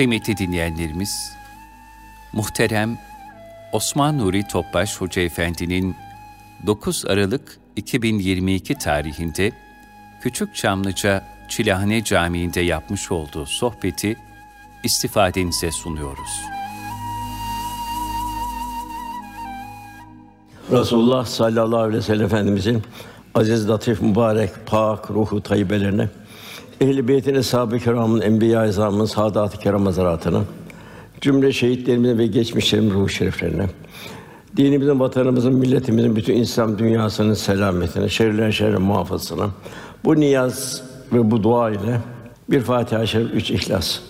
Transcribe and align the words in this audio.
Kıymetli 0.00 0.36
dinleyenlerimiz, 0.36 1.32
muhterem 2.32 2.98
Osman 3.72 4.18
Nuri 4.18 4.48
Topbaş 4.48 5.00
Hoca 5.00 5.22
Efendi'nin 5.22 5.96
9 6.66 7.04
Aralık 7.06 7.58
2022 7.76 8.74
tarihinde 8.74 9.52
Küçük 10.22 10.54
Çamlıca 10.54 11.24
Çilahane 11.48 12.04
Camii'nde 12.04 12.60
yapmış 12.60 13.12
olduğu 13.12 13.46
sohbeti 13.46 14.16
istifadenize 14.84 15.72
sunuyoruz. 15.72 16.40
Resulullah 20.70 21.26
sallallahu 21.26 21.80
aleyhi 21.80 21.98
ve 21.98 22.02
sellem 22.02 22.26
Efendimizin 22.26 22.82
aziz, 23.34 23.68
latif, 23.68 24.02
mübarek, 24.02 24.50
pak 24.66 25.10
ruhu 25.10 25.42
tayyibelerine, 25.42 26.08
ehl-i 26.80 27.08
beytin, 27.08 27.34
eshab-ı 27.34 27.78
kiramın, 27.78 28.20
enbiya-i 28.20 28.68
izamın, 28.68 29.04
saadat-ı 29.04 29.58
kiram 29.58 29.86
hazaratına, 29.86 30.40
cümle 31.20 31.52
şehitlerimizin 31.52 32.18
ve 32.18 32.26
geçmişlerimizin 32.26 32.94
ruh 32.94 33.08
şeriflerine, 33.08 33.66
dinimizin, 34.56 35.00
vatanımızın, 35.00 35.54
milletimizin, 35.54 36.16
bütün 36.16 36.34
İslam 36.34 36.78
dünyasının 36.78 37.34
selametine, 37.34 38.08
şerrilen 38.08 38.50
şerrin 38.50 38.82
muhafazasına, 38.82 39.50
bu 40.04 40.20
niyaz 40.20 40.82
ve 41.12 41.30
bu 41.30 41.42
dua 41.42 41.70
ile 41.70 42.00
bir 42.50 42.60
Fatiha-i 42.60 43.08
Şerif, 43.08 43.34
üç 43.34 43.50
İhlas. 43.50 44.00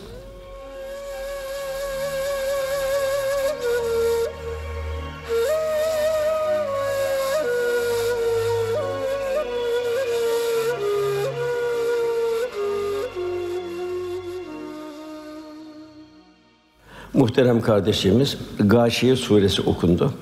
Muhterem 17.31 17.61
kardeşimiz, 17.61 18.39
Gâşiye 18.59 19.17
suresi 19.17 19.63
okundu. 19.63 20.13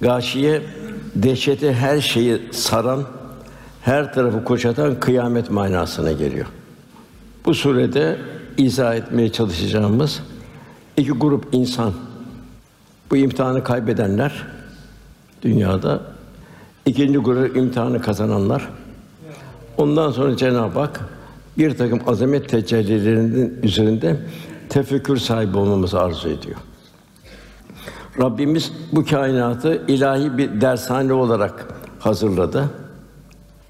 Gâşiye 0.00 0.62
dehşeti 1.14 1.72
her 1.72 2.00
şeyi 2.00 2.42
saran, 2.50 3.04
her 3.82 4.14
tarafı 4.14 4.44
kuşatan 4.44 5.00
kıyamet 5.00 5.50
manasına 5.50 6.12
geliyor. 6.12 6.46
Bu 7.46 7.54
surede 7.54 8.18
izah 8.58 8.94
etmeye 8.94 9.32
çalışacağımız 9.32 10.22
iki 10.96 11.10
grup 11.10 11.48
insan. 11.52 11.92
Bu 13.10 13.16
imtihanı 13.16 13.64
kaybedenler 13.64 14.46
dünyada, 15.42 16.00
ikinci 16.86 17.18
grup 17.18 17.56
imtihanı 17.56 18.02
kazananlar. 18.02 18.68
Ondan 19.76 20.10
sonra 20.10 20.36
Cenab-ı 20.36 20.78
Hak 20.78 21.00
bir 21.58 21.76
takım 21.76 22.00
azamet 22.06 22.48
tecellilerinin 22.48 23.58
üzerinde 23.62 24.16
tefekkür 24.72 25.16
sahibi 25.16 25.58
olmamızı 25.58 26.00
arzu 26.00 26.28
ediyor. 26.28 26.56
Rabbimiz 28.20 28.72
bu 28.92 29.04
kainatı 29.04 29.82
ilahi 29.88 30.38
bir 30.38 30.60
dershane 30.60 31.12
olarak 31.12 31.68
hazırladı. 31.98 32.70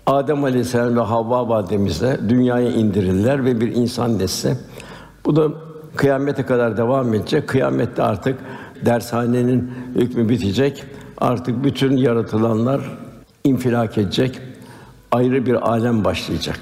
Adem 0.06 0.44
Aleyhisselam 0.44 0.96
ve 0.96 1.00
Havva 1.00 1.48
validemizle 1.48 2.28
dünyaya 2.28 2.70
indirirler 2.70 3.44
ve 3.44 3.60
bir 3.60 3.74
insan 3.74 4.18
nesli. 4.18 4.56
Bu 5.24 5.36
da 5.36 5.48
kıyamete 5.96 6.46
kadar 6.46 6.76
devam 6.76 7.14
edecek. 7.14 7.48
Kıyamette 7.48 8.02
artık 8.02 8.38
dershanenin 8.84 9.72
hükmü 9.94 10.28
bitecek. 10.28 10.84
Artık 11.18 11.64
bütün 11.64 11.96
yaratılanlar 11.96 12.80
infilak 13.44 13.98
edecek. 13.98 14.38
Ayrı 15.12 15.46
bir 15.46 15.70
alem 15.70 16.04
başlayacak. 16.04 16.58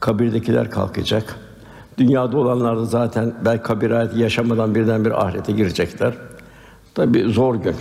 Kabirdekiler 0.00 0.70
kalkacak. 0.70 1.36
Dünyada 2.00 2.38
olanlar 2.38 2.76
da 2.76 2.84
zaten 2.84 3.32
belki 3.44 3.62
kabir 3.62 3.90
hayatı 3.90 4.18
yaşamadan 4.18 4.74
birden 4.74 5.04
bir 5.04 5.24
ahirete 5.26 5.52
girecekler. 5.52 6.14
Tabi 6.94 7.22
zor 7.22 7.54
gün. 7.54 7.74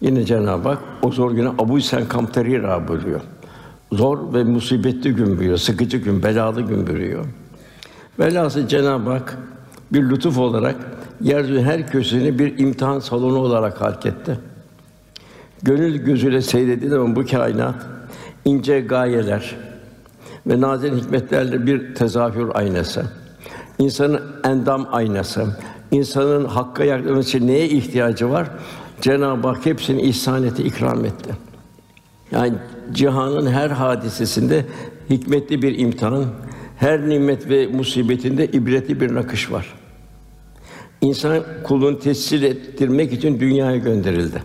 Yine 0.00 0.24
Cenab-ı 0.24 0.68
Hak 0.68 0.78
o 1.02 1.12
zor 1.12 1.32
güne 1.32 1.48
Abu 1.48 1.80
Sen 1.80 2.08
Kamterira 2.08 2.88
buyuruyor. 2.88 3.20
Zor 3.92 4.34
ve 4.34 4.44
musibetli 4.44 5.14
gün 5.14 5.26
buyuruyor, 5.26 5.58
sıkıcı 5.58 5.96
gün, 5.96 6.22
belalı 6.22 6.60
gün 6.60 6.86
buyuruyor. 6.86 7.24
Velhâsıl 8.18 8.66
Cenab-ı 8.66 9.10
Hak 9.10 9.38
bir 9.92 10.10
lütuf 10.10 10.38
olarak 10.38 10.76
yeryüzünün 11.20 11.62
her 11.62 11.86
köşesini 11.86 12.38
bir 12.38 12.58
imtihan 12.58 12.98
salonu 12.98 13.38
olarak 13.38 13.80
halk. 13.80 14.02
Gönül 15.62 15.96
gözüyle 15.96 16.42
seyredildiği 16.42 16.90
zaman 16.90 17.16
bu 17.16 17.26
kainat 17.26 17.86
ince 18.44 18.80
gayeler 18.80 19.56
ve 20.46 20.60
nazik 20.60 20.94
hikmetlerle 20.94 21.66
bir 21.66 21.94
tezahür 21.94 22.48
aynası. 22.54 23.04
İnsanın 23.78 24.22
endam 24.44 24.88
aynası. 24.92 25.46
İnsanın 25.90 26.44
hakka 26.44 26.84
yaklaşması 26.84 27.46
neye 27.46 27.68
ihtiyacı 27.68 28.30
var? 28.30 28.50
Cenab-ı 29.00 29.48
Hak 29.48 29.66
hepsini 29.66 30.02
ihsan 30.02 30.44
etti, 30.44 30.62
ikram 30.62 31.04
etti. 31.04 31.30
Yani 32.32 32.54
cihanın 32.92 33.46
her 33.46 33.70
hadisesinde 33.70 34.64
hikmetli 35.10 35.62
bir 35.62 35.78
imtihan, 35.78 36.24
her 36.76 37.08
nimet 37.08 37.48
ve 37.48 37.66
musibetinde 37.66 38.46
ibretli 38.46 39.00
bir 39.00 39.14
nakış 39.14 39.52
var. 39.52 39.74
İnsan 41.00 41.42
kulunu 41.64 41.98
tesir 41.98 42.42
ettirmek 42.42 43.12
için 43.12 43.40
dünyaya 43.40 43.76
gönderildi. 43.76 44.42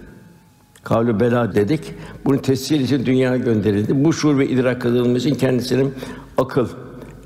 Kavlu 0.86 1.20
bela 1.20 1.56
dedik. 1.56 1.94
Bunu 2.26 2.42
tesir 2.42 2.80
için 2.80 3.06
dünyaya 3.06 3.38
gönderildi. 3.38 4.06
Bu 4.06 4.14
şuur 4.14 4.38
ve 4.38 4.48
idrak 4.48 4.82
kazanılması 4.82 5.30
için 5.30 5.38
kendisinin 5.38 5.94
akıl, 6.38 6.68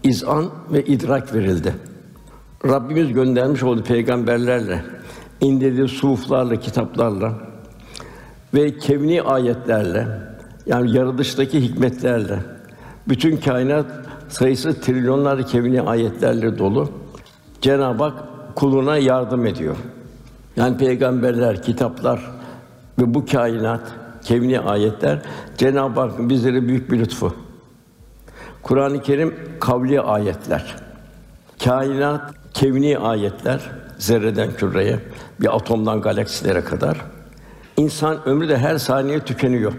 izan 0.03 0.49
ve 0.71 0.85
idrak 0.85 1.33
verildi. 1.33 1.75
Rabbimiz 2.65 3.13
göndermiş 3.13 3.63
olduğu 3.63 3.83
peygamberlerle, 3.83 4.83
indirdiği 5.41 5.87
suflarla, 5.87 6.55
kitaplarla 6.55 7.33
ve 8.53 8.77
kevni 8.77 9.21
ayetlerle, 9.21 10.07
yani 10.65 10.97
yaratılıştaki 10.97 11.61
hikmetlerle, 11.61 12.39
bütün 13.07 13.37
kainat 13.37 13.85
sayısı 14.29 14.81
trilyonlarca 14.81 15.45
kevni 15.45 15.81
ayetlerle 15.81 16.57
dolu. 16.57 16.89
Cenab-ı 17.61 18.03
Hak 18.03 18.23
kuluna 18.55 18.97
yardım 18.97 19.45
ediyor. 19.45 19.75
Yani 20.55 20.77
peygamberler, 20.77 21.63
kitaplar 21.63 22.38
ve 22.99 23.13
bu 23.13 23.25
kainat, 23.25 23.81
kevni 24.23 24.59
ayetler 24.59 25.21
Cenab-ı 25.57 25.99
Hakk'ın 25.99 26.29
bizlere 26.29 26.67
büyük 26.67 26.91
bir 26.91 26.99
lütfu. 26.99 27.35
Kur'an-ı 28.61 29.01
Kerim 29.01 29.35
kavli 29.59 30.01
ayetler. 30.01 30.75
Kainat 31.63 32.33
kevni 32.53 32.97
ayetler 32.97 33.71
zerreden 33.97 34.53
küreye, 34.53 34.99
bir 35.41 35.55
atomdan 35.55 36.01
galaksilere 36.01 36.63
kadar. 36.63 36.97
İnsan 37.77 38.17
ömrü 38.25 38.49
de 38.49 38.57
her 38.57 38.77
saniye 38.77 39.19
tükeniyor. 39.19 39.73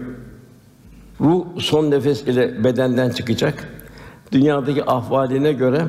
Ruh 1.21 1.45
son 1.59 1.91
nefes 1.91 2.21
ile 2.21 2.63
bedenden 2.63 3.09
çıkacak. 3.09 3.67
Dünyadaki 4.31 4.85
ahvaline 4.85 5.53
göre 5.53 5.85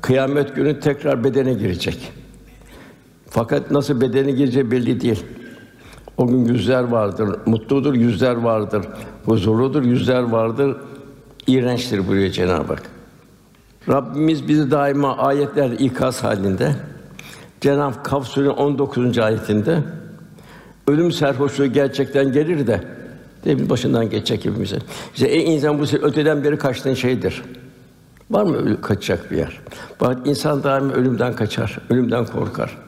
kıyamet 0.00 0.56
günü 0.56 0.80
tekrar 0.80 1.24
bedene 1.24 1.54
girecek. 1.54 2.12
Fakat 3.30 3.70
nasıl 3.70 4.00
bedene 4.00 4.30
gireceği 4.30 4.70
belli 4.70 5.00
değil. 5.00 5.24
O 6.16 6.26
gün 6.26 6.44
yüzler 6.44 6.82
vardır, 6.82 7.28
mutludur, 7.46 7.94
yüzler 7.94 8.36
vardır, 8.36 8.86
huzurludur, 9.24 9.82
yüzler 9.82 10.22
vardır, 10.22 10.76
iğrençtir 11.46 12.08
buyuruyor 12.08 12.32
Cenab-ı 12.32 12.72
Hak. 12.72 12.82
Rabbimiz 13.88 14.48
bizi 14.48 14.70
daima 14.70 15.16
ayetler 15.16 15.70
ikaz 15.70 16.24
halinde 16.24 16.74
Cenab-ı 17.60 18.02
Kaf 18.02 18.26
Sûre 18.26 18.50
19. 18.50 19.18
ayetinde 19.18 19.82
ölüm 20.88 21.12
serhoşluğu 21.12 21.66
gerçekten 21.66 22.32
gelir 22.32 22.66
de 22.66 22.80
değil 23.44 23.70
başından 23.70 24.10
geçecek 24.10 24.44
hepimize. 24.44 24.78
İşte 25.14 25.26
ey 25.26 25.54
insan 25.54 25.78
bu 25.78 25.82
öteden 25.82 26.44
beri 26.44 26.58
kaçtığın 26.58 26.94
şeydir. 26.94 27.42
Var 28.30 28.42
mı 28.42 28.56
ölü 28.56 28.80
kaçacak 28.80 29.30
bir 29.30 29.36
yer? 29.36 29.60
Bak 30.00 30.18
insan 30.24 30.62
daima 30.62 30.92
ölümden 30.92 31.36
kaçar, 31.36 31.78
ölümden 31.90 32.26
korkar. 32.26 32.83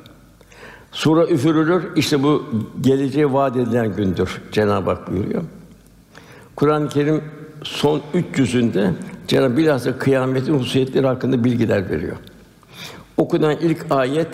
Sura 0.97 1.27
üfürülür, 1.27 1.97
işte 1.97 2.23
bu 2.23 2.45
geleceğe 2.81 3.33
vaat 3.33 3.57
edilen 3.57 3.97
gündür. 3.97 4.43
Cenab-ı 4.53 4.91
Hak 4.91 5.13
buyuruyor. 5.13 5.43
Kur'an-ı 6.57 6.89
Kerim 6.89 7.25
son 7.63 8.01
üç 8.15 8.39
yüzünde 8.39 8.91
Cenab-ı 9.29 9.57
bilhassa 9.57 9.99
kıyametin 9.99 10.55
hususiyetleri 10.55 11.07
hakkında 11.07 11.45
bilgiler 11.45 11.91
veriyor. 11.91 12.17
Okunan 13.17 13.57
ilk 13.61 13.87
ayet 13.91 14.29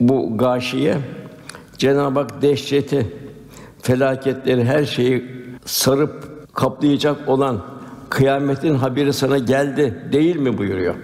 bu 0.00 0.38
gâşiye 0.38 0.98
Cenab-ı 1.78 2.20
Hak 2.20 2.42
dehşeti, 2.42 3.06
felaketleri, 3.82 4.64
her 4.64 4.84
şeyi 4.84 5.24
sarıp 5.64 6.28
kaplayacak 6.54 7.28
olan 7.28 7.64
kıyametin 8.10 8.74
haberi 8.74 9.12
sana 9.12 9.38
geldi 9.38 10.08
değil 10.12 10.36
mi 10.36 10.58
buyuruyor. 10.58 10.94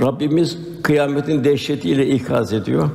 Rabbimiz 0.00 0.58
kıyametin 0.82 1.44
dehşetiyle 1.44 2.06
ikaz 2.06 2.52
ediyor. 2.52 2.90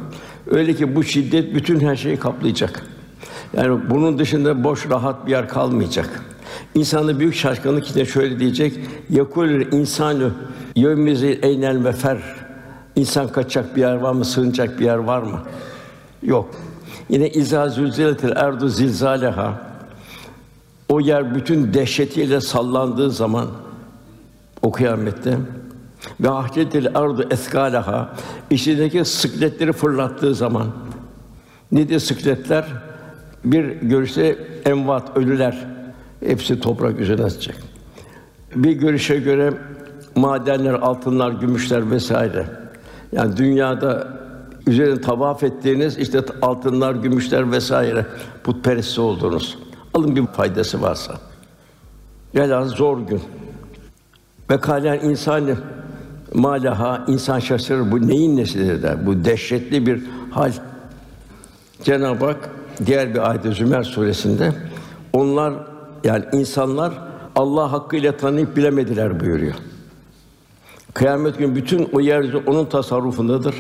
Öyle 0.51 0.73
ki 0.73 0.95
bu 0.95 1.03
şiddet 1.03 1.55
bütün 1.55 1.79
her 1.79 1.95
şeyi 1.95 2.17
kaplayacak. 2.17 2.85
Yani 3.57 3.89
bunun 3.89 4.19
dışında 4.19 4.63
boş 4.63 4.89
rahat 4.89 5.25
bir 5.25 5.31
yer 5.31 5.49
kalmayacak. 5.49 6.23
İnsanda 6.75 7.19
büyük 7.19 7.35
şaşkınlık 7.35 7.85
içinde 7.85 8.05
şöyle 8.05 8.39
diyecek: 8.39 8.79
"Yakul 9.09 9.49
insanu 9.49 10.31
yevmizi 10.75 11.39
eynel 11.41 11.75
mefer." 11.75 12.17
İnsan 12.95 13.27
kaçacak 13.27 13.75
bir 13.75 13.81
yer 13.81 13.95
var 13.95 14.13
mı? 14.13 14.25
Sığınacak 14.25 14.79
bir 14.79 14.85
yer 14.85 14.97
var 14.97 15.21
mı? 15.21 15.39
Yok. 16.23 16.55
Yine 17.09 17.29
izâ 17.29 17.69
zülziletil 17.69 18.31
erdu 18.35 18.69
zilzâleha. 18.69 19.61
O 20.89 20.99
yer 20.99 21.35
bütün 21.35 21.73
dehşetiyle 21.73 22.41
sallandığı 22.41 23.11
zaman 23.11 23.47
o 24.61 24.71
kıyamette 24.71 25.37
ve 26.19 26.29
ahdetil 26.29 26.87
ardu 26.95 27.27
eskalaha 27.31 28.13
içindeki 28.49 29.05
sıkletleri 29.05 29.73
fırlattığı 29.73 30.35
zaman 30.35 30.67
nedir 31.71 31.99
sıkletler? 31.99 32.65
Bir 33.45 33.65
görüşte 33.65 34.37
envat 34.65 35.17
ölüler 35.17 35.67
hepsi 36.19 36.59
toprak 36.59 36.99
üzerine 36.99 37.23
atacak. 37.23 37.55
Bir 38.55 38.71
görüşe 38.71 39.19
göre 39.19 39.53
madenler, 40.15 40.73
altınlar, 40.73 41.31
gümüşler 41.31 41.91
vesaire. 41.91 42.45
Yani 43.11 43.37
dünyada 43.37 44.07
üzerine 44.67 45.01
tavaf 45.01 45.43
ettiğiniz 45.43 45.97
işte 45.97 46.21
altınlar, 46.41 46.95
gümüşler 46.95 47.51
vesaire 47.51 48.05
putperest 48.43 48.99
olduğunuz. 48.99 49.57
Alın 49.93 50.15
bir 50.15 50.25
faydası 50.25 50.81
varsa. 50.81 51.13
Velhâsıl 52.35 52.75
zor 52.75 52.97
gün. 52.97 53.21
Ve 54.49 54.59
kâlen 54.59 54.99
insanı 54.99 55.55
malaha 56.33 57.05
insan 57.07 57.39
şaşırır. 57.39 57.91
Bu 57.91 58.07
neyin 58.07 58.37
nesidir 58.37 58.83
der. 58.83 59.05
Bu 59.05 59.25
dehşetli 59.25 59.85
bir 59.85 60.03
hal. 60.31 60.51
Cenab-ı 61.83 62.25
Hak 62.25 62.49
diğer 62.85 63.13
bir 63.13 63.29
ayet 63.29 63.43
Zümer 63.43 63.83
suresinde 63.83 64.53
onlar 65.13 65.53
yani 66.03 66.25
insanlar 66.31 66.93
Allah 67.35 67.71
hakkıyla 67.71 68.17
tanıyıp 68.17 68.57
bilemediler 68.57 69.19
buyuruyor. 69.19 69.53
Kıyamet 70.93 71.37
günü 71.37 71.55
bütün 71.55 71.89
o 71.93 71.99
yeryüzü 71.99 72.37
onun 72.37 72.65
tasarrufundadır. 72.65 73.55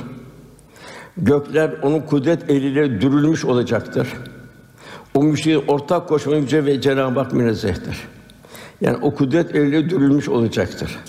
Gökler 1.17 1.71
onun 1.81 1.99
kudret 1.99 2.49
eliyle 2.49 3.01
dürülmüş 3.01 3.45
olacaktır. 3.45 4.07
O 5.15 5.23
müşriğin 5.23 5.63
ortak 5.67 6.07
koşma 6.07 6.35
yüce 6.35 6.65
ve 6.65 6.81
Cenab-ı 6.81 7.19
Hak 7.19 7.33
münezzehtir. 7.33 7.97
Yani 8.81 8.97
o 9.01 9.15
kudret 9.15 9.55
eliyle 9.55 9.89
dürülmüş 9.89 10.29
olacaktır. 10.29 10.99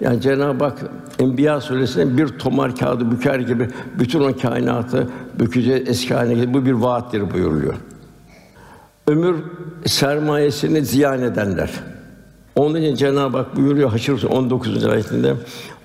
Yani 0.00 0.20
Cenab-ı 0.20 0.64
Hak 0.64 0.78
Enbiya 1.18 1.60
suresinde 1.60 2.18
bir 2.18 2.28
tomar 2.28 2.76
kağıdı 2.76 3.10
büker 3.10 3.38
gibi 3.38 3.68
bütün 3.98 4.20
o 4.20 4.36
kainatı 4.36 5.08
bükeceğiz 5.40 5.88
eski 5.88 6.14
haline 6.14 6.34
getir. 6.34 6.54
Bu 6.54 6.66
bir 6.66 6.72
vaattir 6.72 7.34
buyuruluyor. 7.34 7.74
Ömür 9.06 9.36
sermayesini 9.86 10.84
ziyan 10.84 11.22
edenler. 11.22 11.70
Onun 12.56 12.82
için 12.82 12.94
Cenab-ı 12.94 13.36
Hak 13.36 13.56
buyuruyor 13.56 13.90
Haşr 13.90 14.24
19. 14.24 14.84
ayetinde 14.84 15.34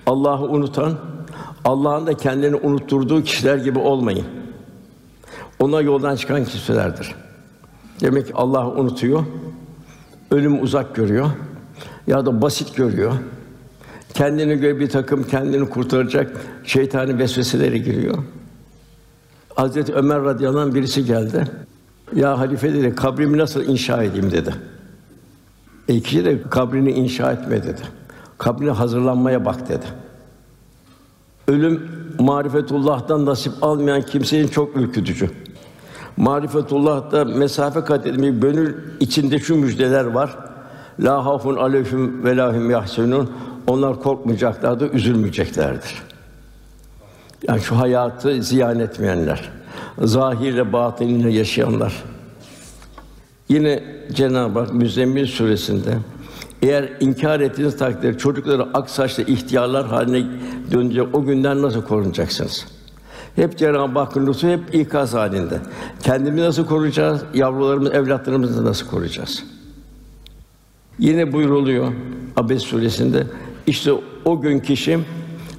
Allah'ı 0.06 0.48
unutan, 0.48 0.92
Allah'ın 1.64 2.06
da 2.06 2.16
kendini 2.16 2.56
unutturduğu 2.56 3.22
kişiler 3.22 3.56
gibi 3.56 3.78
olmayın. 3.78 4.24
Ona 5.60 5.80
yoldan 5.80 6.16
çıkan 6.16 6.44
kişilerdir. 6.44 7.14
Demek 8.00 8.26
ki 8.26 8.32
Allah 8.34 8.68
unutuyor, 8.68 9.24
ölüm 10.30 10.62
uzak 10.62 10.94
görüyor 10.94 11.30
ya 12.06 12.26
da 12.26 12.42
basit 12.42 12.76
görüyor. 12.76 13.12
Kendine 14.14 14.54
göre 14.54 14.80
bir 14.80 14.88
takım 14.88 15.24
kendini 15.24 15.68
kurtaracak 15.68 16.36
şeytani 16.64 17.18
vesveseleri 17.18 17.82
giriyor. 17.82 18.18
Hazreti 19.54 19.94
Ömer 19.94 20.22
radıyallahu 20.22 20.60
anh 20.60 20.74
birisi 20.74 21.04
geldi. 21.04 21.44
Ya 22.14 22.38
halife 22.38 22.74
dedi, 22.74 22.94
kabrimi 22.94 23.38
nasıl 23.38 23.64
inşa 23.64 24.02
edeyim 24.02 24.30
dedi. 24.30 24.54
E 25.88 26.00
kişi 26.00 26.24
de 26.24 26.42
kabrini 26.42 26.90
inşa 26.90 27.32
etme 27.32 27.62
dedi. 27.62 27.80
Kabrine 28.38 28.70
hazırlanmaya 28.70 29.44
bak 29.44 29.68
dedi. 29.68 29.86
Ölüm 31.48 31.88
marifetullah'tan 32.18 33.26
nasip 33.26 33.52
almayan 33.62 34.02
kimsenin 34.02 34.48
çok 34.48 34.76
ürkütücü. 34.76 35.30
Marifetullah'ta 36.16 37.24
mesafe 37.24 37.80
kat 37.80 38.06
etmeyi 38.06 38.40
gönül 38.40 38.74
içinde 39.00 39.38
şu 39.38 39.56
müjdeler 39.56 40.04
var. 40.04 40.36
La 41.00 41.24
hafun 41.24 41.56
aleyhim 41.56 42.24
ve 42.24 42.36
lahum 42.36 42.70
yahsunun. 42.70 43.30
Onlar 43.66 44.02
korkmayacaklardır, 44.02 44.94
üzülmeyeceklerdir. 44.94 46.02
Yani 47.48 47.60
şu 47.60 47.78
hayatı 47.78 48.42
ziyan 48.42 48.80
etmeyenler, 48.80 49.50
zahirle 49.98 50.72
batınıyla 50.72 51.30
yaşayanlar. 51.30 52.02
Yine 53.48 53.82
Cenab-ı 54.12 54.58
Hak 54.58 54.74
Müzzemmil 54.74 55.26
suresinde 55.26 55.98
eğer 56.62 56.92
inkar 57.00 57.40
ettiğiniz 57.40 57.76
takdirde 57.76 58.18
çocukları 58.18 58.62
ak 58.74 58.90
saçlı 58.90 59.22
ihtiyarlar 59.22 59.86
haline 59.86 60.26
dönecek 60.70 61.14
o 61.14 61.24
günden 61.24 61.62
nasıl 61.62 61.82
korunacaksınız? 61.82 62.66
Hep 63.36 63.58
Cenab-ı 63.58 63.98
Hakk'ın 63.98 64.26
lütfu 64.26 64.48
hep 64.48 64.74
ikaz 64.74 65.14
halinde. 65.14 65.58
Kendimizi 66.02 66.46
nasıl 66.46 66.66
koruyacağız? 66.66 67.22
Yavrularımız, 67.34 67.92
evlatlarımızı 67.92 68.64
nasıl 68.64 68.86
koruyacağız? 68.86 69.44
Yine 70.98 71.32
buyruluyor 71.32 71.92
Abes 72.36 72.62
suresinde 72.62 73.26
işte 73.66 73.92
o 74.24 74.40
gün 74.40 74.60
kişi 74.60 74.98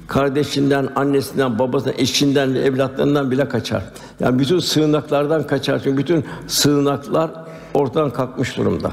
kardeşinden, 0.06 0.88
annesinden, 0.96 1.58
babasından, 1.58 1.98
eşinden 1.98 2.54
evlatlarından 2.54 3.30
bile 3.30 3.48
kaçar. 3.48 3.82
Yani 4.20 4.38
bütün 4.38 4.58
sığınaklardan 4.58 5.46
kaçar. 5.46 5.80
Çünkü 5.84 5.98
bütün 5.98 6.24
sığınaklar 6.46 7.30
ortadan 7.74 8.10
kalkmış 8.10 8.56
durumda. 8.56 8.92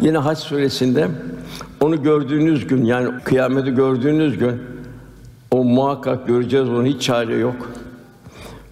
Yine 0.00 0.18
Hac 0.18 0.38
suresinde 0.38 1.08
onu 1.80 2.02
gördüğünüz 2.02 2.66
gün 2.66 2.84
yani 2.84 3.22
kıyameti 3.24 3.74
gördüğünüz 3.74 4.38
gün 4.38 4.62
o 5.50 5.64
muhakkak 5.64 6.26
göreceğiz 6.26 6.68
onu 6.68 6.86
hiç 6.86 7.02
çare 7.02 7.34
yok. 7.34 7.70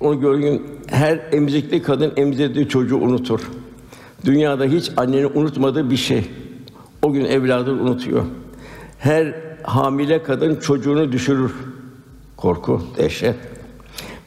Onu 0.01 0.21
gördüğün 0.21 0.63
her 0.87 1.21
emzikli 1.33 1.83
kadın 1.83 2.13
emzirdiği 2.17 2.69
çocuğu 2.69 2.97
unutur. 2.97 3.41
Dünyada 4.25 4.65
hiç 4.65 4.91
annenin 4.97 5.31
unutmadığı 5.35 5.91
bir 5.91 5.97
şey. 5.97 6.25
O 7.03 7.13
gün 7.13 7.25
evladını 7.25 7.83
unutuyor. 7.83 8.25
Her 9.05 9.35
hamile 9.63 10.23
kadın 10.23 10.57
çocuğunu 10.57 11.13
düşürür. 11.13 11.53
Korku, 12.37 12.83
dehşet. 12.97 13.37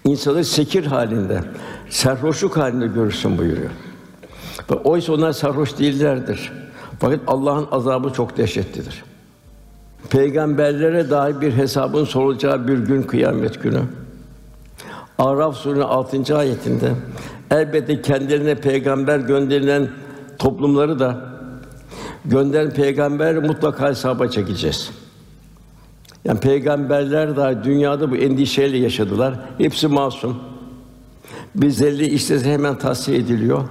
İnsanı 0.03 0.43
sekir 0.43 0.85
halinde, 0.85 1.41
sarhoşluk 1.89 2.57
halinde 2.57 2.87
görürsün 2.87 3.37
buyuruyor. 3.37 3.69
Ve 4.71 4.75
oysa 4.75 5.13
onlar 5.13 5.31
sarhoş 5.31 5.79
değillerdir. 5.79 6.51
Fakat 6.99 7.19
Allah'ın 7.27 7.67
azabı 7.71 8.13
çok 8.13 8.37
dehşetlidir. 8.37 9.03
Peygamberlere 10.09 11.09
dair 11.09 11.41
bir 11.41 11.53
hesabın 11.53 12.05
sorulacağı 12.05 12.67
bir 12.67 12.77
gün 12.77 13.03
kıyamet 13.03 13.63
günü. 13.63 13.81
Araf 15.19 15.55
suresi 15.55 15.83
6. 15.83 16.37
ayetinde 16.37 16.91
elbette 17.51 18.01
kendilerine 18.01 18.55
peygamber 18.55 19.19
gönderilen 19.19 19.89
toplumları 20.37 20.99
da 20.99 21.36
gönderen 22.25 22.71
peygamber 22.71 23.37
mutlaka 23.37 23.89
hesaba 23.89 24.27
çekeceğiz. 24.27 24.91
Yani 26.25 26.39
peygamberler 26.39 27.35
da 27.35 27.63
dünyada 27.63 28.11
bu 28.11 28.15
endişeyle 28.15 28.77
yaşadılar. 28.77 29.33
Hepsi 29.57 29.87
masum. 29.87 30.37
Bir 31.55 31.69
zelli 31.69 32.05
istese 32.05 32.53
hemen 32.53 32.77
tahsiye 32.77 33.17
ediliyor. 33.17 33.63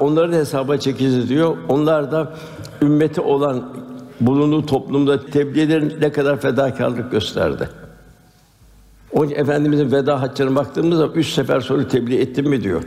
Onları 0.00 0.32
da 0.32 0.36
hesaba 0.36 0.76
çekeceğiz 0.76 1.28
diyor. 1.28 1.56
Onlar 1.68 2.12
da 2.12 2.32
ümmeti 2.82 3.20
olan 3.20 3.72
bulunduğu 4.20 4.66
toplumda 4.66 5.26
tebliğlerin 5.26 6.00
ne 6.00 6.12
kadar 6.12 6.40
fedakarlık 6.40 7.10
gösterdi. 7.10 7.68
Onun 9.12 9.26
için 9.26 9.36
Efendimizin 9.36 9.92
veda 9.92 10.20
haccına 10.20 10.54
baktığımız 10.54 10.98
zaman 10.98 11.14
üç 11.14 11.28
sefer 11.28 11.60
soru 11.60 11.88
tebliğ 11.88 12.20
ettim 12.20 12.48
mi 12.48 12.62
diyor. 12.62 12.82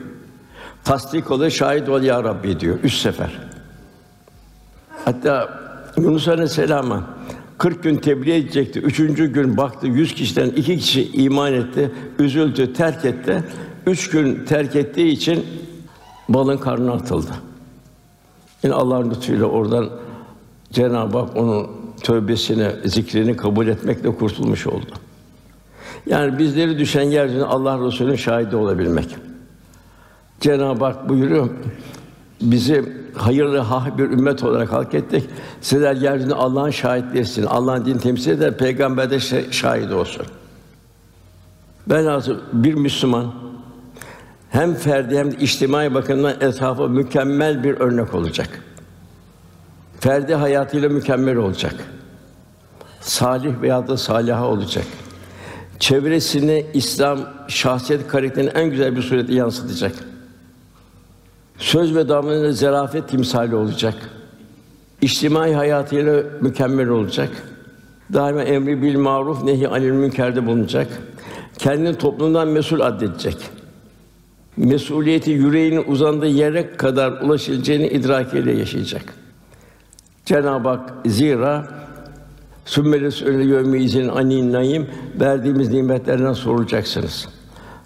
Tasdik 0.84 1.32
ol, 1.32 1.50
şahit 1.50 1.90
ol 1.90 2.02
ya 2.02 2.24
Rabbi 2.24 2.60
diyor. 2.60 2.80
Üç 2.84 2.94
sefer. 2.94 3.55
Hatta 5.06 5.60
Yunus 5.98 6.28
Aleyhisselam'a 6.28 7.04
40 7.58 7.84
gün 7.84 7.96
tebliğ 7.96 8.34
edecekti. 8.34 8.80
Üçüncü 8.80 9.34
gün 9.34 9.58
baktı, 9.58 9.88
yüz 9.88 10.14
kişiden 10.14 10.50
iki 10.50 10.78
kişi 10.78 11.12
iman 11.12 11.54
etti, 11.54 11.92
üzüldü, 12.20 12.74
terk 12.74 13.06
etti. 13.06 13.44
Üç 13.88 14.10
gün 14.10 14.46
terk 14.46 14.76
ettiği 14.76 15.08
için 15.08 15.46
balın 16.30 16.58
karnına 16.58 16.92
atıldı. 16.92 17.32
Yine 18.64 18.74
Allah'ın 18.74 19.10
lütfuyla 19.10 19.46
oradan 19.46 19.90
Cenab-ı 20.72 21.18
Hak 21.18 21.38
onun 21.38 21.68
tövbesini, 22.04 22.68
zikrini 22.86 23.38
kabul 23.38 23.68
etmekle 23.68 24.16
kurtulmuş 24.16 24.68
oldu. 24.68 24.92
Yani 26.06 26.38
bizleri 26.38 26.80
düşen 26.80 27.04
yeryüzüne 27.04 27.44
Allah 27.44 27.88
Resulü'nün 27.88 28.16
şahidi 28.16 28.56
olabilmek. 28.56 29.16
Cenab-ı 30.40 30.86
Hak 30.86 31.10
buyuruyor, 31.10 31.50
bizi 32.42 33.05
hayırlı 33.18 33.58
hah 33.58 33.98
bir 33.98 34.04
ümmet 34.04 34.44
olarak 34.44 34.72
halk 34.72 34.94
ettik. 34.94 35.30
Sizler 35.62 35.96
yeryüzünde 35.96 36.36
Allah'ın 36.36 36.70
şahitlerisiniz. 36.70 37.48
Allah'ın 37.48 37.86
din 37.86 37.98
temsil 37.98 38.32
eder, 38.32 38.58
peygamber 38.58 39.10
de 39.10 39.20
şahit 39.52 39.92
olsun. 39.92 40.26
Velhâsıl 41.90 42.38
bir 42.54 42.74
Müslüman 42.74 43.34
hem 44.50 44.76
ferdi 44.76 45.18
hem 45.18 45.32
de 45.32 45.36
içtimai 45.36 45.94
bakımdan 45.94 46.34
etrafa 46.42 46.88
mükemmel 46.88 47.64
bir 47.64 47.80
örnek 47.80 48.14
olacak. 48.14 48.50
Ferdi 50.00 50.36
hayatıyla 50.36 50.90
mükemmel 50.90 51.36
olacak. 51.36 51.76
Salih 53.02 53.62
veya 53.62 53.88
da 53.88 53.98
saliha 53.98 54.48
olacak. 54.48 54.86
çevresine 55.80 56.64
İslam 56.74 57.20
şahsiyet 57.48 58.08
karakterini 58.08 58.50
en 58.50 58.70
güzel 58.70 58.96
bir 58.96 59.02
surette 59.02 59.34
yansıtacak. 59.34 59.96
Söz 61.58 61.96
ve 61.96 62.10
davranışında 62.10 62.52
zarafet 62.52 63.10
timsali 63.10 63.56
olacak. 63.56 63.96
İçtimai 65.02 65.54
hayatıyla 65.54 66.24
mükemmel 66.42 66.90
olacak. 66.90 67.30
Daima 68.14 68.44
emri 68.44 68.82
bil 68.82 68.98
maruf 68.98 69.44
nehi 69.44 69.68
anil 69.68 69.92
münkerde 69.92 70.46
bulunacak. 70.46 70.88
Kendini 71.58 71.96
toplumdan 71.96 72.48
mesul 72.48 72.80
addedecek. 72.80 73.38
Mesuliyeti 74.58 75.32
yüreğinin 75.32 75.84
uzandığı 75.88 76.28
yere 76.28 76.78
kadar 76.78 77.12
ulaşılacağını 77.12 77.86
idrakiyle 77.86 78.52
yaşayacak. 78.52 79.14
Cenab-ı 80.26 80.70
Hak 80.70 80.94
zira 81.06 81.68
Sümmeles 82.66 83.22
öyle 83.22 83.46
yevmeyizin 83.46 84.08
anin 84.08 84.54
naim 84.54 84.88
verdiğimiz 85.20 85.70
nimetlerden 85.70 86.34
sorulacaksınız. 86.34 87.28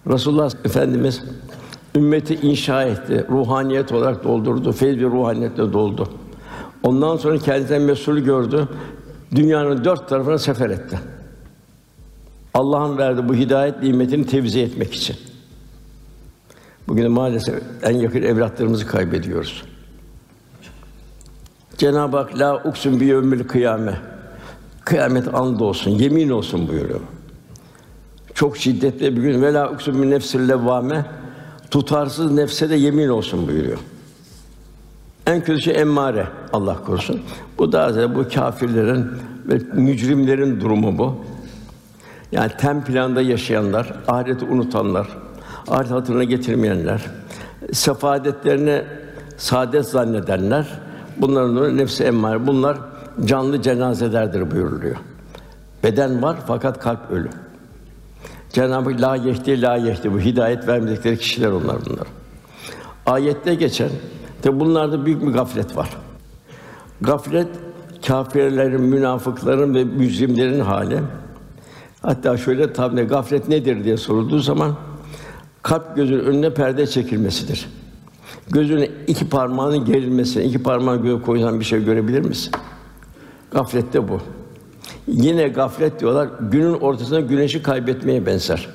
Resulullah 0.08 0.52
Efendimiz 0.66 1.24
ümmeti 2.00 2.36
inşa 2.36 2.84
etti, 2.84 3.26
ruhaniyet 3.30 3.92
olarak 3.92 4.24
doldurdu, 4.24 4.72
feyz 4.72 4.98
ve 4.98 5.06
ruhaniyetle 5.06 5.74
doldu. 5.74 6.08
Ondan 6.84 7.18
sonra 7.18 7.38
kendinden 7.38 7.82
mesul 7.82 8.18
gördü, 8.18 8.68
dünyanın 9.36 9.84
dört 9.84 10.10
tarafına 10.10 10.38
sefer 10.38 10.70
etti. 10.70 11.00
Allah'ın 12.54 12.98
verdiği 12.98 13.30
bu 13.30 13.36
hidayet 13.36 13.84
nimetini 13.84 14.26
tevzi 14.26 14.60
etmek 14.60 14.94
için. 14.94 15.16
Bugün 16.88 17.12
maalesef 17.12 17.64
en 17.84 17.96
yakın 17.96 18.22
evlatlarımızı 18.22 18.88
kaybediyoruz. 18.88 19.64
Cenab-ı 21.78 22.18
Hak 22.18 22.40
la 22.40 22.64
uksun 22.64 23.00
bi 23.00 23.06
yevmil 23.06 23.44
kıyame. 23.44 23.98
Kıyamet 24.86 25.34
anında 25.34 25.64
olsun, 25.64 25.92
yemin 25.92 26.30
olsun 26.30 26.68
buyuruyor. 26.68 27.00
Çok 28.34 28.58
şiddetli 28.58 29.18
bir 29.18 29.22
gün. 29.22 29.42
Ve 29.42 29.54
la 29.54 29.72
uksun 29.72 29.98
min 29.98 30.12
nefsil 30.12 30.50
levvame. 30.50 31.06
Tutarsız 31.72 32.32
nefse 32.32 32.70
de 32.70 32.76
yemin 32.76 33.10
olsun 33.10 33.48
buyuruyor. 33.48 33.78
En 35.28 35.44
kötüsü 35.44 35.72
emmare 35.72 36.28
Allah 36.54 36.84
korusun. 36.86 37.22
Bu 37.58 37.72
da 37.72 37.94
zaten 37.94 38.16
bu 38.16 38.30
kâfirlerin 38.30 39.08
ve 39.46 39.60
mücrimlerin 39.74 40.62
durumu 40.62 40.98
bu. 40.98 41.16
Yani 42.32 42.52
tem 42.58 42.84
planda 42.84 43.22
yaşayanlar, 43.22 43.94
ahireti 44.08 44.46
unutanlar, 44.46 45.08
ahiret 45.68 45.92
hatırına 45.92 46.24
getirmeyenler, 46.24 47.02
sefadetlerini 47.74 48.84
saadet 49.38 49.86
zannedenler, 49.86 50.68
bunların 51.18 51.78
nefsi 51.78 52.04
emmare. 52.04 52.48
Bunlar 52.48 52.78
canlı 53.26 53.62
cenazelerdir 53.62 54.52
buyuruluyor. 54.52 54.96
Beden 55.84 56.22
var 56.22 56.38
fakat 56.48 56.80
kalp 56.80 57.12
ölü. 57.12 57.30
Cenab-ı 58.50 59.02
la 59.02 59.16
yehdi 59.16 59.62
la 59.62 59.76
yehdi 59.76 60.14
bu 60.14 60.20
hidayet 60.20 60.68
vermedikleri 60.68 61.18
kişiler 61.18 61.52
onlar 61.52 61.78
bunlar. 61.86 62.08
Ayette 63.06 63.56
geçen 63.56 63.90
Tabi 64.42 64.60
bunlarda 64.60 65.06
büyük 65.06 65.22
bir 65.22 65.28
gaflet 65.28 65.78
var. 65.78 65.90
Gaflet 67.02 67.48
kâfirlerin, 68.08 68.82
münafıkların 68.82 69.76
ve 69.76 69.84
mücrimlerin 69.84 70.60
hali. 70.60 71.00
Hatta 72.02 72.38
şöyle 72.38 72.74
tabi 72.74 73.02
gaflet 73.02 73.48
nedir 73.48 73.84
diye 73.84 73.98
sorulduğu 73.98 74.40
zaman 74.40 74.76
kalp 75.62 75.96
gözün 75.96 76.20
önüne 76.20 76.54
perde 76.54 76.88
çekilmesidir. 76.88 77.70
Gözüne 78.50 78.90
iki 79.08 79.30
parmağının 79.30 79.86
gerilmesi, 79.86 80.42
iki 80.42 80.64
parmağını 80.64 81.02
göğe 81.02 81.22
koysan 81.22 81.60
bir 81.60 81.66
şey 81.66 81.86
görebilir 81.86 82.26
misin? 82.26 82.52
Gaflet 83.52 83.94
de 83.94 84.08
bu. 84.08 84.22
Yine 85.08 85.48
gaflet 85.48 86.00
diyorlar, 86.00 86.30
günün 86.52 86.74
ortasında 86.74 87.20
güneşi 87.20 87.64
kaybetmeye 87.64 88.26
benzer. 88.26 88.70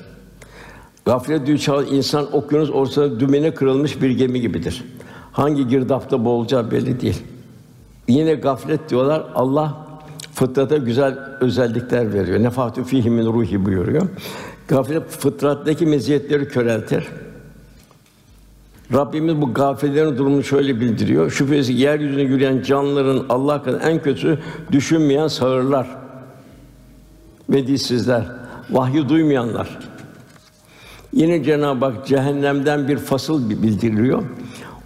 Gaflet 1.05 1.47
düşen 1.47 1.85
insan 1.91 2.35
okyanus 2.35 2.69
ortasında 2.69 3.19
dümene 3.19 3.53
kırılmış 3.53 4.01
bir 4.01 4.09
gemi 4.09 4.41
gibidir. 4.41 4.83
Hangi 5.31 5.67
girdapta 5.67 6.25
boğulacağı 6.25 6.71
belli 6.71 7.01
değil. 7.01 7.23
Yine 8.07 8.33
gaflet 8.33 8.89
diyorlar. 8.89 9.23
Allah 9.35 9.77
fıtrata 10.33 10.77
güzel 10.77 11.17
özellikler 11.41 12.13
veriyor. 12.13 12.43
Nefatü 12.43 12.83
fihi 12.83 13.09
min 13.09 13.25
ruhi 13.25 13.65
buyuruyor. 13.65 14.07
Gaflet 14.67 15.09
fıtrattaki 15.09 15.85
meziyetleri 15.85 16.47
köreltir. 16.47 17.07
Rabbimiz 18.93 19.41
bu 19.41 19.53
gafillerin 19.53 20.17
durumunu 20.17 20.43
şöyle 20.43 20.79
bildiriyor. 20.79 21.31
Şüphesiz 21.31 21.79
yeryüzünde 21.79 22.21
yürüyen 22.21 22.61
canlıların 22.61 23.25
Allah 23.29 23.63
kadar 23.63 23.81
en 23.81 24.01
kötü 24.01 24.39
düşünmeyen 24.71 25.27
sağırlar 25.27 26.04
ve 27.49 27.67
dilsizler, 27.67 28.23
vahyi 28.69 29.09
duymayanlar. 29.09 29.79
Yine 31.13 31.43
Cenab-ı 31.43 31.85
Hak 31.85 32.07
cehennemden 32.07 32.87
bir 32.87 32.97
fasıl 32.97 33.49
bildiriliyor. 33.49 34.23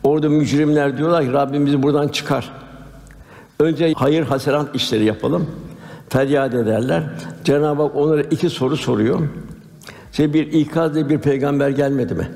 Orada 0.03 0.29
mücrimler 0.29 0.97
diyorlar 0.97 1.25
ki 1.25 1.33
Rabbim 1.33 1.65
bizi 1.65 1.83
buradan 1.83 2.07
çıkar. 2.07 2.51
Önce 3.59 3.93
hayır 3.93 4.23
hasenat 4.23 4.75
işleri 4.75 5.05
yapalım. 5.05 5.47
Feryat 6.09 6.53
ederler. 6.53 7.03
Cenab-ı 7.43 7.81
Hak 7.81 7.95
onlara 7.95 8.21
iki 8.21 8.49
soru 8.49 8.77
soruyor. 8.77 9.19
Size 10.11 10.33
bir 10.33 10.51
ikaz 10.51 11.09
bir 11.09 11.19
peygamber 11.19 11.69
gelmedi 11.69 12.15
mi? 12.15 12.31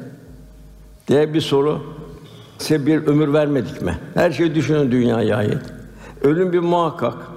Diye 1.08 1.34
bir 1.34 1.42
soru. 1.42 1.82
Size 2.58 2.86
bir 2.86 3.08
ömür 3.08 3.34
vermedik 3.34 3.82
mi? 3.82 3.98
Her 4.14 4.32
şeyi 4.32 4.56
düşünün 4.56 4.92
dünyaya 4.92 5.38
ait. 5.38 5.62
Ölüm 6.22 6.54
bir 6.54 6.60
muhakkak. 6.60 7.33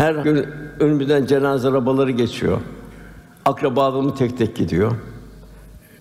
Her 0.00 0.14
gün 0.14 0.46
önümüzden 0.80 1.26
cenaze 1.26 1.68
arabaları 1.68 2.10
geçiyor. 2.10 2.60
Akrabalarımız 3.44 4.18
tek 4.18 4.38
tek 4.38 4.56
gidiyor. 4.56 4.92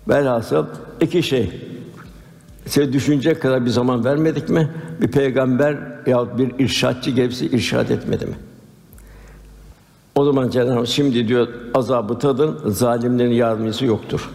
Velhasıl 0.07 0.65
iki 1.01 1.23
şey. 1.23 1.61
Size 2.65 2.93
düşünecek 2.93 3.41
kadar 3.41 3.65
bir 3.65 3.69
zaman 3.69 4.05
vermedik 4.05 4.49
mi? 4.49 4.71
Bir 5.01 5.11
peygamber 5.11 5.77
ya 6.07 6.37
bir 6.37 6.59
irşatçı 6.59 7.11
gelip 7.11 7.53
irşat 7.53 7.91
etmedi 7.91 8.25
mi? 8.25 8.35
O 10.15 10.25
zaman 10.25 10.49
Cenab-ı 10.49 10.87
şimdi 10.87 11.27
diyor 11.27 11.47
azabı 11.73 12.19
tadın, 12.19 12.59
zalimlerin 12.65 13.33
yardımcısı 13.33 13.85
yoktur. 13.85 14.29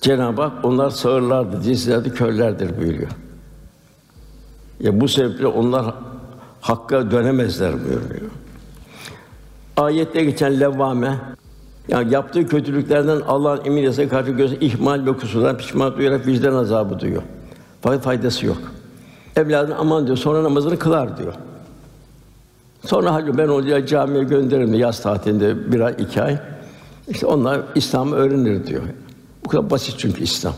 Cenab-ı 0.00 0.42
Hak 0.42 0.64
onlar 0.64 0.90
sağırlardı, 0.90 1.62
cinslerdi, 1.62 2.14
körlerdir 2.14 2.80
buyuruyor. 2.80 3.10
Ya 4.80 5.00
bu 5.00 5.08
sebeple 5.08 5.46
onlar 5.46 5.94
hakka 6.60 7.10
dönemezler 7.10 7.72
buyuruyor. 7.72 8.30
Ayette 9.76 10.24
geçen 10.24 10.60
levvame 10.60 11.18
yani 11.88 12.12
yaptığı 12.14 12.46
kötülüklerden 12.46 13.20
Allah'ın 13.28 13.64
emin 13.64 13.82
yasaya 13.82 14.08
karşı 14.08 14.30
göz 14.30 14.52
ihmal 14.52 15.06
ve 15.06 15.12
kusurdan 15.12 15.56
pişman 15.56 15.96
duyarak 15.96 16.26
vicdan 16.26 16.54
azabı 16.54 17.00
duyuyor. 17.00 17.22
Fakat 17.82 18.02
faydası 18.02 18.46
yok. 18.46 18.58
Evladın 19.36 19.74
aman 19.78 20.06
diyor, 20.06 20.16
sonra 20.16 20.44
namazını 20.44 20.78
kılar 20.78 21.18
diyor. 21.18 21.34
Sonra 22.86 23.14
hadi 23.14 23.38
ben 23.38 23.48
onu 23.48 23.86
camiye 23.86 24.24
gönderirim 24.24 24.74
yaz 24.74 25.02
tatilinde 25.02 25.72
bir 25.72 25.80
ay, 25.80 25.94
iki 25.98 26.22
ay. 26.22 26.38
İşte 27.08 27.26
onlar 27.26 27.60
İslam'ı 27.74 28.16
öğrenir 28.16 28.66
diyor. 28.66 28.82
Bu 29.44 29.48
kadar 29.48 29.70
basit 29.70 29.94
çünkü 29.98 30.22
İslam. 30.22 30.54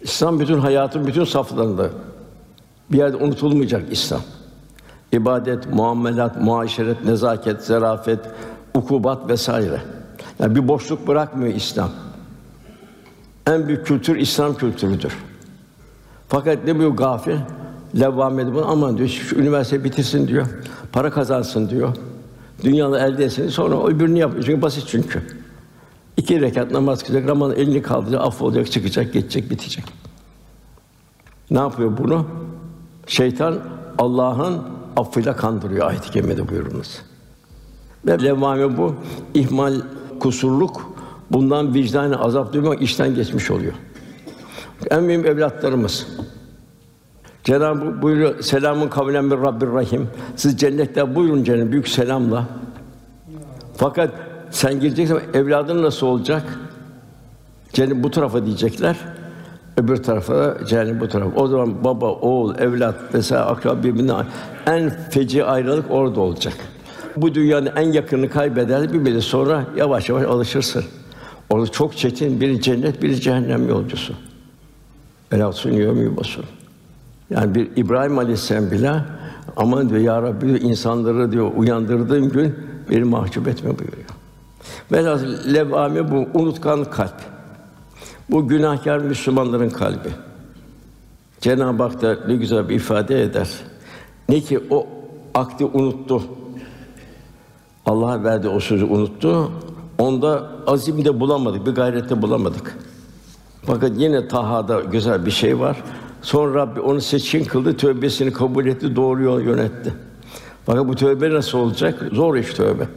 İslam 0.00 0.40
bütün 0.40 0.58
hayatın 0.58 1.06
bütün 1.06 1.24
saflarında 1.24 1.88
bir 2.92 2.98
yerde 2.98 3.16
unutulmayacak 3.16 3.82
İslam. 3.92 4.20
İbadet, 5.12 5.72
muamelat, 5.72 6.42
muaşeret, 6.42 7.04
nezaket, 7.04 7.62
zarafet, 7.62 8.18
ukubat 8.74 9.28
vesaire. 9.28 9.82
Yani 10.38 10.54
bir 10.54 10.68
boşluk 10.68 11.06
bırakmıyor 11.06 11.54
İslam. 11.54 11.90
En 13.46 13.68
büyük 13.68 13.86
kültür 13.86 14.16
İslam 14.16 14.54
kültürüdür. 14.54 15.12
Fakat 16.28 16.64
ne 16.64 16.78
bu 16.78 16.96
gafil? 16.96 17.36
Levvam 18.00 18.38
edip 18.38 18.56
aman 18.66 18.98
diyor 18.98 19.08
şu 19.08 19.36
üniversite 19.36 19.84
bitirsin 19.84 20.28
diyor. 20.28 20.46
Para 20.92 21.10
kazansın 21.10 21.70
diyor. 21.70 21.96
Dünyalı 22.64 22.98
elde 22.98 23.24
etsin. 23.24 23.48
Sonra 23.48 23.86
öbürünü 23.86 24.18
yapıyor. 24.18 24.44
Çünkü 24.44 24.62
basit 24.62 24.84
çünkü. 24.86 25.22
İki 26.16 26.40
rekat 26.40 26.70
namaz 26.70 27.02
kılacak, 27.02 27.28
Ramazan 27.28 27.56
elini 27.56 27.82
kaldıracak, 27.82 28.20
affolacak, 28.20 28.70
çıkacak, 28.70 29.12
geçecek, 29.12 29.50
bitecek. 29.50 29.84
Ne 31.50 31.58
yapıyor 31.58 31.96
bunu? 31.98 32.26
Şeytan 33.06 33.58
Allah'ın 33.98 34.62
affıyla 35.00 35.36
kandırıyor 35.36 35.86
ayet-i 35.86 36.10
kerimede 36.10 36.48
buyurunuz. 36.48 37.02
Ve 38.06 38.22
levvame 38.22 38.76
bu 38.76 38.94
ihmal 39.34 39.74
kusurluk 40.20 40.94
bundan 41.30 41.74
vicdanı 41.74 42.20
azap 42.20 42.52
duymak 42.52 42.82
işten 42.82 43.14
geçmiş 43.14 43.50
oluyor. 43.50 43.72
En 44.90 45.02
mühim 45.02 45.26
evlatlarımız. 45.26 46.06
Cenab-ı 47.44 48.02
buyuruyor, 48.02 48.42
selamun 48.42 48.88
kavlen 48.88 49.30
bir 49.30 49.36
Rabbir 49.36 49.66
Rahim. 49.66 50.08
Siz 50.36 50.56
cennette 50.56 51.14
buyurun 51.14 51.44
cennet 51.44 51.72
büyük 51.72 51.88
selamla. 51.88 52.46
Fakat 53.76 54.10
sen 54.50 54.80
gireceksen 54.80 55.20
evladın 55.34 55.82
nasıl 55.82 56.06
olacak? 56.06 56.58
Cennet 57.72 58.04
bu 58.04 58.10
tarafa 58.10 58.46
diyecekler. 58.46 58.96
Öbür 59.80 59.96
tarafa 59.96 60.34
da 60.34 60.66
cehennem 60.66 61.00
bu 61.00 61.08
tarafa. 61.08 61.40
O 61.40 61.46
zaman 61.46 61.84
baba, 61.84 62.06
oğul, 62.06 62.58
evlat 62.58 63.14
vesaire 63.14 63.44
akraba 63.44 63.82
birbirine 63.82 64.12
en 64.66 64.90
feci 65.10 65.44
ayrılık 65.44 65.90
orada 65.90 66.20
olacak. 66.20 66.54
bu 67.16 67.34
dünyanın 67.34 67.70
en 67.76 67.92
yakınını 67.92 68.30
kaybeder, 68.30 68.92
bir 68.92 68.98
müddet 68.98 69.22
sonra 69.22 69.64
yavaş 69.76 70.08
yavaş 70.08 70.24
alışırsın. 70.24 70.84
Orada 71.50 71.66
çok 71.66 71.96
çetin 71.96 72.40
bir 72.40 72.60
cennet, 72.60 73.02
bir 73.02 73.14
cehennem 73.14 73.68
yolcusu. 73.68 74.14
Elasun 75.32 75.70
yevmi 75.70 76.16
basın. 76.16 76.44
Yani 77.30 77.54
bir 77.54 77.68
İbrahim 77.76 78.18
Aleyhisselam 78.18 78.70
bile 78.70 78.92
aman 79.56 79.88
diyor 79.88 80.00
ya 80.00 80.22
Rabbi 80.22 80.46
diyor, 80.46 80.60
insanları 80.60 81.32
diyor 81.32 81.50
uyandırdığım 81.56 82.28
gün 82.28 82.54
beni 82.90 83.04
mahcup 83.04 83.48
etme 83.48 83.78
buyuruyor. 83.78 84.08
Velhâsıl 84.92 85.54
levâmi 85.54 86.10
bu 86.10 86.38
unutkan 86.38 86.84
kalp. 86.84 87.29
Bu 88.30 88.48
günahkar 88.48 88.98
Müslümanların 88.98 89.70
kalbi. 89.70 90.08
Cenab-ı 91.40 91.82
Hak 91.82 92.02
da 92.02 92.18
ne 92.28 92.36
güzel 92.36 92.68
bir 92.68 92.74
ifade 92.74 93.22
eder. 93.22 93.48
Ne 94.28 94.40
ki 94.40 94.60
o 94.70 94.86
akdi 95.34 95.64
unuttu. 95.64 96.22
Allah'a 97.86 98.24
verdi 98.24 98.48
o 98.48 98.60
sözü 98.60 98.84
unuttu. 98.84 99.52
Onda 99.98 100.50
azim 100.66 101.04
de 101.04 101.20
bulamadık, 101.20 101.66
bir 101.66 101.72
gayrette 101.72 102.22
bulamadık. 102.22 102.78
Fakat 103.66 103.92
yine 103.96 104.28
Taha'da 104.28 104.80
güzel 104.80 105.26
bir 105.26 105.30
şey 105.30 105.60
var. 105.60 105.82
Sonra 106.22 106.54
Rabbi 106.54 106.80
onu 106.80 107.00
seçkin 107.00 107.44
kıldı, 107.44 107.76
tövbesini 107.76 108.32
kabul 108.32 108.66
etti, 108.66 108.96
doğru 108.96 109.22
yol 109.22 109.40
yönetti. 109.40 109.94
Fakat 110.66 110.88
bu 110.88 110.94
tövbe 110.94 111.30
nasıl 111.30 111.58
olacak? 111.58 112.08
Zor 112.12 112.36
iş 112.36 112.54
tövbe. 112.54 112.88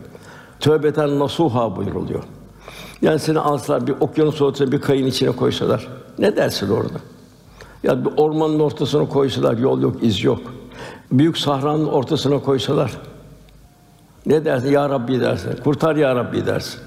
Tövbeten 0.60 1.20
nasuha 1.20 1.75
buyuruluyor. 1.75 2.24
Yani 3.03 3.19
seni 3.19 3.39
alsalar 3.39 3.88
bir 3.88 3.95
okyanus 4.00 4.41
ortasına 4.41 4.72
bir 4.72 4.81
kayın 4.81 5.05
içine 5.07 5.31
koysalar 5.31 5.88
ne 6.19 6.36
dersin 6.36 6.69
orada? 6.69 7.00
Ya 7.83 8.05
bir 8.05 8.12
ormanın 8.17 8.60
ortasına 8.60 9.10
koysalar 9.10 9.57
yol 9.57 9.81
yok, 9.81 9.95
iz 10.01 10.24
yok. 10.24 10.39
Büyük 11.12 11.38
sahranın 11.38 11.88
ortasına 11.88 12.39
koysalar 12.39 12.98
ne 14.25 14.45
dersin? 14.45 14.72
Ya 14.72 14.89
Rabbi 14.89 15.19
dersin. 15.19 15.55
Kurtar 15.63 15.95
ya 15.95 16.15
Rabbi 16.15 16.45
dersin. 16.45 16.79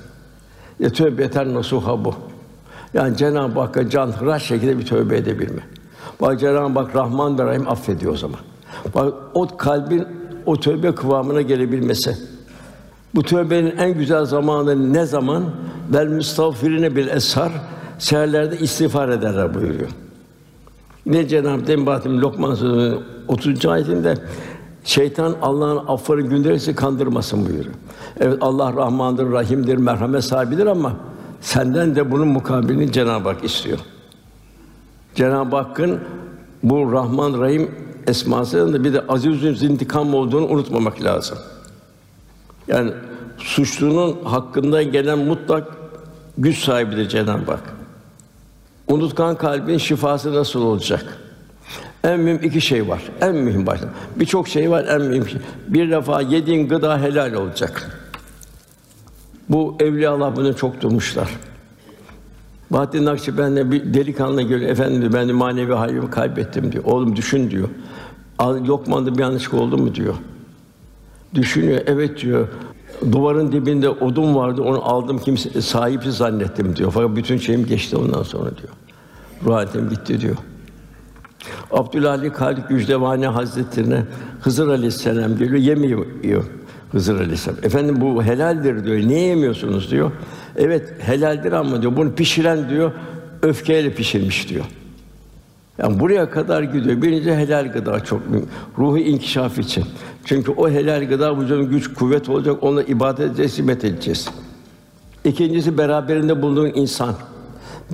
Ya 0.80 0.90
tövbe 0.90 1.22
yeter 1.22 1.54
nasuha 1.54 2.04
bu. 2.04 2.14
Yani 2.94 3.16
Cenab-ı 3.16 3.60
Hakk'a 3.60 3.90
can 3.90 4.06
hıraş 4.06 4.42
şekilde 4.42 4.78
bir 4.78 4.86
tövbe 4.86 5.16
edebilme. 5.16 5.62
Bak 6.20 6.40
Cenab-ı 6.40 6.78
Hak 6.78 6.96
Rahman 6.96 7.38
ve 7.38 7.44
Rahim 7.44 7.68
affediyor 7.68 8.12
o 8.12 8.16
zaman. 8.16 8.40
Bak 8.94 9.14
o 9.34 9.56
kalbin 9.56 10.06
o 10.46 10.60
tövbe 10.60 10.94
kıvamına 10.94 11.42
gelebilmesi. 11.42 12.35
Bu 13.16 13.22
tövbenin 13.22 13.76
en 13.76 13.94
güzel 13.94 14.24
zamanı 14.24 14.92
ne 14.92 15.06
zaman? 15.06 15.44
Vel 15.92 16.06
müstağfirine 16.06 16.96
bil 16.96 17.08
eshar 17.08 17.52
seherlerde 17.98 18.58
istiğfar 18.58 19.08
ederler 19.08 19.54
buyuruyor. 19.54 19.88
Ne 21.06 21.28
Cenab-ı 21.28 21.66
Dembatim 21.66 22.20
Lokman 22.20 22.54
Suresi'nin 22.54 23.00
30. 23.28 23.66
ayetinde 23.66 24.14
şeytan 24.84 25.34
Allah'ın 25.42 25.86
affını 25.86 26.20
günderisi 26.20 26.74
kandırmasın 26.74 27.46
buyuruyor. 27.46 27.74
Evet 28.20 28.38
Allah 28.40 28.72
Rahmandır, 28.72 29.32
Rahim'dir, 29.32 29.76
merhamet 29.76 30.24
sahibidir 30.24 30.66
ama 30.66 30.92
senden 31.40 31.96
de 31.96 32.10
bunun 32.10 32.28
mukabilini 32.28 32.92
Cenab-ı 32.92 33.28
Hak 33.28 33.44
istiyor. 33.44 33.78
Cenab-ı 35.14 35.56
Hakk'ın 35.56 36.00
bu 36.62 36.92
Rahman 36.92 37.40
Rahim 37.40 37.70
esmasının 38.06 38.72
da 38.72 38.84
bir 38.84 38.94
de 38.94 39.00
aziz 39.08 39.62
intikam 39.62 40.14
olduğunu 40.14 40.46
unutmamak 40.46 41.02
lazım. 41.02 41.38
Yani 42.68 42.90
suçlunun 43.38 44.24
hakkında 44.24 44.82
gelen 44.82 45.18
mutlak 45.18 45.76
güç 46.38 46.58
sahibidir 46.64 47.08
Cenab-ı 47.08 47.50
Hak. 47.50 47.76
Unutkan 48.88 49.36
kalbin 49.36 49.78
şifası 49.78 50.34
nasıl 50.34 50.62
olacak? 50.62 51.18
En 52.04 52.20
mühim 52.20 52.40
iki 52.42 52.60
şey 52.60 52.88
var. 52.88 53.02
En 53.20 53.34
mühim 53.34 53.66
başta. 53.66 53.88
Birçok 54.16 54.48
şey 54.48 54.70
var 54.70 54.84
en 54.84 55.02
mühim 55.02 55.28
şey. 55.28 55.40
Bir 55.68 55.90
defa 55.90 56.20
yediğin 56.20 56.68
gıda 56.68 57.00
helal 57.00 57.32
olacak. 57.34 58.00
Bu 59.48 59.76
evliya 59.80 60.12
Allah 60.12 60.36
bunu 60.36 60.56
çok 60.56 60.80
durmuşlar. 60.80 61.28
Bahattin 62.70 63.04
Nakşibendi 63.04 63.70
bir 63.70 63.94
delikanlı 63.94 64.42
geliyor. 64.42 64.70
Efendim 64.70 65.10
ben 65.12 65.28
de 65.28 65.32
manevi 65.32 65.72
halimi 65.72 66.10
kaybettim 66.10 66.72
diyor. 66.72 66.84
Oğlum 66.84 67.16
düşün 67.16 67.50
diyor. 67.50 67.68
Lokman'da 68.40 69.14
bir 69.14 69.22
yanlışlık 69.22 69.54
oldu 69.54 69.78
mu 69.78 69.94
diyor. 69.94 70.14
Düşünüyor. 71.34 71.80
Evet 71.86 72.20
diyor. 72.22 72.48
Duvarın 73.12 73.52
dibinde 73.52 73.88
odun 73.88 74.34
vardı. 74.34 74.62
Onu 74.62 74.84
aldım 74.84 75.18
kimse 75.18 75.60
sahipsiz 75.60 76.16
zannettim 76.16 76.76
diyor. 76.76 76.90
Fakat 76.90 77.16
bütün 77.16 77.36
şeyim 77.36 77.66
geçti 77.66 77.96
ondan 77.96 78.22
sonra 78.22 78.50
diyor. 78.56 78.72
Ruh 79.44 79.90
gitti 79.90 80.20
diyor. 80.20 80.36
Abdülhalik 81.70 82.40
Halik 82.40 82.68
Gücdevani 82.68 83.26
Hazretlerine 83.26 84.04
Hızır 84.40 84.68
Aleyhisselam 84.68 85.38
geliyor, 85.38 85.58
yemiyor 85.58 86.44
Hızır 86.92 87.20
Aleyhisselam. 87.20 87.58
Efendim 87.62 88.00
bu 88.00 88.22
helaldir 88.22 88.84
diyor. 88.84 88.96
Niye 88.96 89.20
yemiyorsunuz 89.20 89.90
diyor. 89.90 90.12
Evet 90.56 90.94
helaldir 90.98 91.52
ama 91.52 91.82
diyor. 91.82 91.96
Bunu 91.96 92.14
pişiren 92.14 92.70
diyor 92.70 92.92
öfkeyle 93.42 93.94
pişirmiş 93.94 94.48
diyor. 94.48 94.64
Yani 95.78 96.00
buraya 96.00 96.30
kadar 96.30 96.62
gidiyor. 96.62 97.02
Birinci 97.02 97.34
helal 97.34 97.72
gıda 97.72 98.04
çok 98.04 98.30
mühim. 98.30 98.48
Ruhu 98.78 98.98
inkişaf 98.98 99.58
için. 99.58 99.84
Çünkü 100.24 100.52
o 100.52 100.68
helal 100.70 101.08
gıda 101.08 101.40
vücudun 101.40 101.70
güç, 101.70 101.94
kuvvet 101.94 102.28
olacak. 102.28 102.62
Ona 102.62 102.82
ibadet 102.82 103.26
edeceğiz, 103.26 103.58
hizmet 103.58 103.84
edeceğiz. 103.84 104.28
İkincisi 105.24 105.78
beraberinde 105.78 106.42
bulunduğun 106.42 106.72
insan. 106.74 107.14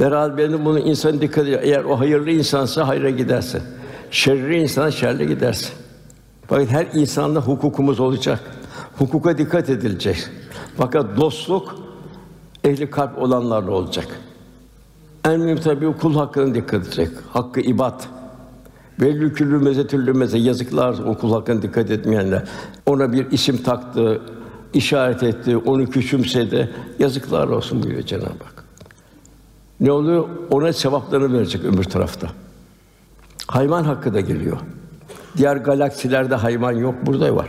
Beraberinde 0.01 0.65
bulunan 0.65 0.87
insan 0.87 1.21
dikkat 1.21 1.45
ediyor. 1.45 1.61
Eğer 1.63 1.85
o 1.85 2.01
hayırlı 2.01 2.31
insansa 2.31 2.89
hayra 2.89 3.11
gidersin. 3.11 3.63
Şerri 4.11 4.63
insan 4.63 4.91
şerle 4.91 5.25
gidersin. 5.25 5.71
Fakat 6.47 6.71
her 6.71 6.87
insanda 6.95 7.41
hukukumuz 7.41 8.01
olacak. 8.01 8.41
Hukuka 8.99 9.39
dikkat 9.39 9.71
edilecek. 9.71 10.17
Fakat 10.77 11.17
dostluk 11.17 11.77
ehli 12.65 12.91
kalp 12.91 13.19
olanlarla 13.19 13.71
olacak. 13.71 14.07
En 15.25 15.41
mühim 15.41 15.61
tabii 15.61 15.93
kul 16.01 16.15
hakkına 16.15 16.55
dikkat 16.55 16.87
edecek. 16.87 17.09
Hakkı 17.33 17.61
ibad. 17.61 18.01
Ve 19.01 19.33
küllü 19.33 19.59
mezetüllü 19.59 20.13
meze 20.13 20.39
yazıklar 20.39 20.99
o 21.07 21.19
kul 21.19 21.33
hakkına 21.33 21.63
dikkat 21.63 21.91
etmeyenler. 21.91 22.43
Ona 22.87 23.13
bir 23.13 23.31
isim 23.31 23.63
taktı, 23.63 24.23
işaret 24.75 25.23
etti, 25.23 25.57
onu 25.57 25.87
küçümsedi. 25.87 26.71
Yazıklar 26.99 27.49
olsun 27.49 27.83
buyuruyor 27.83 28.07
Cenab-ı 28.07 28.27
Hak. 28.27 28.65
Ne 29.81 29.93
oluyor? 29.93 30.29
Ona 30.51 30.73
sevaplarını 30.73 31.39
verecek 31.39 31.65
öbür 31.65 31.85
tarafta. 31.85 32.29
Hayvan 33.47 33.85
hakkı 33.85 34.15
da 34.15 34.21
geliyor. 34.21 34.57
Diğer 35.37 35.57
galaksilerde 35.57 36.35
hayvan 36.35 36.73
yok, 36.73 36.95
burada 37.07 37.37
var. 37.37 37.49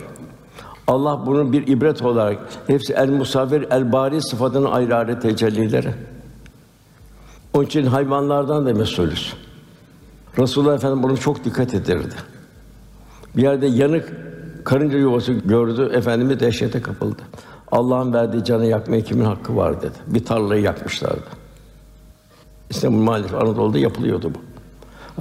Allah 0.87 1.25
bunun 1.25 1.53
bir 1.53 1.67
ibret 1.67 2.01
olarak 2.01 2.37
hepsi 2.67 2.93
el 2.93 3.09
musavir 3.09 3.67
el 3.71 3.91
bari 3.91 4.21
sıfatının 4.21 4.71
ayrı 4.71 4.95
ayrı 4.95 5.19
tecellileri. 5.19 5.93
Onun 7.53 7.65
için 7.65 7.85
hayvanlardan 7.85 8.65
da 8.65 8.73
mesulüz. 8.73 9.33
Resulullah 10.39 10.75
Efendimiz 10.75 11.03
bunu 11.03 11.17
çok 11.17 11.45
dikkat 11.45 11.73
ederdi. 11.73 12.15
Bir 13.37 13.41
yerde 13.41 13.67
yanık 13.67 14.13
karınca 14.63 14.97
yuvası 14.97 15.33
gördü, 15.33 15.91
Efendimiz 15.93 16.39
dehşete 16.39 16.81
kapıldı. 16.81 17.21
Allah'ın 17.71 18.13
verdiği 18.13 18.43
canı 18.43 18.65
yakmaya 18.65 19.03
kimin 19.03 19.25
hakkı 19.25 19.55
var 19.55 19.81
dedi. 19.81 19.97
Bir 20.07 20.25
tarlayı 20.25 20.61
yakmışlardı. 20.61 21.43
İstanbul 22.69 23.01
maalesef 23.03 23.33
Anadolu'da 23.33 23.77
yapılıyordu 23.79 24.31
bu. 24.35 24.39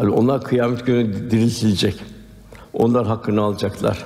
Yani 0.01 0.15
onlar 0.15 0.43
kıyamet 0.43 0.87
günü 0.87 1.31
diriltilecek. 1.31 2.05
Onlar 2.73 3.07
hakkını 3.07 3.43
alacaklar. 3.43 4.05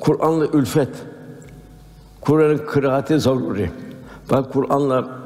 Kur'an'la 0.00 0.46
ülfet. 0.46 0.88
Kur'an'ın 2.20 2.58
kıraati 2.58 3.20
zaruri. 3.20 3.70
Bak 4.30 4.52
Kur'an'la 4.52 5.17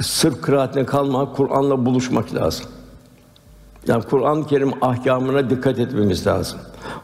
sırf 0.00 0.42
kıraatine 0.42 0.86
kalmak, 0.86 1.36
Kur'an'la 1.36 1.86
buluşmak 1.86 2.34
lazım. 2.34 2.66
Yani 3.88 4.02
Kur'an-ı 4.02 4.46
Kerim 4.46 4.72
ahkamına 4.84 5.50
dikkat 5.50 5.78
etmemiz 5.78 6.26
lazım. 6.26 6.58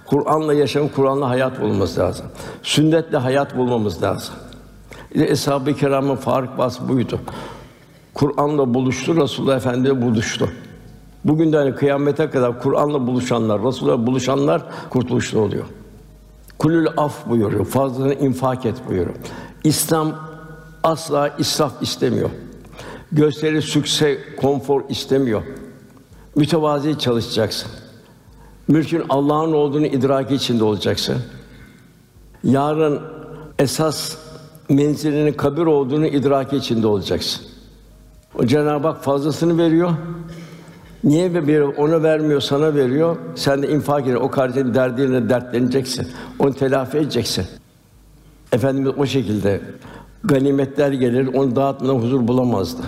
Kur'an'la 0.07 0.55
yaşam, 0.55 0.89
Kur'an'la 0.89 1.29
hayat 1.29 1.61
bulmamız 1.61 1.99
lazım. 1.99 2.27
Sünnetle 2.63 3.19
hayat 3.19 3.57
bulmamız 3.57 4.03
lazım. 4.03 4.35
İşte 5.15 5.27
Eshab-ı 5.27 5.75
Kiram'ın 5.75 6.17
Faruk 6.17 6.59
Bas 6.59 6.81
buydu. 6.89 7.21
Kur'an'la 8.15 8.75
buluştu, 8.75 9.17
Resulullah 9.17 9.57
Efendimizle 9.57 10.03
buluştu. 10.03 10.49
Bugün 11.25 11.53
de 11.53 11.57
hani 11.57 11.75
kıyamete 11.75 12.31
kadar 12.31 12.63
Kur'an'la 12.63 13.07
buluşanlar, 13.07 13.63
Resulullah 13.63 14.07
buluşanlar 14.07 14.63
kurtuluşlu 14.91 15.41
oluyor. 15.41 15.65
Kulül 16.59 16.87
af 16.97 17.29
buyuruyor, 17.29 17.65
fazlasını 17.65 18.15
infak 18.15 18.67
et 18.67 18.75
buyuruyor. 18.89 19.17
İslam 19.65 20.13
asla 20.83 21.31
israf 21.39 21.83
istemiyor. 21.83 22.31
Gösteri, 23.13 23.63
sükse, 23.63 24.19
konfor 24.37 24.83
istemiyor. 24.89 25.43
Mütevazi 26.37 26.99
çalışacaksın. 26.99 27.71
Mülkün 28.69 29.03
Allah'ın 29.09 29.53
olduğunu 29.53 29.87
idraki 29.87 30.35
içinde 30.35 30.65
olacaksın. 30.65 31.17
Yarın 32.45 33.01
esas 33.59 34.17
menzilinin 34.69 35.33
kabir 35.33 35.67
olduğunu 35.67 36.07
idraki 36.07 36.57
içinde 36.57 36.87
olacaksın. 36.87 37.47
O 38.39 38.47
Cenab-ı 38.47 38.89
Hak 38.89 39.05
fazlasını 39.05 39.59
veriyor. 39.59 39.91
Niye 41.05 41.35
veriyor? 41.35 41.75
Ona 41.77 42.03
vermiyor, 42.03 42.41
sana 42.41 42.75
veriyor. 42.75 43.17
Sen 43.35 43.63
de 43.63 43.69
infak 43.69 44.07
edin. 44.07 44.15
O 44.15 44.31
kardeşin 44.31 44.75
derdine 44.75 45.29
dertleneceksin. 45.29 46.09
Onu 46.39 46.55
telafi 46.55 46.99
edeceksin. 46.99 47.47
Efendimiz 48.53 48.93
o 48.99 49.07
şekilde 49.07 49.61
ganimetler 50.25 50.93
gelir, 50.93 51.27
onu 51.27 51.57
dağıtmadan 51.57 51.95
huzur 51.95 52.29
bulamazdı. 52.29 52.83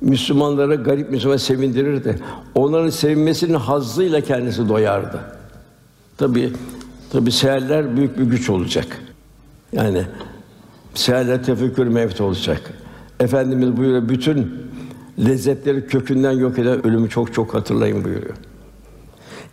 Müslümanları 0.00 0.74
garip 0.74 1.10
Müslüman 1.10 1.36
sevindirirdi. 1.36 2.18
Onların 2.54 2.90
sevinmesinin 2.90 3.54
hazzıyla 3.54 4.20
kendisi 4.20 4.68
doyardı. 4.68 5.20
Tabi 6.16 6.52
tabi 7.12 7.32
seherler 7.32 7.96
büyük 7.96 8.18
bir 8.18 8.24
güç 8.24 8.50
olacak. 8.50 8.86
Yani 9.72 10.02
seherler 10.94 11.44
tefekkür 11.44 11.86
mevt 11.86 12.20
olacak. 12.20 12.72
Efendimiz 13.20 13.76
buyuruyor 13.76 14.08
bütün 14.08 14.54
lezzetleri 15.18 15.86
kökünden 15.86 16.32
yok 16.32 16.58
eden 16.58 16.86
ölümü 16.86 17.08
çok 17.08 17.34
çok 17.34 17.54
hatırlayın 17.54 18.04
buyuruyor. 18.04 18.34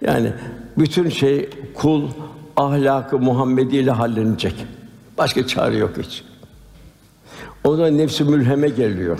Yani 0.01 0.33
bütün 0.77 1.09
şey 1.09 1.49
kul 1.73 2.09
ahlakı 2.55 3.19
Muhammedi 3.19 3.75
ile 3.75 3.91
hallenecek. 3.91 4.65
Başka 5.17 5.47
çare 5.47 5.77
yok 5.77 5.91
hiç. 6.01 6.23
O 7.63 7.77
da 7.77 7.87
nefsi 7.87 8.23
mülheme 8.23 8.69
geliyor. 8.69 9.19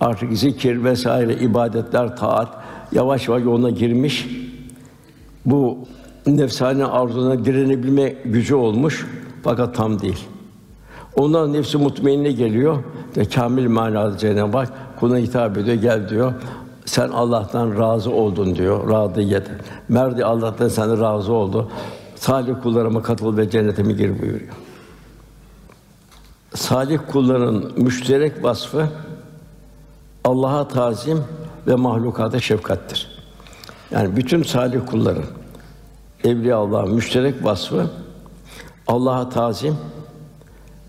Artık 0.00 0.32
zikir 0.32 0.84
vesaire 0.84 1.34
ibadetler, 1.34 2.16
taat 2.16 2.48
yavaş 2.92 3.28
yavaş 3.28 3.44
yoluna 3.44 3.70
girmiş. 3.70 4.28
Bu 5.46 5.78
nefsane 6.26 6.84
arzuna 6.84 7.44
direnebilme 7.44 8.14
gücü 8.24 8.54
olmuş 8.54 9.06
fakat 9.42 9.74
tam 9.74 10.00
değil. 10.00 10.26
Ondan 11.16 11.52
nefsi 11.52 11.78
mutmainne 11.78 12.32
geliyor. 12.32 12.78
De 13.14 13.24
kamil 13.24 13.68
manada 13.68 14.18
Cenab-ı 14.18 14.58
Hak 14.58 14.72
kuluna 15.00 15.18
hitap 15.18 15.58
ediyor. 15.58 15.76
Gel 15.76 16.08
diyor. 16.08 16.32
Sen 16.84 17.08
Allah'tan 17.08 17.78
razı 17.78 18.10
oldun 18.10 18.56
diyor. 18.56 18.90
Radiyet. 18.90 19.46
Merdi 19.88 20.24
Allah'tan 20.24 20.68
sen 20.68 21.00
razı 21.00 21.32
oldu. 21.32 21.70
Salih 22.16 22.54
kullarıma 22.62 23.02
katıl 23.02 23.36
ve 23.36 23.50
cennetime 23.50 23.92
gir 23.92 24.22
buyuruyor. 24.22 24.69
Salih 26.54 26.98
kulların 27.12 27.72
müşterek 27.76 28.44
vasfı 28.44 28.88
Allah'a 30.24 30.68
tazim 30.68 31.24
ve 31.66 31.74
mahlukata 31.74 32.40
şefkattir. 32.40 33.08
Yani 33.90 34.16
bütün 34.16 34.42
salih 34.42 34.80
kulların 34.86 35.24
evliya 36.24 36.56
Allah 36.56 36.82
müşterek 36.82 37.44
vasfı 37.44 37.86
Allah'a 38.86 39.28
tazim, 39.28 39.76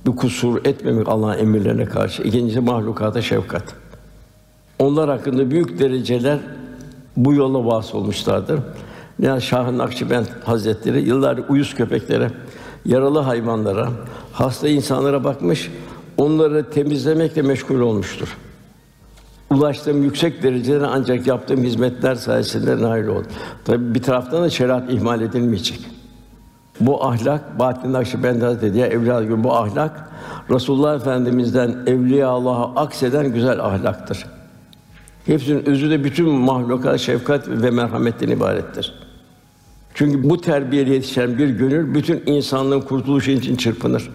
bir 0.06 0.16
kusur 0.16 0.66
etmemek 0.66 1.10
Allah'ın 1.10 1.38
emirlerine 1.38 1.86
karşı. 1.86 2.24
İkincisi 2.24 2.60
mahlukata 2.60 3.22
şefkat. 3.22 3.64
Onlar 4.80 5.10
hakkında 5.10 5.52
büyük 5.52 5.80
dereceler 5.80 6.40
bu 7.18 7.34
yola 7.34 7.66
vasıl 7.66 7.98
olmuşlardır. 7.98 8.60
Yani 9.20 9.42
Şah-ı 9.42 9.78
Nakşibend 9.78 10.26
Hazretleri 10.46 11.02
yıllar 11.02 11.40
uyuz 11.50 11.76
köpeklere, 11.76 12.32
yaralı 12.86 13.20
hayvanlara, 13.20 13.90
hasta 14.34 14.68
insanlara 14.68 15.24
bakmış, 15.24 15.72
onları 16.18 16.70
temizlemekle 16.70 17.42
meşgul 17.42 17.80
olmuştur. 17.80 18.38
Ulaştığım 19.50 20.04
yüksek 20.04 20.44
derecelere 20.44 20.86
ancak 20.86 21.28
yaptığım 21.28 21.64
hizmetler 21.64 22.16
sayesinde 22.16 22.82
nail 22.82 23.08
oldum. 23.08 23.32
Tabi 23.66 23.96
bir 23.96 24.02
taraftan 24.02 24.44
da 24.44 24.50
şeriat 24.50 24.90
ihmal 24.90 25.22
edilmeyecek. 25.22 25.80
Bu 26.80 27.06
ahlak 27.06 27.60
Bahattin 27.60 27.94
Nakşibendi 27.94 28.46
Hazretleri 28.46 28.74
diye 28.74 28.86
evliya 28.88 29.24
gibi 29.24 29.44
bu 29.44 29.56
ahlak 29.56 30.10
Resulullah 30.50 30.96
Efendimizden 30.96 31.76
evliya 31.88 32.30
Allah'a 32.30 32.76
akseden 32.76 33.34
güzel 33.34 33.60
ahlaktır. 33.60 34.26
Hepsinin 35.26 35.66
özü 35.66 35.90
de 35.90 36.04
bütün 36.04 36.30
mahluka 36.30 36.98
şefkat 36.98 37.48
ve 37.48 37.72
merhametten 37.72 38.28
ibarettir. 38.28 39.01
Çünkü 39.94 40.30
bu 40.30 40.42
terbiyeli 40.42 40.90
yetişen 40.94 41.38
bir 41.38 41.50
gönül 41.50 41.96
bütün 41.96 42.24
insanlığın 42.26 42.82
kurtuluşu 42.82 43.32
için 43.32 43.56
çırpınır. 43.56 44.10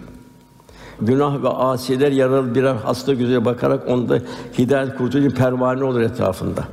Günah 1.01 1.43
ve 1.43 1.49
asiler 1.49 2.11
yaralı 2.11 2.55
birer 2.55 2.75
hasta 2.75 3.13
gözüyle 3.13 3.45
bakarak 3.45 3.89
onda 3.89 4.19
hidayet 4.57 4.97
kurtulucu 4.97 5.35
pervane 5.35 5.83
olur 5.83 6.01
etrafında. 6.01 6.63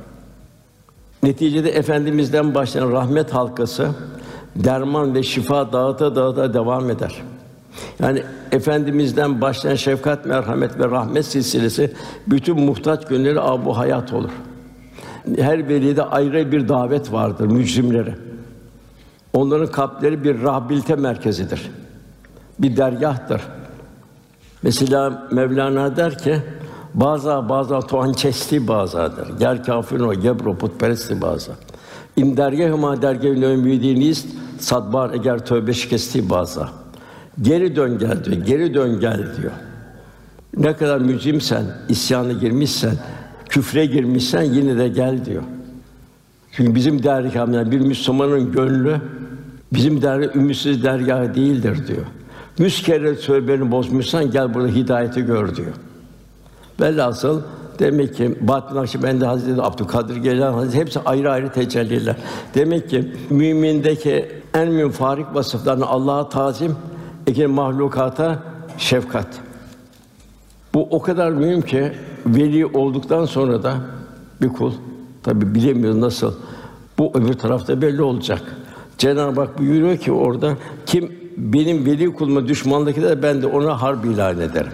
Neticede 1.23 1.69
efendimizden 1.69 2.55
başlayan 2.55 2.91
rahmet 2.91 3.33
halkası 3.33 3.89
derman 4.55 5.15
ve 5.15 5.23
şifa 5.23 5.73
dağıta 5.73 6.15
dağıta 6.15 6.53
devam 6.53 6.89
eder. 6.89 7.21
Yani 7.99 8.23
efendimizden 8.51 9.41
başlayan 9.41 9.75
şefkat, 9.75 10.25
merhamet 10.25 10.79
ve 10.79 10.83
rahmet 10.85 11.25
silsilesi 11.25 11.93
bütün 12.27 12.59
muhtaç 12.59 13.07
gönülleri 13.07 13.41
abu 13.41 13.77
hayat 13.77 14.13
olur. 14.13 14.31
Her 15.37 15.69
velide 15.69 16.03
ayrı 16.03 16.51
bir 16.51 16.69
davet 16.69 17.11
vardır 17.11 17.45
mücrimlere. 17.45 18.15
Onların 19.35 19.71
kalpleri 19.71 20.23
bir 20.23 20.41
rahbilte 20.41 20.95
merkezidir. 20.95 21.71
Bir 22.59 22.77
dergahtır. 22.77 23.41
Mesela 24.63 25.27
Mevlana 25.31 25.97
der 25.97 26.17
ki 26.17 26.37
bazı 26.93 27.29
bazı 27.49 27.79
tuan 27.79 28.13
çesti 28.13 28.67
bazadır. 28.67 29.39
Ger 29.39 29.63
kafirin 29.63 30.03
o 30.03 30.13
gebro 30.13 30.57
putperesti 30.57 31.21
bazı. 31.21 31.51
İm 32.15 32.37
dergahıma 32.37 33.01
dergâh 33.01 33.29
ümidiniz 33.29 34.25
sadbar 34.59 35.11
eğer 35.25 35.45
tövbe 35.45 35.73
şikesti 35.73 36.29
bazı. 36.29 36.67
Geri 37.41 37.75
dön 37.75 37.97
gel 37.99 38.23
diyor. 38.23 38.45
Geri 38.45 38.73
dön 38.73 38.99
gel 38.99 39.37
diyor. 39.37 39.51
Ne 40.57 40.75
kadar 40.75 40.99
mücrimsen, 40.99 41.65
isyana 41.89 42.31
girmişsen, 42.31 42.95
küfre 43.49 43.85
girmişsen 43.85 44.43
yine 44.43 44.77
de 44.77 44.87
gel 44.87 45.25
diyor. 45.25 45.43
Çünkü 46.51 46.75
bizim 46.75 47.03
dergâhımızda 47.03 47.71
bir 47.71 47.79
Müslümanın 47.79 48.51
gönlü 48.51 49.01
bizim 49.75 50.01
dergâh 50.01 50.35
ümitsiz 50.35 50.83
dergâh 50.83 51.35
değildir 51.35 51.87
diyor. 51.87 52.05
Yüz 52.57 52.83
kere 52.83 53.15
tövbeni 53.15 53.71
bozmuşsan 53.71 54.31
gel 54.31 54.53
burada 54.53 54.67
hidayeti 54.67 55.21
gör 55.21 55.55
diyor. 55.55 55.73
Velhasıl 56.81 57.41
demek 57.79 58.15
ki 58.15 58.35
Bahattin 58.41 58.75
Nakşibendi 58.75 59.25
Hazretleri, 59.25 59.61
Abdülkadir 59.61 60.15
Geylani 60.15 60.55
Hazretleri 60.55 60.81
hepsi 60.81 60.99
ayrı 60.99 61.31
ayrı 61.31 61.51
tecelliler. 61.51 62.15
Demek 62.55 62.89
ki 62.89 63.13
mümindeki 63.29 64.25
en 64.53 64.71
münfarik 64.71 65.25
vasıflarını 65.33 65.85
Allah'a 65.85 66.29
tazim, 66.29 66.75
iki 67.27 67.47
mahlukata 67.47 68.43
şefkat. 68.77 69.27
Bu 70.73 70.87
o 70.91 71.01
kadar 71.01 71.31
mühim 71.31 71.61
ki 71.61 71.91
veli 72.25 72.65
olduktan 72.65 73.25
sonra 73.25 73.63
da 73.63 73.75
bir 74.41 74.49
kul 74.49 74.73
tabi 75.23 75.55
bilemiyor 75.55 76.01
nasıl 76.01 76.33
bu 76.97 77.11
öbür 77.13 77.33
tarafta 77.33 77.81
belli 77.81 78.01
olacak. 78.01 78.41
Cenab-ı 78.97 79.41
Hak 79.41 79.59
buyuruyor 79.59 79.97
ki 79.97 80.11
orada 80.11 80.57
kim 80.85 81.11
benim 81.37 81.85
veli 81.85 82.13
kuluma 82.13 82.47
düşmanlık 82.47 82.97
eder 82.97 83.23
ben 83.23 83.41
de 83.41 83.47
ona 83.47 83.81
harp 83.81 84.05
ilan 84.05 84.39
ederim. 84.39 84.71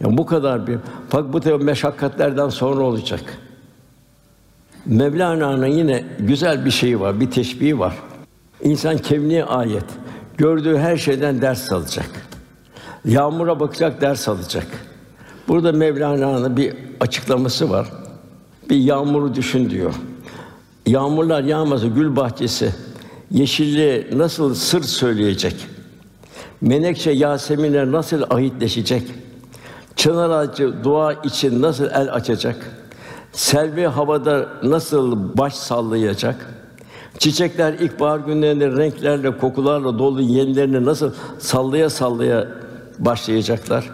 Yani 0.00 0.18
bu 0.18 0.26
kadar 0.26 0.66
bir 0.66 0.78
bak 1.12 1.32
bu 1.32 1.40
tabi 1.40 1.64
meşakkatlerden 1.64 2.48
sonra 2.48 2.80
olacak. 2.82 3.20
Mevlana'nın 4.86 5.66
yine 5.66 6.04
güzel 6.18 6.64
bir 6.64 6.70
şeyi 6.70 7.00
var, 7.00 7.20
bir 7.20 7.30
teşbihi 7.30 7.78
var. 7.78 7.94
İnsan 8.62 8.98
kevni 8.98 9.44
ayet. 9.44 9.84
Gördüğü 10.36 10.78
her 10.78 10.96
şeyden 10.96 11.42
ders 11.42 11.72
alacak. 11.72 12.10
Yağmura 13.04 13.60
bakacak, 13.60 14.00
ders 14.00 14.28
alacak. 14.28 14.66
Burada 15.48 15.72
Mevlana'nın 15.72 16.56
bir 16.56 16.74
açıklaması 17.00 17.70
var. 17.70 17.92
Bir 18.70 18.76
yağmuru 18.76 19.34
düşün 19.34 19.70
diyor. 19.70 19.94
Yağmurlar 20.86 21.42
yağmasa 21.42 21.86
gül 21.86 22.16
bahçesi 22.16 22.74
yeşilliğe 23.30 24.06
nasıl 24.12 24.54
sır 24.54 24.82
söyleyecek? 24.82 25.66
Menekşe 26.60 27.10
Yasemin'e 27.10 27.92
nasıl 27.92 28.22
ahitleşecek? 28.30 29.02
Çınar 29.96 30.30
ağacı 30.30 30.84
dua 30.84 31.12
için 31.12 31.62
nasıl 31.62 31.84
el 31.84 32.12
açacak? 32.12 32.56
Selvi 33.32 33.86
havada 33.86 34.48
nasıl 34.62 35.36
baş 35.38 35.54
sallayacak? 35.54 36.54
Çiçekler 37.18 37.72
ilkbahar 37.72 38.18
günlerinde 38.18 38.70
renklerle, 38.70 39.38
kokularla 39.38 39.98
dolu 39.98 40.22
yenilerini 40.22 40.84
nasıl 40.84 41.12
sallaya 41.38 41.90
sallaya 41.90 42.48
başlayacaklar? 42.98 43.90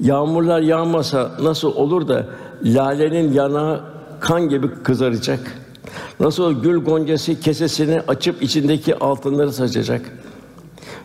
Yağmurlar 0.00 0.60
yağmasa 0.60 1.30
nasıl 1.42 1.76
olur 1.76 2.08
da 2.08 2.26
lalenin 2.64 3.32
yanağı 3.32 3.80
kan 4.20 4.48
gibi 4.48 4.82
kızaracak? 4.82 5.57
Nasıl 6.20 6.62
gül 6.62 6.76
goncası 6.76 7.40
kesesini 7.40 8.00
açıp 8.00 8.42
içindeki 8.42 8.94
altınları 8.94 9.52
saçacak? 9.52 10.10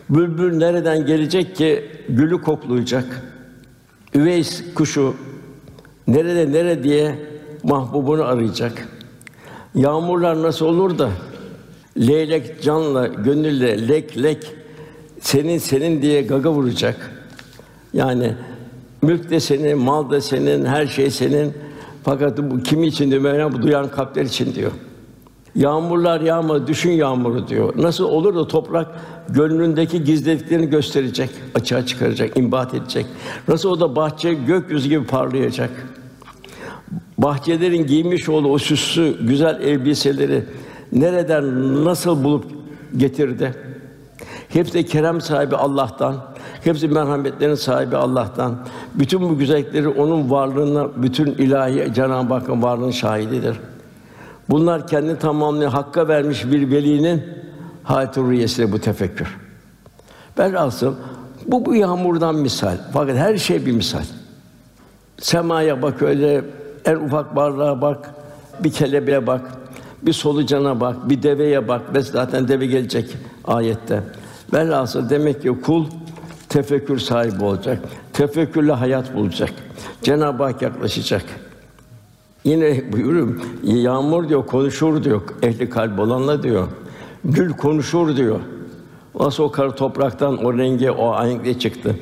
Bülbül 0.09 0.57
nereden 0.57 1.05
gelecek 1.05 1.55
ki 1.55 1.85
gülü 2.09 2.41
koklayacak? 2.41 3.21
Üveys 4.15 4.73
kuşu 4.75 5.15
nerede 6.07 6.51
nere 6.51 6.83
diye 6.83 7.15
mahbubunu 7.63 8.23
arayacak. 8.23 8.87
Yağmurlar 9.75 10.41
nasıl 10.41 10.65
olur 10.65 10.97
da 10.97 11.09
leylek 11.97 12.61
canla 12.63 13.07
gönülle 13.07 13.87
lek 13.87 14.23
lek 14.23 14.53
senin 15.21 15.57
senin 15.57 16.01
diye 16.01 16.21
gaga 16.21 16.51
vuracak. 16.51 17.11
Yani 17.93 18.33
mülk 19.01 19.29
de 19.29 19.39
senin, 19.39 19.77
mal 19.77 20.09
da 20.09 20.21
senin, 20.21 20.65
her 20.65 20.87
şey 20.87 21.09
senin. 21.11 21.53
Fakat 22.03 22.37
bu 22.37 22.63
kim 22.63 22.83
için 22.83 23.11
diyor 23.11 23.21
Mevlam 23.21 23.53
bu 23.53 23.61
duyan 23.61 23.91
kalpler 23.91 24.25
için 24.25 24.55
diyor. 24.55 24.71
Yağmurlar 25.55 26.21
yağma, 26.21 26.67
düşün 26.67 26.91
yağmuru 26.91 27.47
diyor. 27.47 27.73
Nasıl 27.77 28.03
olur 28.03 28.35
da 28.35 28.47
toprak 28.47 28.87
gönlündeki 29.29 30.03
gizlediklerini 30.03 30.69
gösterecek, 30.69 31.29
açığa 31.55 31.85
çıkaracak, 31.85 32.37
imbat 32.37 32.73
edecek. 32.73 33.05
Nasıl 33.47 33.69
o 33.69 33.79
da 33.79 33.95
bahçe 33.95 34.33
gökyüzü 34.33 34.89
gibi 34.89 35.05
parlayacak. 35.05 35.69
Bahçelerin 37.17 37.87
giymiş 37.87 38.29
olduğu 38.29 38.49
o 38.49 38.57
süslü 38.57 39.27
güzel 39.27 39.61
elbiseleri 39.61 40.43
nereden 40.91 41.85
nasıl 41.85 42.23
bulup 42.23 42.45
getirdi? 42.97 43.55
Hepsi 44.49 44.85
kerem 44.85 45.21
sahibi 45.21 45.55
Allah'tan, 45.55 46.15
hepsi 46.63 46.87
merhametlerin 46.87 47.55
sahibi 47.55 47.97
Allah'tan. 47.97 48.55
Bütün 48.95 49.21
bu 49.21 49.37
güzellikleri 49.37 49.87
onun 49.87 50.31
varlığına, 50.31 50.87
bütün 50.95 51.25
ilahi 51.25 51.93
Cenab-ı 51.93 52.33
Hakk'ın 52.33 52.61
varlığının 52.61 52.91
şahididir. 52.91 53.59
Bunlar 54.49 54.87
kendi 54.87 55.19
tamamını 55.19 55.65
hakka 55.65 56.07
vermiş 56.07 56.45
bir 56.45 56.71
velinin 56.71 57.23
hayat 57.83 58.17
rüyesiyle 58.17 58.71
bu 58.71 58.79
tefekkür. 58.79 59.37
Velhasıl 60.39 60.93
bu 61.47 61.65
bu 61.65 61.75
yağmurdan 61.75 62.35
misal. 62.35 62.77
Fakat 62.93 63.17
her 63.17 63.37
şey 63.37 63.65
bir 63.65 63.71
misal. 63.71 64.03
Semaya 65.17 65.81
bak 65.81 66.01
öyle, 66.01 66.45
en 66.85 66.95
ufak 66.95 67.35
varlığa 67.35 67.81
bak, 67.81 68.13
bir 68.59 68.71
kelebeğe 68.71 69.27
bak, 69.27 69.41
bir 70.01 70.13
solucana 70.13 70.79
bak, 70.79 71.09
bir 71.09 71.23
deveye 71.23 71.67
bak 71.67 71.93
ve 71.93 72.01
zaten 72.01 72.47
deve 72.47 72.65
gelecek 72.65 73.17
ayette. 73.45 74.03
Velhasıl 74.53 75.09
demek 75.09 75.41
ki 75.41 75.61
kul 75.61 75.85
tefekkür 76.53 76.99
sahibi 76.99 77.43
olacak. 77.43 77.79
Tefekkürle 78.13 78.71
hayat 78.71 79.15
bulacak. 79.15 79.49
Cenab-ı 80.01 80.43
Hak 80.43 80.61
yaklaşacak. 80.61 81.23
Yine 82.43 82.91
buyuruyorum, 82.91 83.41
yağmur 83.63 84.29
diyor, 84.29 84.45
konuşur 84.45 85.03
diyor, 85.03 85.21
ehli 85.41 85.69
kalp 85.69 85.99
olanla 85.99 86.43
diyor. 86.43 86.67
Gül 87.25 87.53
konuşur 87.53 88.15
diyor. 88.15 88.39
Nasıl 89.19 89.43
o 89.43 89.51
kar 89.51 89.77
topraktan 89.77 90.45
o 90.45 90.57
renge, 90.57 90.91
o 90.91 91.11
ahenkle 91.11 91.59
çıktı. 91.59 91.95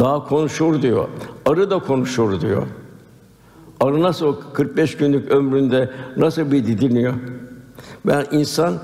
Daha 0.00 0.24
konuşur 0.24 0.82
diyor. 0.82 1.08
Arı 1.46 1.70
da 1.70 1.78
konuşur 1.78 2.40
diyor. 2.40 2.62
Arı 3.80 4.02
nasıl 4.02 4.26
o 4.26 4.40
45 4.52 4.96
günlük 4.96 5.30
ömründe 5.30 5.90
nasıl 6.16 6.52
bir 6.52 6.66
didiniyor? 6.66 7.14
Ben 8.06 8.26
insan 8.32 8.74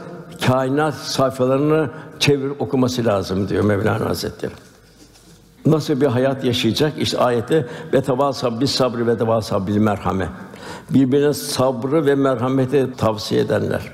kainat 0.46 0.94
sayfalarını 0.94 1.90
çevir 2.18 2.50
okuması 2.58 3.04
lazım 3.04 3.48
diyor 3.48 3.64
Mevlana 3.64 4.08
Hazretleri. 4.08 4.52
Nasıl 5.66 6.00
bir 6.00 6.07
hayat 6.07 6.44
yaşayacak? 6.44 6.92
İşte 6.98 7.18
ayette 7.18 7.66
ve 7.92 8.03
tevasab 8.03 8.61
bis 8.61 8.70
sabri 8.70 9.07
ve 9.07 9.18
tevasab 9.18 9.66
bil 9.66 9.77
merhame. 9.77 10.29
Birbirine 10.90 11.35
sabrı 11.35 12.07
ve 12.07 12.14
merhameti 12.14 12.88
tavsiye 12.96 13.40
edenler. 13.40 13.92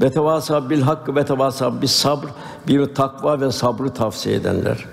Ve 0.00 0.10
tevasab 0.10 0.70
bil 0.70 0.82
hakkı 0.82 1.16
ve 1.16 1.24
tevasab 1.24 1.82
bis 1.82 1.90
sabr. 1.90 2.26
Bir 2.68 2.94
takva 2.94 3.40
ve 3.40 3.52
sabrı 3.52 3.90
tavsiye 3.90 4.36
edenler. 4.36 4.84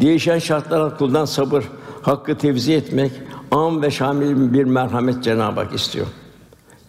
Değişen 0.00 0.38
şartlar 0.38 0.98
kuldan 0.98 1.24
sabır, 1.24 1.64
hakkı 2.02 2.38
tevzi 2.38 2.72
etmek, 2.72 3.12
am 3.50 3.82
ve 3.82 3.90
şamil 3.90 4.52
bir 4.52 4.64
merhamet 4.64 5.24
Cenab-ı 5.24 5.60
Hak 5.60 5.74
istiyor. 5.74 6.06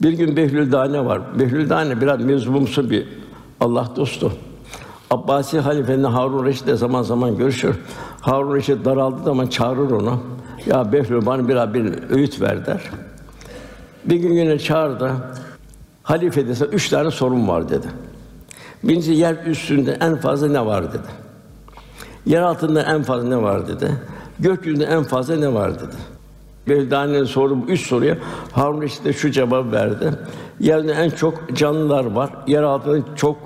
Bir 0.01 0.11
gün 0.11 0.37
Behlül 0.37 0.71
Dane 0.71 1.05
var. 1.05 1.39
Behlül 1.39 1.69
Dane 1.69 2.01
biraz 2.01 2.21
mezbumsu 2.21 2.89
bir 2.89 3.07
Allah 3.59 3.89
dostu. 3.95 4.31
Abbasi 5.13 5.59
halifenin 5.59 6.03
Harun 6.03 6.45
Reşit 6.45 6.67
de 6.67 6.75
zaman 6.75 7.01
zaman 7.01 7.37
görüşür. 7.37 7.75
Harun 8.21 8.55
Reşit 8.55 8.85
daraldığı 8.85 9.23
zaman 9.23 9.47
çağırır 9.47 9.91
onu. 9.91 10.19
Ya 10.65 10.91
Behlül 10.91 11.25
bana 11.25 11.47
biraz 11.47 11.73
bir 11.73 12.09
öğüt 12.09 12.41
ver 12.41 12.65
der. 12.65 12.81
Bir 14.05 14.15
gün 14.15 14.33
yine 14.33 14.59
çağırdı. 14.59 15.11
Halife 16.03 16.47
dese 16.47 16.65
üç 16.65 16.89
tane 16.89 17.11
sorun 17.11 17.47
var 17.47 17.69
dedi. 17.69 17.87
Birincisi 18.83 19.13
yer 19.13 19.45
üstünde 19.45 19.97
en 20.01 20.15
fazla 20.15 20.47
ne 20.47 20.65
var 20.65 20.89
dedi. 20.89 21.07
Yer 22.25 22.41
altında 22.41 22.81
en 22.81 23.03
fazla 23.03 23.29
ne 23.29 23.41
var 23.41 23.67
dedi. 23.67 23.91
Gökyüzünde 24.39 24.85
en 24.85 25.03
fazla 25.03 25.35
ne 25.35 25.53
var 25.53 25.71
dedi. 26.67 27.25
Sorduğu 27.25 27.61
bu 27.61 27.65
üç 27.65 27.87
soruya 27.87 28.17
Harun 28.51 28.81
Reşit 28.81 29.05
de 29.05 29.13
şu 29.13 29.31
cevap 29.31 29.71
verdi. 29.71 30.11
Yerde 30.59 30.91
en 30.91 31.09
çok 31.09 31.55
canlılar 31.55 32.05
var, 32.05 32.29
yer 32.47 32.63
altında 32.63 33.15
çok 33.15 33.37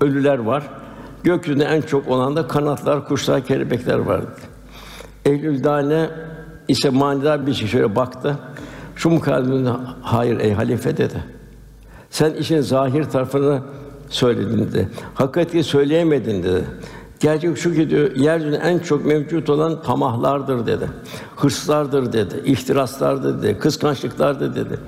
ölüler 0.00 0.38
var. 0.38 0.83
Gökyüzünde 1.24 1.64
en 1.64 1.80
çok 1.80 2.08
olan 2.08 2.36
da 2.36 2.46
kanatlar, 2.46 3.08
kuşlar, 3.08 3.46
kelebekler 3.46 3.98
var 3.98 4.22
dedi. 4.22 4.54
Eylül 5.24 5.64
Dane 5.64 6.10
ise 6.68 6.90
manidar 6.90 7.46
bir 7.46 7.54
şey 7.54 7.68
şöyle 7.68 7.96
baktı. 7.96 8.38
Şu 8.96 9.10
mukademinde 9.10 9.70
hayır 10.02 10.40
ey 10.40 10.52
halife 10.52 10.96
dedi. 10.96 11.24
Sen 12.10 12.34
işin 12.34 12.60
zahir 12.60 13.04
tarafını 13.04 13.62
söyledin 14.08 14.58
dedi. 14.58 14.88
Hakikati 15.14 15.64
söyleyemedin 15.64 16.42
dedi. 16.42 16.64
Gerçek 17.20 17.58
şu 17.58 17.74
ki 17.74 17.90
diyor, 17.90 18.16
yeryüzünde 18.16 18.56
en 18.56 18.78
çok 18.78 19.06
mevcut 19.06 19.50
olan 19.50 19.82
tamahlardır 19.82 20.66
dedi. 20.66 20.88
Hırslardır 21.36 22.12
dedi, 22.12 22.42
ihtiraslardır 22.44 23.42
dedi, 23.42 23.58
kıskançlıklardır 23.58 24.54
dedi. 24.54 24.78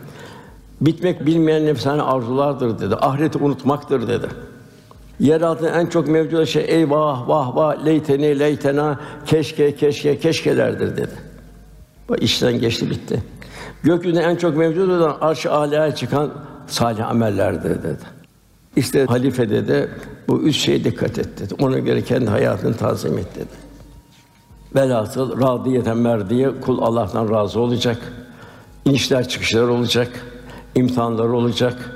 Bitmek 0.80 1.26
bilmeyen 1.26 1.66
nefsane 1.66 2.02
arzulardır 2.02 2.78
dedi. 2.78 2.96
Ahireti 2.96 3.38
unutmaktır 3.38 4.08
dedi. 4.08 4.26
Yer 5.20 5.40
altında 5.40 5.70
en 5.70 5.86
çok 5.86 6.08
mevcut 6.08 6.34
olan 6.34 6.44
şey 6.44 6.64
eyvah 6.68 7.28
vah 7.28 7.56
vah 7.56 7.84
leyteni 7.84 8.38
leytena 8.38 9.00
keşke 9.26 9.76
keşke 9.76 10.18
keşkelerdir 10.18 10.96
dedi. 10.96 11.14
Bu 12.08 12.16
işten 12.16 12.60
geçti 12.60 12.90
bitti. 12.90 13.22
Gökyüzünde 13.82 14.22
en 14.22 14.36
çok 14.36 14.56
mevcut 14.56 14.88
olan 14.88 15.16
arş-ı 15.20 15.52
alaya 15.52 15.94
çıkan 15.94 16.30
salih 16.66 17.08
amellerdir 17.08 17.82
dedi. 17.82 18.16
İşte 18.76 19.04
halife 19.04 19.50
dedi, 19.50 19.90
bu 20.28 20.42
üç 20.42 20.56
şeye 20.56 20.84
dikkat 20.84 21.18
et 21.18 21.38
dedi. 21.38 21.54
Ona 21.60 21.78
göre 21.78 22.02
kendi 22.02 22.26
hayatını 22.26 22.76
tanzim 22.76 23.18
et 23.18 23.34
dedi. 23.34 23.66
Velhasıl 24.74 25.40
radiyeten 25.40 25.96
merdiye 25.96 26.60
kul 26.60 26.82
Allah'tan 26.82 27.30
razı 27.30 27.60
olacak. 27.60 27.98
İnişler 28.84 29.28
çıkışlar 29.28 29.68
olacak. 29.68 30.08
imtihanlar 30.74 31.28
olacak. 31.28 31.90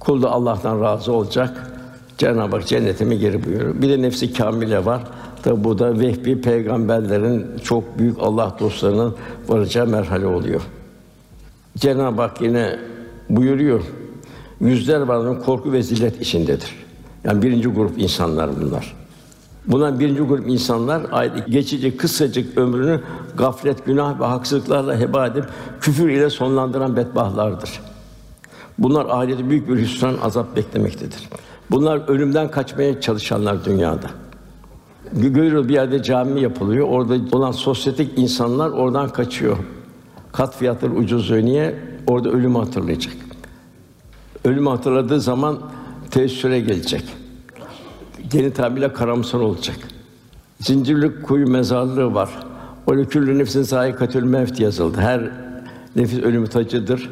Kul 0.00 0.22
da 0.22 0.30
Allah'tan 0.30 0.80
razı 0.80 1.12
olacak. 1.12 1.71
Cenab-ı 2.18 2.56
Hak 2.56 2.66
cennetime 2.66 3.14
geri 3.14 3.44
buyuruyor. 3.44 3.82
Bir 3.82 3.88
de 3.88 4.02
nefsi 4.02 4.32
kamile 4.32 4.84
var. 4.84 5.02
Tabi 5.42 5.64
bu 5.64 5.78
da 5.78 6.00
vehbi 6.00 6.40
peygamberlerin 6.40 7.46
çok 7.64 7.98
büyük 7.98 8.16
Allah 8.20 8.56
dostlarının 8.60 9.14
varacağı 9.48 9.86
merhale 9.86 10.26
oluyor. 10.26 10.62
Cenab-ı 11.78 12.22
Hak 12.22 12.40
yine 12.40 12.78
buyuruyor. 13.30 13.80
Yüzler 14.60 15.00
varlığın 15.00 15.40
korku 15.40 15.72
ve 15.72 15.82
zillet 15.82 16.20
içindedir. 16.20 16.74
Yani 17.24 17.42
birinci 17.42 17.68
grup 17.68 17.98
insanlar 17.98 18.50
bunlar. 18.60 18.96
Bunlar 19.66 20.00
birinci 20.00 20.22
grup 20.22 20.48
insanlar 20.48 21.02
geçici 21.48 21.96
kısacık 21.96 22.58
ömrünü 22.58 23.00
gaflet, 23.36 23.86
günah 23.86 24.20
ve 24.20 24.24
haksızlıklarla 24.24 24.98
heba 24.98 25.26
edip 25.26 25.44
küfür 25.80 26.08
ile 26.08 26.30
sonlandıran 26.30 26.96
bedbahtlardır. 26.96 27.80
Bunlar 28.78 29.06
ahirette 29.08 29.50
büyük 29.50 29.68
bir 29.68 29.76
hüsran, 29.76 30.16
azap 30.22 30.56
beklemektedir. 30.56 31.28
Bunlar 31.70 32.08
ölümden 32.08 32.50
kaçmaya 32.50 33.00
çalışanlar 33.00 33.64
dünyada. 33.64 34.10
Görüyoruz 35.12 35.68
bir 35.68 35.74
yerde 35.74 36.02
cami 36.02 36.40
yapılıyor. 36.40 36.88
Orada 36.88 37.36
olan 37.36 37.52
sosyetik 37.52 38.18
insanlar 38.18 38.70
oradan 38.70 39.08
kaçıyor. 39.08 39.56
Kat 40.32 40.56
fiyatları 40.56 40.92
ucuz 40.92 41.30
niye? 41.30 41.78
Orada 42.06 42.30
ölümü 42.30 42.58
hatırlayacak. 42.58 43.14
Ölümü 44.44 44.68
hatırladığı 44.68 45.20
zaman 45.20 45.58
teessüre 46.10 46.60
gelecek. 46.60 47.04
Yeni 48.32 48.52
tabirle 48.52 48.92
karamsar 48.92 49.38
olacak. 49.38 49.76
Zincirlik 50.60 51.22
kuyu 51.22 51.48
mezarlığı 51.48 52.14
var. 52.14 52.30
Orada 52.86 53.04
küllü 53.04 53.38
nefsin 53.38 53.62
zâikatül 53.62 54.22
mevt 54.22 54.60
yazıldı. 54.60 55.00
Her 55.00 55.30
nefis 55.96 56.18
ölümü 56.18 56.48
tacıdır. 56.48 57.10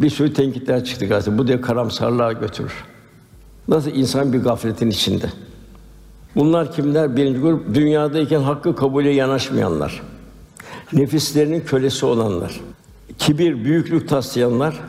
Bir 0.00 0.10
sürü 0.10 0.32
tenkitler 0.32 0.84
çıktı 0.84 1.06
gazete. 1.06 1.38
Bu 1.38 1.46
diye 1.46 1.60
karamsarlığa 1.60 2.32
götürür. 2.32 2.84
Nasıl 3.68 3.90
insan 3.90 4.32
bir 4.32 4.38
gafletin 4.38 4.90
içinde. 4.90 5.26
Bunlar 6.36 6.72
kimler? 6.72 7.16
Birinci 7.16 7.40
grup 7.40 7.74
dünyadayken 7.74 8.40
hakkı 8.40 8.76
kabule 8.76 9.10
yanaşmayanlar. 9.10 10.02
Nefislerinin 10.92 11.60
kölesi 11.60 12.06
olanlar. 12.06 12.60
Kibir, 13.18 13.64
büyüklük 13.64 14.08
taslayanlar, 14.08 14.80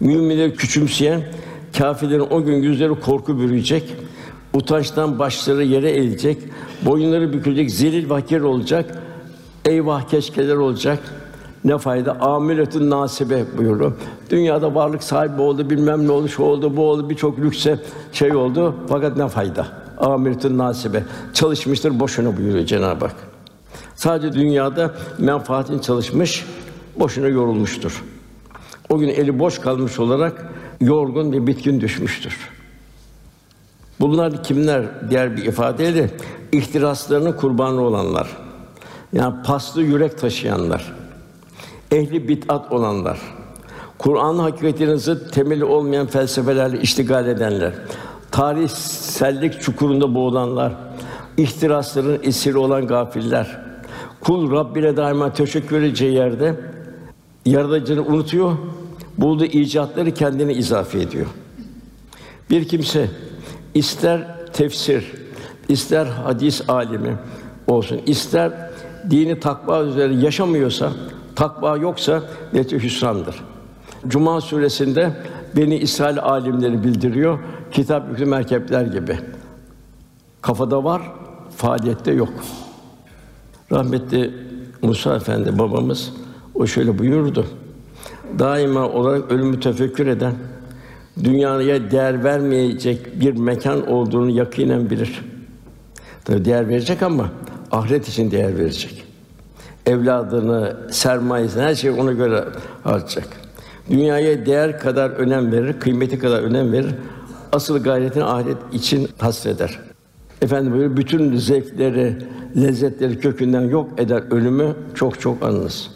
müminleri 0.00 0.54
küçümseyen, 0.54 1.22
kâfirlerin 1.78 2.26
o 2.30 2.44
gün 2.44 2.62
yüzleri 2.62 3.00
korku 3.00 3.38
bürüyecek, 3.38 3.94
utançtan 4.54 5.18
başları 5.18 5.64
yere 5.64 5.90
eğilecek, 5.90 6.38
boyunları 6.82 7.32
bükülecek, 7.32 7.70
zelil 7.70 8.10
vakir 8.10 8.40
olacak, 8.40 9.02
eyvah 9.64 10.08
keşkeler 10.08 10.54
olacak. 10.54 10.98
Ne 11.64 11.78
fayda? 11.78 12.20
Amiletün 12.20 12.90
nasibe 12.90 13.44
buyuruyor. 13.58 13.92
Dünyada 14.30 14.74
varlık 14.74 15.02
sahibi 15.02 15.42
oldu, 15.42 15.70
bilmem 15.70 16.06
ne 16.06 16.12
oldu, 16.12 16.28
şu 16.28 16.42
oldu, 16.42 16.76
bu 16.76 16.90
oldu, 16.90 17.10
birçok 17.10 17.38
lükse 17.38 17.80
şey 18.12 18.36
oldu. 18.36 18.74
Fakat 18.88 19.16
ne 19.16 19.28
fayda? 19.28 19.66
Amiletün 19.98 20.58
nasibe. 20.58 21.04
Çalışmıştır 21.34 22.00
boşuna 22.00 22.36
buyuruyor 22.36 22.66
Cenab-ı 22.66 23.04
Hak. 23.04 23.16
Sadece 23.94 24.32
dünyada 24.32 24.94
menfaatin 25.18 25.78
çalışmış, 25.78 26.46
boşuna 26.98 27.28
yorulmuştur. 27.28 28.04
O 28.88 28.98
gün 28.98 29.08
eli 29.08 29.38
boş 29.38 29.58
kalmış 29.58 29.98
olarak 29.98 30.46
yorgun 30.80 31.32
ve 31.32 31.46
bitkin 31.46 31.80
düşmüştür. 31.80 32.36
Bunlar 34.00 34.44
kimler? 34.44 35.10
Diğer 35.10 35.36
bir 35.36 35.44
ifadeyle 35.44 36.10
ihtiraslarının 36.52 37.32
kurbanı 37.32 37.80
olanlar. 37.80 38.36
Yani 39.12 39.42
paslı 39.42 39.82
yürek 39.82 40.18
taşıyanlar, 40.18 40.94
ehli 41.90 42.28
bid'at 42.28 42.72
olanlar, 42.72 43.18
Kur'an 43.98 44.38
hakikatinin 44.38 44.96
zıt 44.96 45.32
temeli 45.32 45.64
olmayan 45.64 46.06
felsefelerle 46.06 46.80
iştigal 46.80 47.28
edenler, 47.28 47.72
tarihsellik 48.30 49.62
çukurunda 49.62 50.14
boğulanlar, 50.14 50.72
ihtirasların 51.36 52.18
esiri 52.22 52.58
olan 52.58 52.86
gafiller, 52.86 53.60
kul 54.20 54.52
Rabbine 54.52 54.96
daima 54.96 55.32
teşekkür 55.32 55.82
edeceği 55.82 56.14
yerde 56.14 56.54
yaratıcını 57.46 58.02
unutuyor, 58.02 58.52
bulduğu 59.18 59.44
icatları 59.44 60.14
kendine 60.14 60.54
izafe 60.54 60.98
ediyor. 60.98 61.26
Bir 62.50 62.68
kimse 62.68 63.10
ister 63.74 64.36
tefsir, 64.52 65.12
ister 65.68 66.06
hadis 66.06 66.62
alimi 66.68 67.16
olsun, 67.66 68.00
ister 68.06 68.52
dini 69.10 69.40
takva 69.40 69.82
üzere 69.82 70.14
yaşamıyorsa, 70.14 70.92
takva 71.38 71.76
yoksa 71.76 72.22
neti 72.52 72.82
hüsrandır. 72.82 73.36
Cuma 74.08 74.40
suresinde 74.40 75.12
Beni 75.56 75.76
İsrail 75.76 76.18
alimleri 76.18 76.84
bildiriyor. 76.84 77.38
Kitap 77.72 78.10
yüklü 78.10 78.24
merkepler 78.24 78.82
gibi. 78.82 79.18
Kafada 80.42 80.84
var, 80.84 81.02
faaliyette 81.56 82.12
yok. 82.12 82.32
Rahmetli 83.72 84.34
Musa 84.82 85.16
Efendi 85.16 85.58
babamız 85.58 86.12
o 86.54 86.66
şöyle 86.66 86.98
buyurdu. 86.98 87.46
Daima 88.38 88.88
olarak 88.88 89.32
ölümü 89.32 89.60
tefekkür 89.60 90.06
eden, 90.06 90.34
dünyaya 91.24 91.90
değer 91.90 92.24
vermeyecek 92.24 93.20
bir 93.20 93.36
mekan 93.36 93.88
olduğunu 93.88 94.30
yakinen 94.30 94.90
bilir. 94.90 95.24
Tabii 96.24 96.44
değer 96.44 96.68
verecek 96.68 97.02
ama 97.02 97.28
ahiret 97.72 98.08
için 98.08 98.30
değer 98.30 98.58
verecek. 98.58 98.97
Evladını, 99.88 100.76
sermayesini, 100.90 101.62
her 101.62 101.74
şeyi 101.74 101.92
ona 101.92 102.12
göre 102.12 102.44
harcayacak. 102.84 103.28
Dünyaya 103.90 104.46
değer 104.46 104.78
kadar 104.80 105.10
önem 105.10 105.52
verir, 105.52 105.80
kıymeti 105.80 106.18
kadar 106.18 106.42
önem 106.42 106.72
verir. 106.72 106.94
Asıl 107.52 107.82
gayretini 107.82 108.24
ahiret 108.24 108.56
için 108.72 109.08
hasreder. 109.18 109.80
Efendim 110.42 110.72
böyle 110.74 110.96
bütün 110.96 111.36
zevkleri, 111.36 112.16
lezzetleri 112.56 113.20
kökünden 113.20 113.60
yok 113.60 113.90
eder 113.98 114.22
ölümü 114.30 114.74
çok 114.94 115.20
çok 115.20 115.42
anınız. 115.42 115.90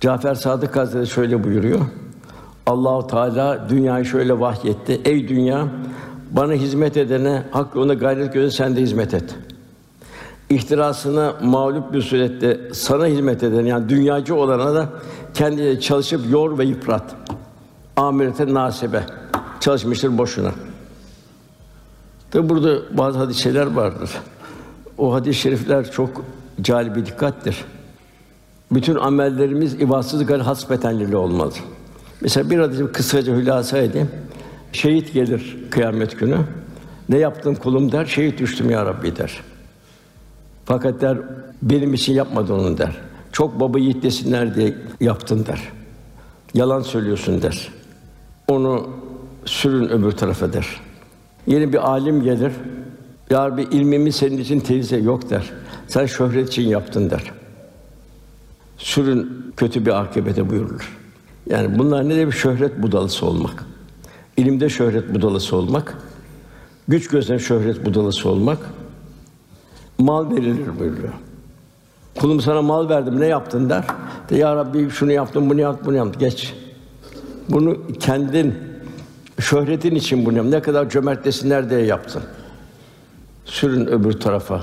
Cafer 0.00 0.34
Sadık 0.34 0.76
Hazretleri 0.76 1.06
şöyle 1.06 1.44
buyuruyor. 1.44 1.80
Allahu 2.66 3.06
Teala 3.06 3.68
dünyayı 3.68 4.04
şöyle 4.04 4.40
vahyetti. 4.40 5.00
Ey 5.04 5.28
dünya, 5.28 5.68
bana 6.30 6.52
hizmet 6.52 6.96
edene 6.96 7.42
hak 7.50 7.74
yolunda 7.74 7.94
gayret 7.94 8.34
göster 8.34 8.64
sen 8.66 8.76
de 8.76 8.80
hizmet 8.80 9.14
et. 9.14 9.34
İhtirasına 10.52 11.34
mağlup 11.42 11.92
bir 11.92 12.02
surette 12.02 12.60
sana 12.72 13.06
hizmet 13.06 13.42
eden 13.42 13.64
yani 13.64 13.88
dünyacı 13.88 14.34
olana 14.34 14.74
da 14.74 14.88
kendine 15.34 15.80
çalışıp 15.80 16.30
yor 16.30 16.58
ve 16.58 16.64
yıprat. 16.64 17.14
Amirete 17.96 18.54
nasibe. 18.54 19.02
Çalışmıştır 19.60 20.18
boşuna. 20.18 20.52
Tabi 22.30 22.48
burada 22.48 22.98
bazı 22.98 23.18
hadis 23.18 23.36
şeyler 23.36 23.66
vardır. 23.66 24.10
O 24.98 25.14
hadis-i 25.14 25.40
şerifler 25.40 25.90
çok 25.90 26.24
cali 26.60 26.94
bir 26.94 27.06
dikkattir. 27.06 27.64
Bütün 28.72 28.94
amellerimiz 28.94 29.74
ibadsız 29.74 30.26
gal 30.26 30.40
hasbetenliği 30.40 31.16
olmaz. 31.16 31.54
Mesela 32.20 32.50
bir 32.50 32.58
hadisi 32.58 32.92
kısaca 32.92 33.36
hülasa 33.36 33.78
edeyim. 33.78 34.10
Şehit 34.72 35.12
gelir 35.12 35.56
kıyamet 35.70 36.18
günü. 36.18 36.38
Ne 37.08 37.18
yaptın 37.18 37.54
kulum 37.54 37.92
der, 37.92 38.06
şehit 38.06 38.38
düştüm 38.38 38.70
ya 38.70 38.86
Rabbi 38.86 39.16
der. 39.16 39.51
Fakat 40.64 41.00
der, 41.00 41.18
benim 41.62 41.94
için 41.94 42.14
yapmadın 42.14 42.58
onu 42.58 42.78
der. 42.78 42.96
Çok 43.32 43.60
baba 43.60 43.78
yiğit 43.78 44.02
desinler 44.02 44.54
diye 44.54 44.74
yaptın 45.00 45.46
der. 45.46 45.60
Yalan 46.54 46.80
söylüyorsun 46.80 47.42
der. 47.42 47.68
Onu 48.48 48.90
sürün 49.44 49.88
öbür 49.88 50.12
tarafa 50.12 50.52
der. 50.52 50.66
Yeni 51.46 51.72
bir 51.72 51.90
alim 51.90 52.22
gelir. 52.22 52.52
Ya 53.30 53.50
Rabbi 53.50 53.62
ilmimi 53.62 54.12
senin 54.12 54.38
için 54.38 54.60
teyze 54.60 54.96
yok 54.96 55.30
der. 55.30 55.50
Sen 55.88 56.06
şöhret 56.06 56.48
için 56.48 56.62
yaptın 56.62 57.10
der. 57.10 57.32
Sürün 58.78 59.52
kötü 59.56 59.86
bir 59.86 60.00
akibete 60.00 60.50
buyurulur. 60.50 60.98
Yani 61.50 61.78
bunlar 61.78 62.08
ne 62.08 62.16
demek? 62.16 62.34
Şöhret 62.34 62.82
budalısı 62.82 63.26
olmak. 63.26 63.64
İlimde 64.36 64.68
şöhret 64.68 65.14
budalısı 65.14 65.56
olmak, 65.56 65.98
güç 66.88 67.08
gözden 67.08 67.38
şöhret 67.38 67.86
budalısı 67.86 68.28
olmak, 68.28 68.58
mal 70.02 70.30
verilir 70.30 70.78
buyuruyor. 70.80 71.12
Kulum 72.20 72.40
sana 72.40 72.62
mal 72.62 72.88
verdim, 72.88 73.20
ne 73.20 73.26
yaptın 73.26 73.70
der. 73.70 73.84
De, 74.30 74.36
ya 74.36 74.56
Rabbi 74.56 74.90
şunu 74.90 75.12
yaptım, 75.12 75.50
bunu 75.50 75.60
yaptım, 75.60 75.86
bunu 75.86 75.96
yaptım. 75.96 76.20
Geç. 76.20 76.54
Bunu 77.48 77.76
kendin 78.00 78.54
şöhretin 79.40 79.94
için 79.94 80.26
bunu 80.26 80.36
yaptın. 80.36 80.52
Ne 80.52 80.62
kadar 80.62 80.90
cömert 80.90 81.24
desinler 81.24 81.70
diye 81.70 81.80
yaptın. 81.80 82.22
Sürün 83.44 83.86
öbür 83.86 84.12
tarafa. 84.12 84.60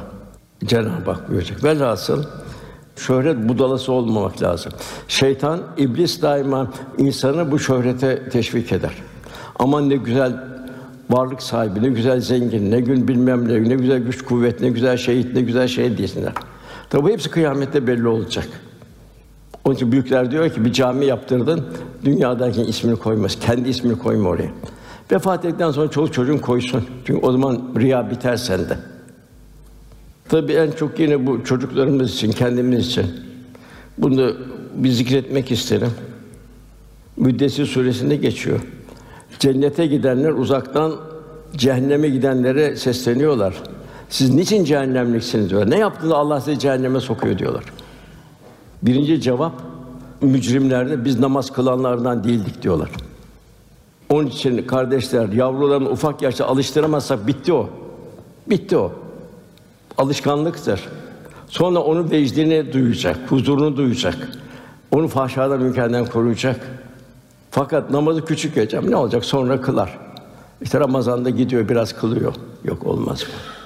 Cenab-ı 0.66 1.12
Hak 1.12 1.30
buyuracak. 1.30 1.64
Velhasıl 1.64 2.24
şöhret 2.96 3.50
budalası 3.50 3.92
olmamak 3.92 4.42
lazım. 4.42 4.72
Şeytan, 5.08 5.60
iblis 5.78 6.22
daima 6.22 6.68
insanı 6.98 7.52
bu 7.52 7.60
şöhrete 7.60 8.30
teşvik 8.30 8.72
eder. 8.72 8.94
Aman 9.60 9.90
ne 9.90 9.96
güzel 9.96 10.44
varlık 11.10 11.42
sahibi, 11.42 11.84
ne 11.84 11.90
güzel 11.90 12.22
zengin, 12.22 12.72
ne 12.72 12.80
gün 12.80 13.08
bilmem 13.08 13.48
ne, 13.48 13.70
ne 13.70 13.76
güzel 13.76 14.00
güç 14.00 14.22
kuvvet, 14.22 14.62
ne 14.62 14.70
güzel 14.70 14.98
şehit, 14.98 15.34
ne 15.34 15.42
güzel 15.42 15.68
şey 15.68 15.98
desinler. 15.98 16.34
Tabi 16.90 17.12
hepsi 17.12 17.30
kıyamette 17.30 17.88
belli 17.88 18.08
olacak. 18.08 18.48
Onun 19.66 19.76
için 19.76 19.92
büyükler 19.92 20.32
diyor 20.32 20.50
ki 20.50 20.66
bir 20.66 20.74
cami 20.74 21.06
yaptırdın, 21.06 21.66
dünyadaki 22.06 22.62
ismini 22.62 22.96
koymaz, 22.96 23.40
kendi 23.40 23.70
ismini 23.70 23.98
koyma 23.98 24.30
oraya. 24.30 24.52
Vefat 25.12 25.46
ettikten 25.46 25.72
sonra 25.72 25.92
çoluk 25.92 26.14
çocuğun 26.14 26.38
koysun. 26.38 26.84
Çünkü 27.06 27.26
o 27.26 27.32
zaman 27.32 27.62
riya 27.78 28.12
biter 28.12 28.36
sende. 28.36 28.78
Tabii 30.30 30.54
en 30.54 30.72
çok 30.72 31.00
yine 31.00 31.28
bu 31.28 31.44
çocuklarımız 31.44 32.14
için, 32.14 32.32
kendimiz 32.32 32.88
için. 32.88 33.06
Bunu 33.98 34.36
bir 34.76 34.90
zikretmek 34.90 35.52
isterim. 35.52 35.92
Müddessir 37.18 37.66
suresinde 37.66 38.16
geçiyor. 38.16 38.60
Cennete 39.40 39.86
gidenler 39.86 40.32
uzaktan 40.32 40.96
cehenneme 41.56 42.10
gidenlere 42.10 42.76
sesleniyorlar. 42.76 43.54
Siz 44.10 44.34
niçin 44.34 44.64
cehennemliksiniz 44.64 45.50
diyor. 45.50 45.70
Ne 45.70 45.78
yaptığında 45.78 46.18
Allah 46.18 46.42
sizi 46.42 46.60
cehenneme 46.60 47.00
sokuyor 47.00 47.38
diyorlar. 47.38 47.64
Birinci 48.82 49.22
cevap 49.22 49.54
mücrimlerde 50.22 51.06
biz 51.06 51.20
namaz 51.20 51.52
kılanlardan 51.52 52.24
değildik 52.24 52.62
diyorlar. 52.62 52.90
Onun 54.10 54.28
için 54.28 54.68
kardeşler 54.68 55.30
yavrularını 55.30 55.90
ufak 55.90 56.22
yaşta 56.22 56.46
alıştıramazsak 56.46 57.28
bitti 57.28 57.54
o. 57.54 57.70
Bitti 58.50 58.78
o. 58.78 58.92
Alışkanlıktır. 59.98 60.90
Sonra 61.48 61.80
onu 61.80 62.12
vecdini 62.12 62.74
duyacak, 62.74 63.18
huzurunu 63.32 63.78
duyacak. 63.78 64.30
Onu 64.92 65.08
fahşadan 65.08 65.62
münkerden 65.62 66.06
koruyacak. 66.06 66.79
Fakat 67.52 67.90
namazı 67.90 68.26
küçük 68.26 68.58
hocam 68.58 68.92
ne 68.92 68.96
olacak 68.96 69.26
sonra 69.26 69.62
kılar. 69.62 69.98
İşte 70.62 70.80
Ramazan'da 70.80 71.30
gidiyor 71.30 71.70
biraz 71.70 71.94
kılıyor. 71.94 72.34
Yok 72.64 72.88
olmaz 72.88 73.24
bu. 73.28 73.60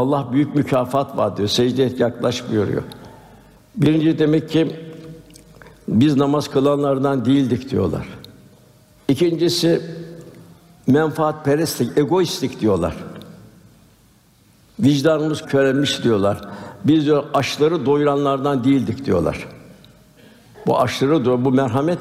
Allah 0.00 0.28
büyük 0.32 0.54
mükafat 0.54 1.16
var 1.16 1.36
diyor. 1.36 1.48
Secde 1.48 1.84
et 1.84 2.00
yaklaş 2.00 2.50
buyuruyor. 2.50 2.82
Birinci 3.76 4.18
demek 4.18 4.50
ki 4.50 4.76
biz 5.88 6.16
namaz 6.16 6.48
kılanlardan 6.48 7.24
değildik 7.24 7.70
diyorlar. 7.70 8.06
İkincisi 9.08 9.82
menfaat 10.86 11.44
perestlik, 11.44 11.98
egoistlik 11.98 12.60
diyorlar. 12.60 12.96
Vicdanımız 14.80 15.42
körelmiş 15.42 16.04
diyorlar. 16.04 16.40
Biz 16.84 17.06
diyor 17.06 17.24
açları 17.34 17.86
doyuranlardan 17.86 18.64
değildik 18.64 19.04
diyorlar. 19.04 19.48
Bu 20.66 20.80
açları 20.80 21.24
doyur, 21.24 21.44
bu 21.44 21.50
merhamet 21.50 21.98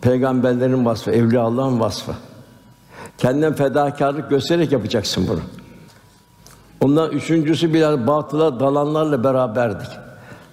peygamberlerin 0.00 0.84
vasfı, 0.84 1.10
evliya 1.10 1.42
Allah'ın 1.42 1.80
vasfı. 1.80 2.12
Kendinden 3.18 3.52
fedakarlık 3.52 4.30
göstererek 4.30 4.72
yapacaksın 4.72 5.26
bunu. 5.28 5.40
Ondan 6.80 7.10
üçüncüsü 7.10 7.74
biraz 7.74 8.06
batıla 8.06 8.60
dalanlarla 8.60 9.24
beraberdik. 9.24 9.88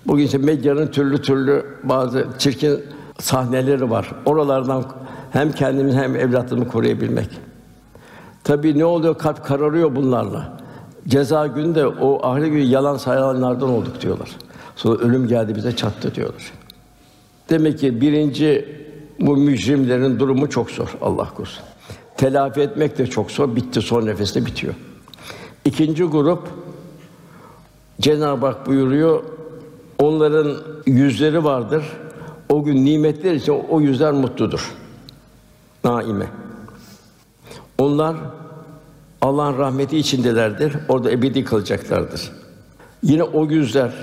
Bugün 0.07 0.25
işte 0.25 0.37
medyanın 0.37 0.87
türlü 0.87 1.21
türlü 1.21 1.65
bazı 1.83 2.27
çirkin 2.37 2.83
sahneleri 3.19 3.89
var. 3.89 4.11
Oralardan 4.25 4.83
hem 5.31 5.51
kendimizi 5.51 5.97
hem 5.97 6.15
evlatlarımı 6.15 6.67
koruyabilmek. 6.67 7.29
Tabii 8.43 8.79
ne 8.79 8.85
oluyor? 8.85 9.17
Kalp 9.17 9.45
kararıyor 9.45 9.95
bunlarla. 9.95 10.57
Ceza 11.07 11.47
günde 11.47 11.87
o 11.87 12.27
ahiret 12.27 12.51
günü 12.51 12.61
yalan 12.61 12.97
sayanlardan 12.97 13.69
olduk 13.69 14.01
diyorlar. 14.01 14.29
Sonra 14.75 14.97
ölüm 14.97 15.27
geldi 15.27 15.55
bize 15.55 15.75
çattı 15.75 16.15
diyorlar. 16.15 16.51
Demek 17.49 17.79
ki 17.79 18.01
birinci 18.01 18.84
bu 19.19 19.37
mücrimlerin 19.37 20.19
durumu 20.19 20.49
çok 20.49 20.71
zor 20.71 20.97
Allah 21.01 21.29
korusun. 21.29 21.63
Telafi 22.17 22.61
etmek 22.61 22.97
de 22.97 23.07
çok 23.07 23.31
zor. 23.31 23.55
Bitti 23.55 23.81
son 23.81 24.05
nefeste 24.05 24.45
bitiyor. 24.45 24.73
İkinci 25.65 26.03
grup 26.03 26.47
Cenab-ı 28.01 28.45
Hak 28.45 28.67
buyuruyor 28.67 29.23
onların 29.99 30.57
yüzleri 30.85 31.43
vardır. 31.43 31.85
O 32.49 32.63
gün 32.63 32.85
nimetler 32.85 33.33
için 33.33 33.63
o 33.69 33.81
yüzler 33.81 34.11
mutludur. 34.11 34.73
Naime. 35.83 36.25
Onlar 37.77 38.15
Allah'ın 39.21 39.57
rahmeti 39.57 39.97
içindelerdir. 39.97 40.75
Orada 40.89 41.11
ebedi 41.11 41.43
kalacaklardır. 41.43 42.31
Yine 43.03 43.23
o 43.23 43.45
yüzler, 43.45 43.93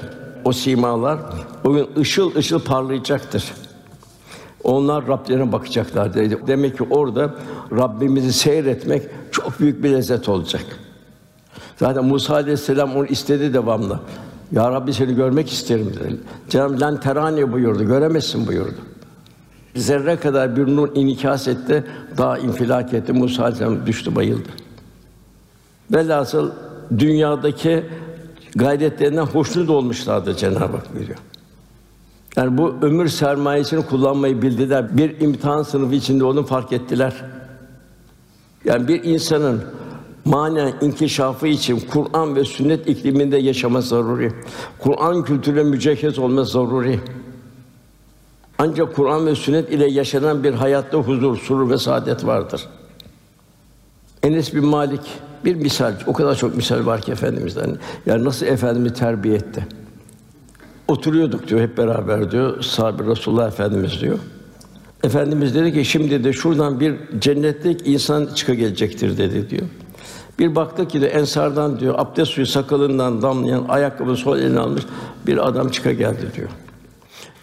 o 0.45 0.53
simalar 0.53 1.19
o 1.65 1.73
gün 1.73 1.89
ışıl 1.97 2.35
ışıl 2.37 2.61
parlayacaktır. 2.61 3.53
Onlar 4.65 5.09
Rablerine 5.09 5.53
bakacaklar 5.53 6.15
dedi. 6.15 6.39
Demek 6.47 6.79
ki 6.79 6.85
orada 6.91 7.35
Rabbimizi 7.73 8.33
seyretmek 8.33 9.03
çok 9.31 9.61
büyük 9.61 9.85
bir 9.85 9.91
lezzet 9.91 10.29
olacak. 10.29 10.65
Zaten 11.77 12.05
Musa 12.05 12.35
aleyhisselam 12.35 12.97
onu 12.97 13.07
istedi 13.07 13.55
devamlı. 13.55 14.01
Ya 14.53 14.71
Rabbi 14.71 14.93
seni 14.93 15.15
görmek 15.15 15.53
isterim 15.53 15.93
dedi. 16.01 16.17
Cenab-ı 16.49 16.81
Lan 16.81 17.01
terani 17.01 17.53
buyurdu. 17.53 17.85
Göremezsin 17.85 18.47
buyurdu. 18.47 18.77
Zerre 19.77 20.17
kadar 20.17 20.57
bir 20.57 20.77
nur 20.77 20.97
inikas 20.97 21.49
etti, 21.49 21.85
daha 22.19 22.39
infilak 22.39 22.95
etti. 22.95 23.13
Musa 23.13 23.43
aleyhisselam 23.43 23.87
düştü, 23.87 24.17
bayıldı. 24.17 24.49
Velhasıl 25.91 26.51
dünyadaki 26.99 27.85
gayretlerinden 28.55 29.27
hoşnut 29.27 29.71
olmuşlardı 29.71 30.37
Cenab-ı 30.37 30.77
Hak 30.77 30.95
buyuruyor. 30.95 31.19
Yani 32.37 32.59
bu 32.59 32.75
ömür 32.83 33.09
sermayesini 33.09 33.87
kullanmayı 33.87 34.43
bildiler. 34.43 34.97
Bir 34.97 35.21
imtihan 35.21 35.63
sınıfı 35.63 35.95
içinde 35.95 36.25
onu 36.25 36.47
fark 36.47 36.73
ettiler. 36.73 37.25
Yani 38.65 38.89
bir 38.89 39.05
insanın 39.05 39.63
manen 40.25 40.73
inkişafı 40.81 41.47
için 41.47 41.81
Kur'an 41.91 42.37
ve 42.37 42.45
sünnet 42.45 42.89
ikliminde 42.89 43.37
yaşaması 43.37 43.89
zaruri. 43.89 44.33
Kur'an 44.79 45.25
kültürüne 45.25 45.63
mücehhez 45.63 46.19
olması 46.19 46.53
zaruri. 46.53 47.01
Ancak 48.59 48.97
Kur'an 48.97 49.27
ve 49.27 49.35
sünnet 49.35 49.73
ile 49.73 49.91
yaşanan 49.91 50.45
bir 50.45 50.55
hayatta 50.55 50.99
huzur, 50.99 51.37
surur 51.37 51.71
ve 51.71 51.79
saadet 51.79 52.27
vardır. 52.27 52.69
Enes 54.23 54.55
bin 54.55 54.67
Malik 54.67 55.01
bir 55.45 55.55
misal, 55.55 55.95
o 56.07 56.13
kadar 56.13 56.35
çok 56.35 56.57
misal 56.57 56.87
var 56.87 57.01
ki 57.01 57.13
efendimizden. 57.13 57.79
Yani 58.07 58.25
nasıl 58.25 58.47
efendimi 58.47 58.93
terbiye 58.93 59.35
etti. 59.35 59.67
Oturuyorduk 60.89 61.49
diyor 61.49 61.61
hep 61.61 61.79
beraber 61.79 62.31
diyor. 62.31 62.63
Sahabe 62.63 63.07
Resulullah 63.07 63.49
Efendimiz 63.49 64.01
diyor. 64.01 64.19
Efendimiz 65.05 65.55
dedi 65.55 65.73
ki 65.73 65.85
şimdi 65.85 66.25
de 66.25 66.33
şuradan 66.33 66.81
bir 66.81 66.95
cennetlik 67.19 67.87
insan 67.87 68.29
çıka 68.35 68.55
gelecektir 68.55 69.19
dedi 69.19 69.51
diyor. 69.51 69.67
Bir 70.39 70.55
baktık 70.55 70.91
ki 70.91 71.01
de 71.01 71.07
ensardan 71.07 71.81
diyor 71.81 71.95
abdest 71.99 72.33
suyu 72.33 72.47
sakalından 72.47 73.23
damlayan 73.23 73.65
ayakkabı 73.69 74.17
sol 74.17 74.39
eline 74.39 74.61
almış 74.61 74.83
bir 75.27 75.49
adam 75.49 75.69
çıka 75.69 75.93
geldi 75.93 76.27
diyor. 76.37 76.49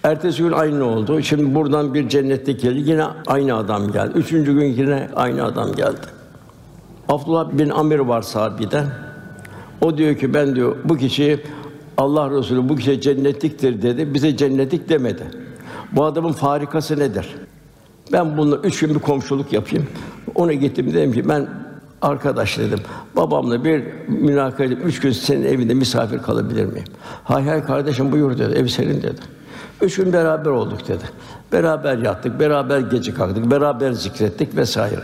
Ertesi 0.03 0.43
gün 0.43 0.51
aynı 0.51 0.85
oldu. 0.85 1.21
Şimdi 1.21 1.55
buradan 1.55 1.93
bir 1.93 2.09
cennetlik 2.09 2.61
geldi. 2.61 2.79
Yine 2.85 3.05
aynı 3.27 3.55
adam 3.55 3.91
geldi. 3.91 4.11
Üçüncü 4.15 4.53
gün 4.53 4.65
yine 4.65 5.09
aynı 5.15 5.45
adam 5.45 5.73
geldi. 5.73 6.07
Abdullah 7.09 7.49
bin 7.51 7.69
Amir 7.69 7.99
var 7.99 8.21
sahabeden. 8.21 8.85
O 9.81 9.97
diyor 9.97 10.15
ki 10.15 10.33
ben 10.33 10.55
diyor 10.55 10.75
bu 10.83 10.97
kişi 10.97 11.43
Allah 11.99 12.31
Resulü 12.31 12.69
bu 12.69 12.75
kişi 12.75 13.01
cennetliktir 13.01 13.81
dedi. 13.81 14.13
Bize 14.13 14.37
cennetlik 14.37 14.89
demedi. 14.89 15.23
Bu 15.91 16.05
adamın 16.05 16.31
farikası 16.31 16.99
nedir? 16.99 17.35
Ben 18.11 18.37
bununla 18.37 18.57
üç 18.57 18.79
gün 18.79 18.95
bir 18.95 18.99
komşuluk 18.99 19.53
yapayım. 19.53 19.87
Ona 20.35 20.53
gittim 20.53 20.93
dedim 20.93 21.13
ki 21.13 21.29
ben 21.29 21.47
arkadaş 22.01 22.57
dedim. 22.57 22.79
Babamla 23.15 23.65
bir 23.65 23.83
münakaşa 24.07 24.73
üç 24.73 24.99
gün 24.99 25.11
senin 25.11 25.45
evinde 25.45 25.73
misafir 25.73 26.19
kalabilir 26.19 26.65
miyim? 26.65 26.87
Hay 27.23 27.45
hay 27.45 27.63
kardeşim 27.63 28.11
buyur 28.11 28.37
dedi. 28.37 28.53
Ev 28.53 28.67
senin 28.67 29.01
dedi. 29.01 29.21
Üç 29.81 29.95
gün 29.95 30.13
beraber 30.13 30.49
olduk 30.49 30.87
dedi. 30.87 31.03
Beraber 31.51 31.97
yattık, 31.97 32.39
beraber 32.39 32.79
gece 32.79 33.13
kalktık, 33.13 33.51
beraber 33.51 33.91
zikrettik 33.91 34.55
vesaire. 34.55 35.03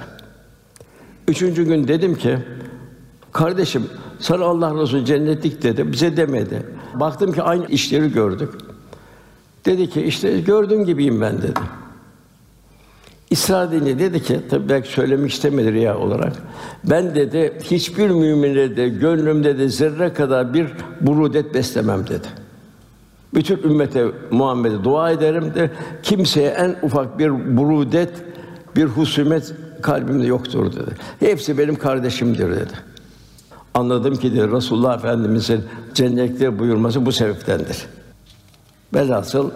Üçüncü 1.27 1.63
gün 1.63 1.87
dedim 1.87 2.15
ki, 2.15 2.37
kardeşim 3.31 3.83
sana 4.19 4.45
Allah 4.45 4.81
Resulü 4.81 5.05
cennetlik 5.05 5.63
dedi, 5.63 5.91
bize 5.91 6.17
demedi. 6.17 6.74
Baktım 6.99 7.31
ki 7.31 7.41
aynı 7.41 7.67
işleri 7.67 8.13
gördük. 8.13 8.49
Dedi 9.65 9.89
ki 9.89 10.01
işte 10.01 10.41
gördüğün 10.41 10.85
gibiyim 10.85 11.21
ben 11.21 11.37
dedi. 11.37 11.59
İsra 13.29 13.71
deyince 13.71 13.99
dedi 13.99 14.23
ki, 14.23 14.39
tabii 14.49 14.69
belki 14.69 14.89
söylemek 14.89 15.31
istemedi 15.31 15.73
riya 15.73 15.97
olarak. 15.97 16.33
Ben 16.83 17.15
dedi, 17.15 17.53
hiçbir 17.63 18.09
mümine 18.09 18.77
de 18.77 18.89
gönlümde 18.89 19.57
de 19.57 19.69
zerre 19.69 20.13
kadar 20.13 20.53
bir 20.53 20.67
burudet 21.01 21.53
beslemem 21.53 22.07
dedi. 22.07 22.27
Bütün 23.33 23.57
ümmete 23.57 24.05
Muhammed'e 24.31 24.83
dua 24.83 25.11
ederim 25.11 25.53
de 25.55 25.71
kimseye 26.03 26.49
en 26.49 26.75
ufak 26.81 27.19
bir 27.19 27.57
burudet, 27.57 28.09
bir 28.75 28.85
husumet 28.85 29.53
kalbimde 29.81 30.27
yoktur 30.27 30.71
dedi. 30.71 30.95
Hepsi 31.19 31.57
benim 31.57 31.75
kardeşimdir 31.75 32.51
dedi. 32.51 32.73
Anladım 33.75 34.15
ki 34.15 34.31
dedi 34.35 34.51
Resulullah 34.51 34.97
Efendimizin 34.97 35.63
cennette 35.93 36.59
buyurması 36.59 37.05
bu 37.05 37.11
sebeptendir. 37.11 37.85
Velhasıl 38.93 39.51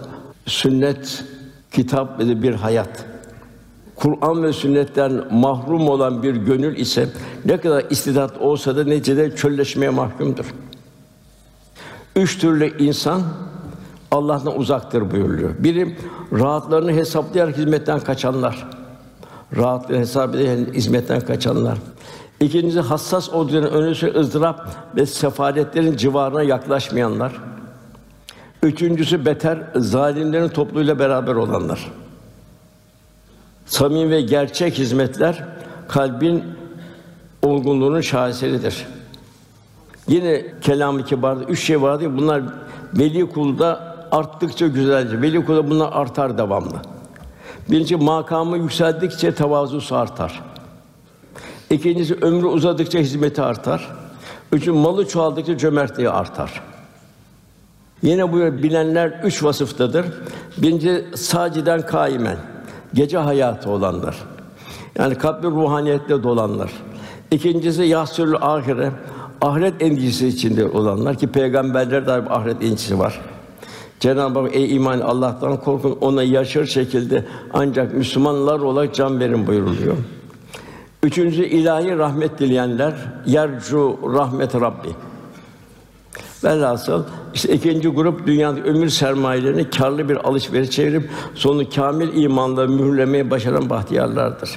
sünnet 0.46 1.24
kitap 1.72 2.18
ve 2.18 2.42
bir 2.42 2.54
hayat. 2.54 3.04
Kur'an 3.96 4.42
ve 4.42 4.52
sünnetten 4.52 5.12
mahrum 5.30 5.88
olan 5.88 6.22
bir 6.22 6.36
gönül 6.36 6.76
ise 6.76 7.08
ne 7.44 7.56
kadar 7.56 7.84
istidat 7.90 8.38
olsa 8.40 8.76
da 8.76 8.84
neticede 8.84 9.36
çölleşmeye 9.36 9.90
mahkumdur. 9.90 10.54
Üç 12.16 12.38
türlü 12.38 12.84
insan 12.84 13.22
Allah'tan 14.10 14.58
uzaktır 14.58 15.10
buyuruluyor. 15.10 15.50
Biri 15.58 15.96
rahatlarını 16.32 16.92
hesaplayarak 16.92 17.56
hizmetten 17.56 18.00
kaçanlar. 18.00 18.66
Rahatlığı 19.56 19.96
hesap 19.96 20.34
ederek 20.34 20.74
hizmetten 20.74 21.20
kaçanlar. 21.20 21.78
İkincisi 22.40 22.80
hassas 22.80 23.28
olduğunu 23.28 23.66
önü 23.66 23.94
süre 23.94 24.18
ızdırap 24.18 24.68
ve 24.96 25.06
sefaletlerin 25.06 25.96
civarına 25.96 26.42
yaklaşmayanlar. 26.42 27.32
Üçüncüsü 28.62 29.24
beter 29.24 29.58
zalimlerin 29.76 30.48
topluluğuyla 30.48 30.98
beraber 30.98 31.34
olanlar. 31.34 31.92
Samimi 33.66 34.10
ve 34.10 34.20
gerçek 34.20 34.78
hizmetler 34.78 35.44
kalbin 35.88 36.44
olgunluğunun 37.42 38.00
şaheseridir. 38.00 38.86
Yine 40.08 40.44
kelam-ı 40.60 41.04
kibarda 41.04 41.44
üç 41.44 41.64
şey 41.64 41.82
vardı. 41.82 42.16
Bunlar 42.16 42.42
veli 42.94 43.30
kulda 43.30 43.96
arttıkça 44.12 44.66
güzelce. 44.66 45.22
Veli 45.22 45.44
kulda 45.44 45.70
bunlar 45.70 45.92
artar 45.92 46.38
devamlı. 46.38 46.76
Birinci 47.70 47.96
makamı 47.96 48.58
yükseldikçe 48.58 49.34
tevazusu 49.34 49.96
artar. 49.96 50.49
İkincisi 51.70 52.14
ömrü 52.14 52.46
uzadıkça 52.46 52.98
hizmeti 52.98 53.42
artar. 53.42 53.90
Üçüncü 54.52 54.72
malı 54.72 55.08
çoğaldıkça 55.08 55.58
cömertliği 55.58 56.10
artar. 56.10 56.62
Yine 58.02 58.32
bu 58.32 58.36
bilenler 58.36 59.20
üç 59.24 59.44
vasıftadır. 59.44 60.06
Birinci 60.58 61.04
saciden 61.14 61.86
kaimen, 61.86 62.36
gece 62.94 63.18
hayatı 63.18 63.70
olanlar. 63.70 64.16
Yani 64.98 65.14
kalbi 65.14 65.46
ruhaniyetle 65.46 66.22
dolanlar. 66.22 66.70
İkincisi 67.30 67.82
yahsül 67.82 68.34
ahire, 68.40 68.92
ahiret 69.40 69.82
endişesi 69.82 70.26
içinde 70.26 70.68
olanlar 70.68 71.16
ki 71.16 71.26
peygamberler 71.26 72.06
de 72.06 72.12
ahiret 72.12 72.62
endişesi 72.62 72.98
var. 72.98 73.20
Cenab-ı 74.00 74.38
Hak 74.38 74.56
ey 74.56 74.76
iman 74.76 75.00
Allah'tan 75.00 75.60
korkun 75.60 75.98
ona 76.00 76.22
yaşar 76.22 76.64
şekilde 76.64 77.24
ancak 77.52 77.94
Müslümanlar 77.94 78.60
olarak 78.60 78.94
can 78.94 79.20
verin 79.20 79.46
buyuruluyor. 79.46 79.96
Üçüncü 81.02 81.44
ilahi 81.44 81.98
rahmet 81.98 82.38
dileyenler 82.38 82.94
yercu 83.26 83.98
rahmet 84.14 84.54
Rabbi. 84.54 84.88
Velhasıl 86.44 87.04
işte 87.34 87.54
ikinci 87.54 87.88
grup 87.88 88.26
dünyada 88.26 88.60
ömür 88.60 88.88
sermayelerini 88.88 89.70
karlı 89.70 90.08
bir 90.08 90.16
alışveriş 90.16 90.70
çevirip 90.70 91.10
sonu 91.34 91.70
kamil 91.70 92.22
imanla 92.22 92.66
mühürlemeyi 92.66 93.30
başaran 93.30 93.70
bahtiyarlardır. 93.70 94.50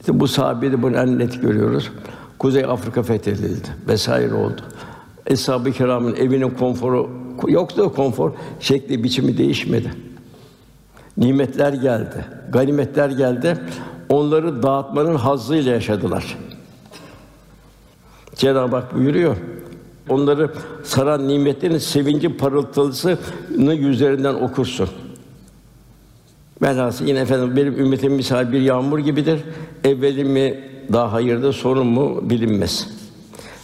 İşte 0.00 0.20
bu 0.20 0.28
sahabede 0.28 0.82
bunu 0.82 0.96
en 0.96 1.18
net 1.18 1.42
görüyoruz. 1.42 1.90
Kuzey 2.38 2.64
Afrika 2.64 3.02
fethedildi 3.02 3.68
vesaire 3.88 4.34
oldu. 4.34 4.60
Eshab-ı 5.26 5.72
Kiram'ın 5.72 6.14
evinin 6.16 6.50
konforu 6.50 7.10
yoktu 7.48 7.92
konfor, 7.96 8.32
şekli 8.60 9.04
biçimi 9.04 9.38
değişmedi. 9.38 9.92
Nimetler 11.16 11.72
geldi, 11.72 12.24
ganimetler 12.52 13.10
geldi. 13.10 13.58
Onları 14.12 14.62
dağıtmanın 14.62 15.14
hazzıyla 15.14 15.72
yaşadılar. 15.72 16.38
Cenab-ı 18.36 18.76
Hak 18.76 18.94
buyuruyor. 18.94 19.36
Onları 20.08 20.50
saran 20.84 21.28
nimetlerin 21.28 21.78
sevinci 21.78 22.36
parıltısını 22.36 23.74
yüzlerinden 23.74 24.34
okursun. 24.34 24.88
Velhasıl 26.62 27.04
yine 27.04 27.18
efendim 27.18 27.56
benim 27.56 27.78
ümmetim 27.78 28.12
misal 28.12 28.52
bir 28.52 28.60
yağmur 28.60 28.98
gibidir. 28.98 29.40
Evveli 29.84 30.24
mi 30.24 30.64
daha 30.92 31.12
hayırda 31.12 31.52
sorun 31.52 31.86
mu 31.86 32.30
bilinmez. 32.30 32.88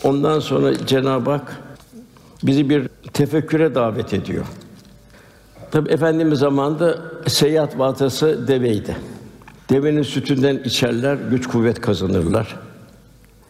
Ondan 0.04 0.40
sonra 0.40 0.86
Cenab-ı 0.86 1.30
Hak 1.30 1.60
bizi 2.42 2.70
bir 2.70 2.88
tefekküre 3.12 3.74
davet 3.74 4.14
ediyor. 4.14 4.46
Tabi 5.70 5.90
Efendimiz 5.90 6.38
zamanında 6.38 6.98
seyahat 7.26 7.78
vatası 7.78 8.48
deveydi. 8.48 8.96
Devenin 9.70 10.02
sütünden 10.02 10.60
içerler, 10.64 11.18
güç 11.30 11.46
kuvvet 11.46 11.80
kazanırlar. 11.80 12.56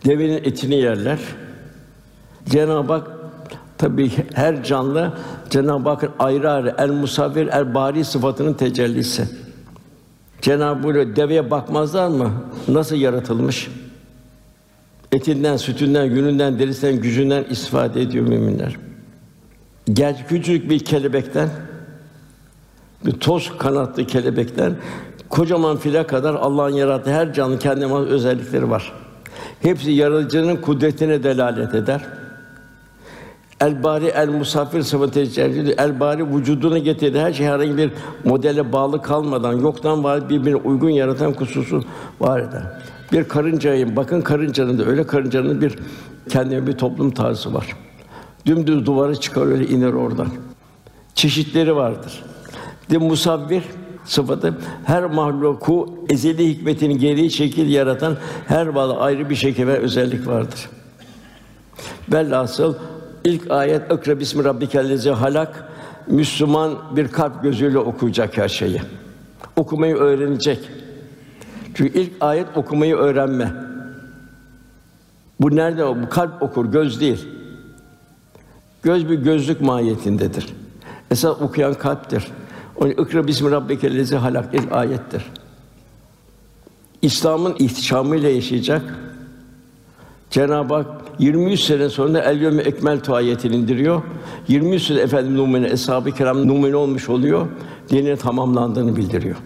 Devenin 0.04 0.36
etini 0.44 0.74
yerler. 0.74 1.18
Cenab-ı 2.48 2.92
Hak 2.92 3.10
tabi 3.78 4.10
her 4.34 4.64
canlı 4.64 5.12
Cenab-ı 5.50 5.88
Hakk'ın 5.88 6.10
ayrı 6.18 6.50
ayrı 6.50 6.74
el 6.78 6.90
musavvir 6.90 7.46
el 7.46 7.74
bari 7.74 8.04
sıfatının 8.04 8.54
tecellisi. 8.54 9.28
Cenab-ı 10.42 10.98
Hak 10.98 11.16
deveye 11.16 11.50
bakmazlar 11.50 12.08
mı? 12.08 12.32
Nasıl 12.68 12.96
yaratılmış? 12.96 13.68
Etinden, 15.12 15.56
sütünden, 15.56 16.04
yününden, 16.04 16.58
derisinden, 16.58 17.00
gücünden 17.00 17.44
istifade 17.44 18.02
ediyor 18.02 18.28
müminler. 18.28 18.76
Gel 19.92 20.26
küçük 20.28 20.70
bir 20.70 20.78
kelebekten 20.78 21.48
bir 23.06 23.12
toz 23.12 23.58
kanatlı 23.58 24.06
kelebekten 24.06 24.76
kocaman 25.28 25.76
file 25.76 26.06
kadar 26.06 26.34
Allah'ın 26.34 26.74
yarattığı 26.74 27.12
her 27.12 27.32
canlı 27.32 27.58
kendine 27.58 27.92
has 27.92 28.06
özellikleri 28.06 28.70
var. 28.70 28.92
Hepsi 29.62 29.90
yaratıcının 29.90 30.56
kudretine 30.56 31.22
delalet 31.22 31.74
eder. 31.74 32.00
El 33.60 33.82
bari 33.82 34.06
el 34.06 34.28
musafir 34.28 34.82
sıfatı 34.82 35.12
tecelli 35.12 35.74
el 35.78 36.00
bari 36.00 36.36
vücuduna 36.36 36.78
getirdiği 36.78 37.20
her 37.20 37.32
şey 37.32 37.46
herhangi 37.46 37.76
bir 37.76 37.90
modele 38.24 38.72
bağlı 38.72 39.02
kalmadan 39.02 39.52
yoktan 39.52 40.04
var 40.04 40.28
birbirine 40.28 40.56
uygun 40.56 40.90
yaratan 40.90 41.32
kususu 41.32 41.84
var 42.20 42.40
eder. 42.40 42.62
Bir 43.12 43.24
karıncayım. 43.24 43.96
Bakın 43.96 44.20
karıncanın 44.20 44.78
da 44.78 44.84
öyle 44.84 45.06
karıncanın 45.06 45.60
bir 45.60 45.78
kendine 46.28 46.66
bir 46.66 46.72
toplum 46.72 47.10
tarzı 47.10 47.54
var. 47.54 47.76
Dümdüz 48.46 48.86
duvara 48.86 49.14
çıkar 49.14 49.46
öyle 49.46 49.66
iner 49.66 49.92
oradan. 49.92 50.28
Çeşitleri 51.14 51.76
vardır. 51.76 52.22
De 52.90 52.98
musavvir 52.98 53.62
sıfatı 54.08 54.54
her 54.84 55.04
mahluku 55.04 55.94
ezeli 56.10 56.48
hikmetini 56.48 56.98
geri 56.98 57.30
şekil 57.30 57.70
yaratan 57.70 58.16
her 58.46 58.66
varlığa 58.66 59.00
ayrı 59.00 59.30
bir 59.30 59.34
şekil 59.34 59.66
ve 59.66 59.78
özellik 59.78 60.26
vardır. 60.26 60.68
Velhasıl 62.12 62.74
ilk 63.24 63.50
ayet 63.50 63.92
"Ekra 63.92 64.20
bismi 64.20 64.44
rabbikellezi 64.44 65.10
halak" 65.10 65.68
Müslüman 66.06 66.74
bir 66.96 67.08
kalp 67.08 67.42
gözüyle 67.42 67.78
okuyacak 67.78 68.38
her 68.38 68.48
şeyi. 68.48 68.82
Okumayı 69.56 69.96
öğrenecek. 69.96 70.58
Çünkü 71.74 71.98
ilk 71.98 72.12
ayet 72.20 72.46
okumayı 72.56 72.96
öğrenme. 72.96 73.52
Bu 75.40 75.56
nerede? 75.56 76.02
Bu 76.02 76.08
kalp 76.08 76.42
okur, 76.42 76.72
göz 76.72 77.00
değil. 77.00 77.28
Göz 78.82 79.08
bir 79.08 79.14
gözlük 79.14 79.60
mahiyetindedir. 79.60 80.46
Esas 81.10 81.42
okuyan 81.42 81.74
kalptir. 81.74 82.28
Onun 82.80 82.90
ikra 82.90 83.26
bismi 83.26 83.50
rabbikellezi 83.50 84.16
halak 84.16 84.54
ilk 84.54 84.72
ayettir. 84.72 85.22
İslam'ın 87.02 87.54
ihtişamıyla 87.58 88.28
yaşayacak. 88.28 88.82
Cenab-ı 90.30 90.74
Hak 90.74 90.86
23 91.18 91.60
sene 91.60 91.88
sonra 91.88 92.18
el 92.18 92.42
yevme 92.42 92.62
ekmeltu 92.62 93.14
ayetini 93.14 93.56
indiriyor. 93.56 94.02
23 94.48 94.82
sene 94.82 95.00
efendim 95.00 95.36
numune 95.36 95.68
eshab-ı 95.68 96.12
kiram 96.12 96.48
numune 96.48 96.76
olmuş 96.76 97.08
oluyor. 97.08 97.46
Dinin 97.90 98.16
tamamlandığını 98.16 98.96
bildiriyor. 98.96 99.36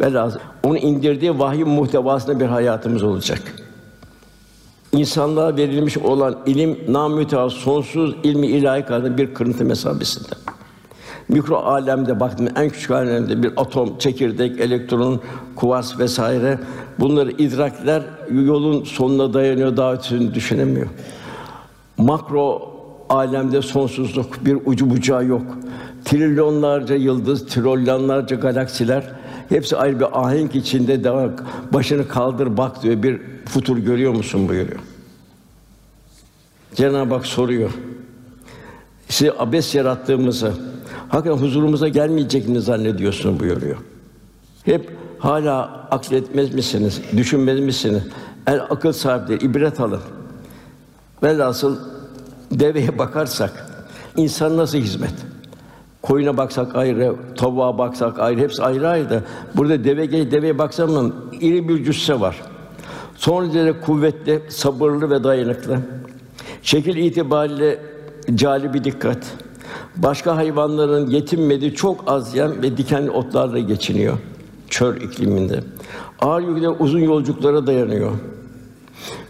Velhâsıl 0.00 0.38
onun 0.64 0.76
indirdiği 0.76 1.38
vahiy 1.38 1.64
muhtevasında 1.64 2.40
bir 2.40 2.46
hayatımız 2.46 3.02
olacak. 3.02 3.42
İnsanlığa 4.92 5.56
verilmiş 5.56 5.98
olan 5.98 6.38
ilim 6.46 6.78
namütevazı 6.88 7.56
sonsuz 7.56 8.16
ilmi 8.22 8.46
ilahi 8.46 8.84
kadar 8.84 9.18
bir 9.18 9.34
kırıntı 9.34 9.64
mesabesinde. 9.64 10.28
Mikro 11.28 11.56
alemde 11.56 12.20
baktım 12.20 12.48
en 12.56 12.70
küçük 12.70 12.90
alemde 12.90 13.42
bir 13.42 13.52
atom, 13.56 13.98
çekirdek, 13.98 14.60
elektron, 14.60 15.20
kuvars 15.56 15.98
vesaire 15.98 16.58
bunları 17.00 17.30
idrakler 17.30 18.02
yolun 18.30 18.84
sonuna 18.84 19.34
dayanıyor, 19.34 19.76
daha 19.76 19.92
ötesini 19.92 20.34
düşünemiyor. 20.34 20.86
Makro 21.98 22.74
alemde 23.08 23.62
sonsuzluk, 23.62 24.44
bir 24.44 24.58
ucu 24.64 24.90
bucağı 24.90 25.24
yok. 25.26 25.42
Trilyonlarca 26.04 26.94
yıldız, 26.94 27.46
trilyonlarca 27.46 28.36
galaksiler 28.36 29.04
hepsi 29.48 29.76
ayrı 29.76 30.00
bir 30.00 30.24
ahenk 30.24 30.54
içinde 30.54 31.04
devam. 31.04 31.30
Başını 31.72 32.08
kaldır 32.08 32.56
bak 32.56 32.82
diyor. 32.82 33.02
Bir 33.02 33.20
futur 33.46 33.78
görüyor 33.78 34.14
musun 34.14 34.48
buyuruyor. 34.48 34.80
Cenab-ı 36.74 37.14
Hak 37.14 37.26
soruyor. 37.26 37.70
Sizi 39.08 39.32
abes 39.32 39.74
yarattığımızı, 39.74 40.52
hakikaten 41.14 41.42
huzurumuza 41.42 41.88
gelmeyecek 41.88 42.48
mi 42.48 42.60
zannediyorsun 42.60 43.40
buyuruyor. 43.40 43.76
Hep 44.64 44.90
hala 45.18 45.86
akletmez 45.90 46.54
misiniz, 46.54 47.00
düşünmez 47.16 47.60
misiniz? 47.60 48.02
El 48.46 48.60
akıl 48.70 48.92
sahipleri 48.92 49.44
ibret 49.44 49.80
alın. 49.80 50.00
Velhasıl 51.22 51.76
deveye 52.50 52.98
bakarsak 52.98 53.66
insan 54.16 54.56
nasıl 54.56 54.78
hizmet? 54.78 55.14
Koyuna 56.02 56.36
baksak 56.36 56.76
ayrı, 56.76 57.16
tavuğa 57.36 57.78
baksak 57.78 58.18
ayrı, 58.18 58.40
hepsi 58.40 58.62
ayrı 58.62 58.88
ayrı 58.88 59.10
da 59.10 59.22
burada 59.54 59.84
deve 59.84 60.06
gel 60.06 60.30
deveye 60.30 60.58
baksam 60.58 61.12
iri 61.40 61.68
bir 61.68 61.84
cüsse 61.84 62.20
var. 62.20 62.42
Son 63.16 63.54
derece 63.54 63.80
kuvvetli, 63.80 64.42
sabırlı 64.48 65.10
ve 65.10 65.24
dayanıklı. 65.24 65.78
Şekil 66.62 66.96
itibariyle 66.96 67.78
cali 68.34 68.74
bir 68.74 68.84
dikkat. 68.84 69.43
Başka 69.96 70.36
hayvanların 70.36 71.10
yetinmediği 71.10 71.74
çok 71.74 72.04
az 72.06 72.34
yem 72.34 72.62
ve 72.62 72.76
dikenli 72.76 73.10
otlarla 73.10 73.58
geçiniyor 73.58 74.18
çöl 74.74 74.96
ikliminde. 74.96 75.60
Ağır 76.20 76.42
yükle 76.42 76.68
uzun 76.68 76.98
yolculuklara 76.98 77.66
dayanıyor. 77.66 78.10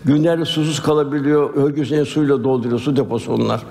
Günlerce 0.05 0.45
susuz 0.45 0.83
kalabiliyor, 0.83 1.55
örgüsünü 1.55 2.07
suyla 2.07 2.45
dolduruyor, 2.45 2.81
su 2.81 2.97
deposu 2.97 3.33
onlar. 3.33 3.63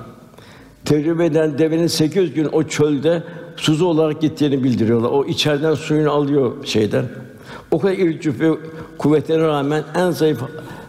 Tecrübe 0.85 1.25
eden 1.25 1.57
devenin 1.57 1.87
800 1.87 2.33
gün 2.33 2.49
o 2.51 2.63
çölde 2.63 3.23
suzu 3.55 3.85
olarak 3.85 4.21
gittiğini 4.21 4.63
bildiriyorlar. 4.63 5.09
O 5.09 5.25
içeriden 5.25 5.73
suyunu 5.73 6.11
alıyor 6.11 6.51
şeyden. 6.65 7.05
O 7.71 7.79
kadar 7.79 7.93
iri 7.93 8.21
cüfe 8.21 8.51
kuvvetlerine 8.97 9.47
rağmen 9.47 9.83
en 9.95 10.11
zayıf 10.11 10.39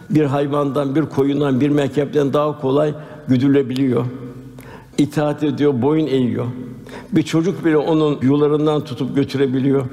bir 0.09 0.25
hayvandan, 0.25 0.95
bir 0.95 1.05
koyundan, 1.05 1.61
bir 1.61 1.69
merkepten 1.69 2.33
daha 2.33 2.61
kolay 2.61 2.93
güdülebiliyor. 3.27 4.05
İtaat 4.97 5.43
ediyor, 5.43 5.81
boyun 5.81 6.07
eğiyor. 6.07 6.45
Bir 7.11 7.23
çocuk 7.23 7.65
bile 7.65 7.77
onun 7.77 8.19
yularından 8.21 8.83
tutup 8.83 9.15
götürebiliyor. 9.15 9.85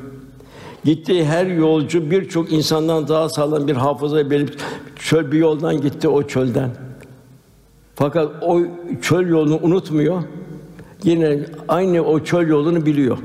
Gittiği 0.85 1.25
her 1.25 1.47
yolcu 1.47 2.11
birçok 2.11 2.53
insandan 2.53 3.09
daha 3.09 3.29
sağlam 3.29 3.69
bir 3.69 3.77
hafıza 3.77 4.31
belip 4.31 4.61
çöl 4.97 5.33
bir 5.33 5.39
yoldan 5.39 5.81
gitti 5.81 6.09
o 6.09 6.23
çölden. 6.27 6.71
Fakat 7.95 8.33
o 8.43 8.61
çöl 9.03 9.29
yolunu 9.29 9.59
unutmuyor. 9.63 10.23
Yine 11.05 11.39
aynı 11.69 12.03
o 12.03 12.25
çöl 12.25 12.49
yolunu 12.49 12.87
biliyor. 12.87 13.19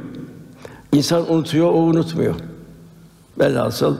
İnsan 0.93 1.33
unutuyor, 1.33 1.67
o 1.67 1.77
unutmuyor. 1.77 2.35
Velhasıl 3.39 3.97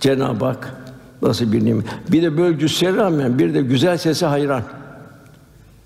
Cenab-ı 0.00 0.44
Hak 0.44 0.74
nasıl 1.22 1.52
bir 1.52 1.64
nimet. 1.64 1.84
Bir 2.12 2.22
de 2.22 2.38
böyle 2.38 2.58
cüsseye 2.58 2.94
rağmen 2.94 3.38
bir 3.38 3.54
de 3.54 3.62
güzel 3.62 3.98
sesi 3.98 4.26
hayran. 4.26 4.62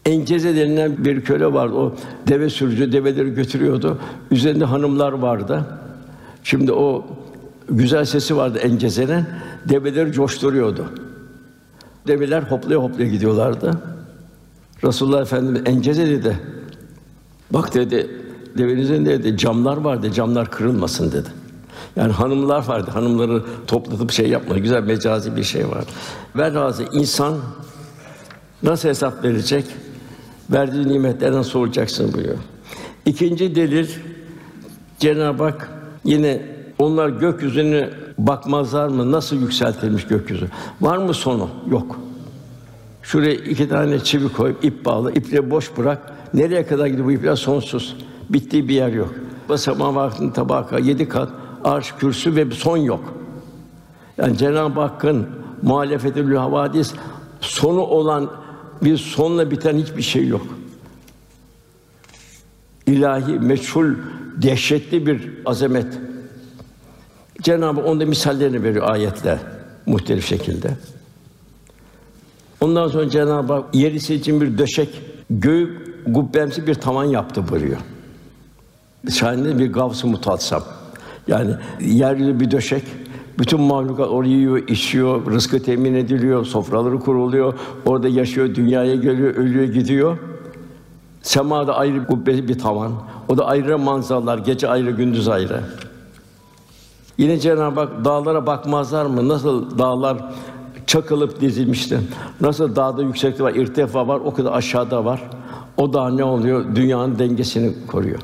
Enceze 0.06 0.56
denilen 0.56 1.04
bir 1.04 1.20
köle 1.20 1.52
vardı. 1.52 1.74
O 1.74 1.94
deve 2.28 2.50
sürücü 2.50 2.92
develeri 2.92 3.34
götürüyordu. 3.34 3.98
Üzerinde 4.30 4.64
hanımlar 4.64 5.12
vardı. 5.12 5.64
Şimdi 6.44 6.72
o 6.72 7.06
güzel 7.68 8.04
sesi 8.04 8.36
vardı 8.36 8.58
Enceze'nin. 8.58 9.24
Develeri 9.68 10.12
coşturuyordu. 10.12 10.86
Develer 12.06 12.42
hoplaya 12.42 12.80
hoplaya 12.80 13.08
gidiyorlardı. 13.10 13.70
Resulullah 14.84 15.20
Efendimiz 15.20 15.62
Enceze 15.66 16.06
dedi. 16.06 16.38
Bak 17.50 17.74
dedi, 17.74 18.10
devenizin 18.58 19.06
dedi 19.06 19.36
camlar 19.36 19.76
vardı, 19.76 20.12
camlar 20.12 20.50
kırılmasın 20.50 21.12
dedi. 21.12 21.28
Yani 21.96 22.12
hanımlar 22.12 22.66
vardı, 22.66 22.90
hanımları 22.90 23.42
toplatıp 23.66 24.12
şey 24.12 24.28
yapma, 24.28 24.58
güzel 24.58 24.82
mecazi 24.82 25.36
bir 25.36 25.44
şey 25.44 25.68
var. 25.68 25.84
Velhâsıl 26.36 26.84
insan 26.92 27.34
nasıl 28.62 28.88
hesap 28.88 29.24
verecek? 29.24 29.64
Verdiği 30.50 30.88
nimetlerden 30.88 31.42
soracaksın 31.42 32.12
buyuruyor. 32.12 32.38
İkinci 33.06 33.54
delil 33.54 33.88
Cenab-ı 34.98 35.42
Hak 35.44 35.70
yine 36.04 36.42
onlar 36.78 37.08
gökyüzüne 37.08 37.90
bakmazlar 38.18 38.88
mı? 38.88 39.12
Nasıl 39.12 39.36
yükseltilmiş 39.36 40.06
gökyüzü? 40.06 40.48
Var 40.80 40.96
mı 40.96 41.14
sonu? 41.14 41.48
Yok. 41.70 41.98
Şuraya 43.02 43.34
iki 43.34 43.68
tane 43.68 43.98
çivi 43.98 44.28
koyup 44.28 44.64
ip 44.64 44.84
bağlı, 44.84 45.12
iple 45.12 45.50
boş 45.50 45.76
bırak. 45.76 46.12
Nereye 46.34 46.66
kadar 46.66 46.86
gidiyor 46.86 47.06
bu 47.06 47.12
ipler? 47.12 47.36
Sonsuz. 47.36 47.96
Bittiği 48.30 48.68
bir 48.68 48.74
yer 48.74 48.92
yok. 48.92 49.14
Sebba 49.52 49.58
semavatın 49.58 50.30
tabaka 50.30 50.78
yedi 50.78 51.08
kat 51.08 51.28
arş 51.64 51.92
kürsü 51.98 52.36
ve 52.36 52.50
son 52.50 52.76
yok. 52.76 53.14
Yani 54.18 54.38
Cenab-ı 54.38 54.80
Hakk'ın 54.80 55.26
muhalefetül 55.62 56.36
havadis 56.36 56.94
sonu 57.40 57.80
olan 57.80 58.30
bir 58.82 58.96
sonla 58.96 59.50
biten 59.50 59.78
hiçbir 59.78 60.02
şey 60.02 60.26
yok. 60.26 60.46
İlahi 62.86 63.32
meçhul 63.32 63.94
dehşetli 64.36 65.06
bir 65.06 65.30
azamet. 65.44 65.98
Cenab-ı 67.42 67.80
onda 67.80 68.06
misallerini 68.06 68.62
veriyor 68.62 68.90
ayetle 68.90 69.38
muhtelif 69.86 70.26
şekilde. 70.26 70.76
Ondan 72.60 72.88
sonra 72.88 73.10
Cenab-ı 73.10 73.52
Hak 73.52 73.74
yerisi 73.74 74.14
için 74.14 74.40
bir 74.40 74.58
döşek, 74.58 75.02
göğü 75.30 75.94
gubbemsi 76.06 76.66
bir 76.66 76.74
tavan 76.74 77.04
yaptı 77.04 77.48
buyuruyor. 77.48 77.78
Şahane 79.10 79.58
bir 79.58 79.72
gavs-ı 79.72 80.06
mutatsam. 80.06 80.64
Yani 81.28 81.54
yeryüzü 81.80 82.40
bir 82.40 82.50
döşek, 82.50 82.84
bütün 83.38 83.60
mahlukat 83.60 84.08
orayı 84.08 84.32
yiyor, 84.32 84.68
içiyor, 84.68 85.30
rızkı 85.30 85.62
temin 85.62 85.94
ediliyor, 85.94 86.44
sofraları 86.44 86.98
kuruluyor, 87.00 87.54
orada 87.86 88.08
yaşıyor, 88.08 88.54
dünyaya 88.54 88.94
geliyor, 88.94 89.34
ölüyor, 89.34 89.64
gidiyor. 89.64 90.18
Semada 91.22 91.76
ayrı 91.76 92.06
kubbe 92.06 92.48
bir 92.48 92.58
tavan. 92.58 92.92
O 93.28 93.38
da 93.38 93.46
ayrı 93.46 93.78
manzaralar, 93.78 94.38
gece 94.38 94.68
ayrı, 94.68 94.90
gündüz 94.90 95.28
ayrı. 95.28 95.60
Yine 97.18 97.38
Cenab-ı 97.38 97.80
Hak 97.80 98.04
dağlara 98.04 98.46
bakmazlar 98.46 99.06
mı? 99.06 99.28
Nasıl 99.28 99.78
dağlar 99.78 100.18
çakılıp 100.86 101.40
dizilmişti. 101.40 102.00
Nasıl 102.40 102.76
dağda 102.76 103.02
yükseklik 103.02 103.40
var, 103.40 103.54
irtifa 103.54 104.08
var, 104.08 104.20
o 104.24 104.34
kadar 104.34 104.52
aşağıda 104.52 105.04
var. 105.04 105.22
O 105.76 105.92
dağ 105.92 106.10
ne 106.10 106.24
oluyor? 106.24 106.76
Dünyanın 106.76 107.18
dengesini 107.18 107.86
koruyor. 107.86 108.18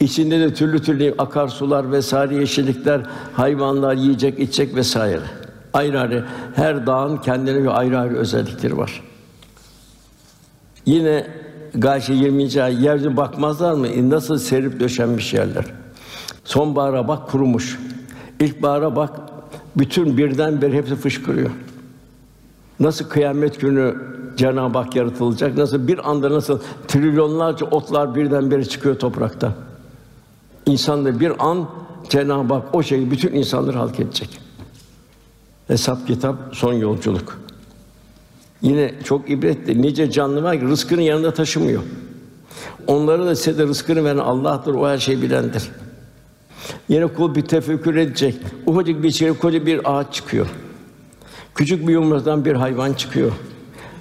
İçinde 0.00 0.40
de 0.40 0.54
türlü 0.54 0.82
türlü 0.82 1.14
akarsular 1.18 1.92
vesaire 1.92 2.34
yeşillikler, 2.34 3.00
hayvanlar 3.32 3.94
yiyecek, 3.94 4.38
içecek 4.38 4.74
vesaire. 4.74 5.20
Ayrı 5.72 6.00
ayrı 6.00 6.24
her 6.54 6.86
dağın 6.86 7.16
kendine 7.16 7.62
bir 7.62 7.78
ayrı 7.78 7.98
ayrı 7.98 8.16
özellikleri 8.16 8.76
var. 8.76 9.02
Yine 10.86 11.26
Gâşi 11.74 12.12
20. 12.12 12.62
ay 12.62 12.84
yeryüzüne 12.84 13.16
bakmazlar 13.16 13.72
mı? 13.72 14.10
Nasıl 14.10 14.38
serip 14.38 14.80
döşenmiş 14.80 15.34
yerler. 15.34 15.64
Sonbahara 16.44 17.08
bak 17.08 17.28
kurumuş. 17.28 17.78
İlkbahara 18.40 18.96
bak 18.96 19.10
bütün 19.76 20.16
birden 20.16 20.62
bir 20.62 20.72
hepsi 20.72 20.96
fışkırıyor. 20.96 21.50
Nasıl 22.80 23.08
kıyamet 23.08 23.60
günü 23.60 23.94
Cenab-ı 24.36 24.78
Hak 24.78 24.96
yaratılacak? 24.96 25.56
Nasıl 25.56 25.88
bir 25.88 26.10
anda 26.10 26.30
nasıl 26.30 26.58
trilyonlarca 26.88 27.66
otlar 27.66 28.14
birden 28.14 28.50
bire 28.50 28.64
çıkıyor 28.64 28.98
toprakta? 28.98 29.52
İnsan 30.66 31.04
da 31.04 31.20
bir 31.20 31.32
an 31.38 31.68
Cenab-ı 32.08 32.54
Hak 32.54 32.74
o 32.74 32.82
şeyi 32.82 33.10
bütün 33.10 33.32
insanları 33.32 33.78
halk 33.78 34.00
edecek. 34.00 34.40
Hesap 35.66 36.06
kitap 36.06 36.36
son 36.52 36.72
yolculuk. 36.72 37.40
Yine 38.62 38.94
çok 39.04 39.30
ibretli. 39.30 39.82
Nice 39.82 40.10
canlı 40.10 40.42
var 40.42 40.60
ki 40.60 40.64
rızkını 40.64 41.02
yanında 41.02 41.34
taşımıyor. 41.34 41.82
Onlara 42.86 43.26
da 43.26 43.36
size 43.36 43.58
de 43.58 43.62
rızkını 43.62 44.04
veren 44.04 44.18
Allah'tır. 44.18 44.74
O 44.74 44.88
her 44.88 44.98
şeyi 44.98 45.22
bilendir. 45.22 45.62
Yine 46.88 47.06
kul 47.06 47.34
bir 47.34 47.42
tefekkür 47.42 47.96
edecek. 47.96 48.34
Ufacık 48.66 49.02
bir 49.02 49.08
içeri 49.08 49.38
koca 49.38 49.66
bir 49.66 49.80
ağaç 49.84 50.14
çıkıyor. 50.14 50.46
Küçük 51.54 51.88
bir 51.88 51.92
yumurtadan 51.92 52.44
bir 52.44 52.52
hayvan 52.54 52.92
çıkıyor. 52.92 53.32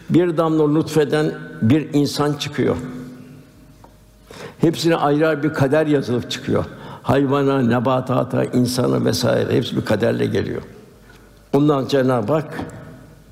Bir 0.09 0.37
damla 0.37 0.67
nutfeden 0.67 1.31
bir 1.61 1.93
insan 1.93 2.33
çıkıyor. 2.33 2.75
Hepsine 4.63 4.95
ayrı 4.95 5.43
bir 5.43 5.53
kader 5.53 5.87
yazılıp 5.87 6.31
çıkıyor. 6.31 6.65
Hayvana, 7.01 7.61
nebatata, 7.61 8.43
insana 8.43 9.05
vesaire 9.05 9.55
hepsi 9.55 9.77
bir 9.77 9.85
kaderle 9.85 10.25
geliyor. 10.25 10.61
Ondan 11.53 11.87
Cenab-ı 11.87 12.33
Hak 12.33 12.59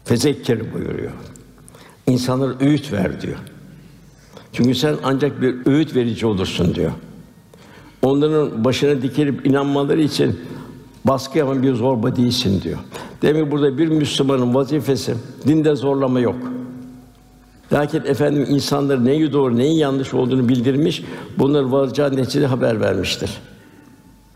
fezekkir 0.05 0.73
buyuruyor. 0.73 1.11
İnsanlara 2.07 2.53
öğüt 2.59 2.93
ver 2.93 3.21
diyor. 3.21 3.37
Çünkü 4.53 4.75
sen 4.75 4.95
ancak 5.03 5.41
bir 5.41 5.55
öğüt 5.65 5.95
verici 5.95 6.25
olursun 6.25 6.75
diyor. 6.75 6.91
Onların 8.01 8.65
başına 8.65 9.01
dikilip 9.01 9.45
inanmaları 9.47 10.01
için 10.01 10.39
baskı 11.05 11.37
yapan 11.37 11.63
bir 11.63 11.73
zorba 11.73 12.15
değilsin 12.15 12.61
diyor. 12.61 12.79
Demek 13.21 13.51
burada 13.51 13.77
bir 13.77 13.87
Müslümanın 13.87 14.55
vazifesi 14.55 15.15
dinde 15.47 15.75
zorlama 15.75 16.19
yok. 16.19 16.35
Lakin 17.73 18.03
efendim 18.05 18.45
insanlar 18.49 19.05
neyi 19.05 19.33
doğru, 19.33 19.57
neyi 19.57 19.77
yanlış 19.77 20.13
olduğunu 20.13 20.49
bildirmiş, 20.49 21.03
bunları 21.39 21.71
varacağı 21.71 22.15
neticede 22.15 22.45
haber 22.45 22.81
vermiştir. 22.81 23.31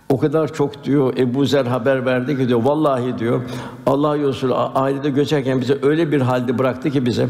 O 0.10 0.18
kadar 0.18 0.54
çok 0.54 0.84
diyor 0.84 1.18
Ebu 1.18 1.46
Zer 1.46 1.66
haber 1.66 2.06
verdi 2.06 2.38
ki 2.38 2.48
diyor 2.48 2.64
vallahi 2.64 3.20
diyor 3.20 3.42
Allah 3.86 4.18
Resulü 4.18 4.54
ailede 4.54 5.10
göçerken 5.10 5.62
bize 5.62 5.78
öyle 5.82 6.12
bir 6.12 6.22
halde 6.22 6.58
bıraktı 6.58 6.92
ki 6.92 7.06
bize 7.06 7.30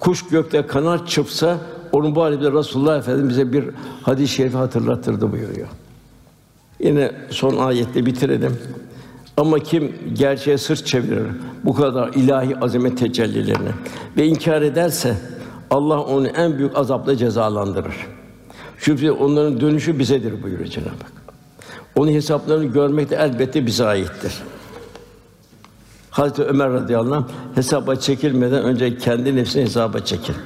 kuş 0.00 0.28
gökte 0.28 0.66
kanat 0.66 1.08
çırpsa 1.08 1.58
onun 1.92 2.14
bu 2.14 2.22
halde 2.22 2.52
Resulullah 2.52 2.98
Efendimiz 2.98 3.30
bize 3.30 3.52
bir 3.52 3.64
hadis-i 4.02 4.34
şerifi 4.34 4.56
hatırlatırdı 4.56 5.32
buyuruyor. 5.32 5.68
Yine 6.80 7.12
son 7.30 7.56
ayette 7.56 8.06
bitirelim. 8.06 8.58
Ama 9.40 9.58
kim 9.58 9.94
gerçeğe 10.12 10.58
sırt 10.58 10.86
çevirir 10.86 11.26
bu 11.64 11.74
kadar 11.74 12.08
ilahi 12.08 12.56
azamet 12.60 12.98
tecellilerini 12.98 13.68
ve 14.16 14.26
inkar 14.26 14.62
ederse 14.62 15.16
Allah 15.70 16.00
onu 16.00 16.26
en 16.26 16.58
büyük 16.58 16.76
azapla 16.76 17.16
cezalandırır. 17.16 17.94
Şüphesiz 18.78 19.10
onların 19.10 19.60
dönüşü 19.60 19.98
bizedir 19.98 20.42
buyuruyor 20.42 20.68
Cenab-ı 20.68 20.88
Hak. 20.88 21.12
Onun 21.96 22.10
hesaplarını 22.12 22.64
görmek 22.64 23.10
de 23.10 23.16
elbette 23.16 23.66
bize 23.66 23.84
aittir. 23.84 24.32
Hazreti 26.10 26.42
Ömer 26.42 26.72
radıyallahu 26.72 27.14
anh 27.14 27.56
hesaba 27.56 27.96
çekilmeden 27.96 28.64
önce 28.64 28.98
kendi 28.98 29.36
nefsini 29.36 29.62
hesaba 29.62 29.98
çekin. 29.98 30.36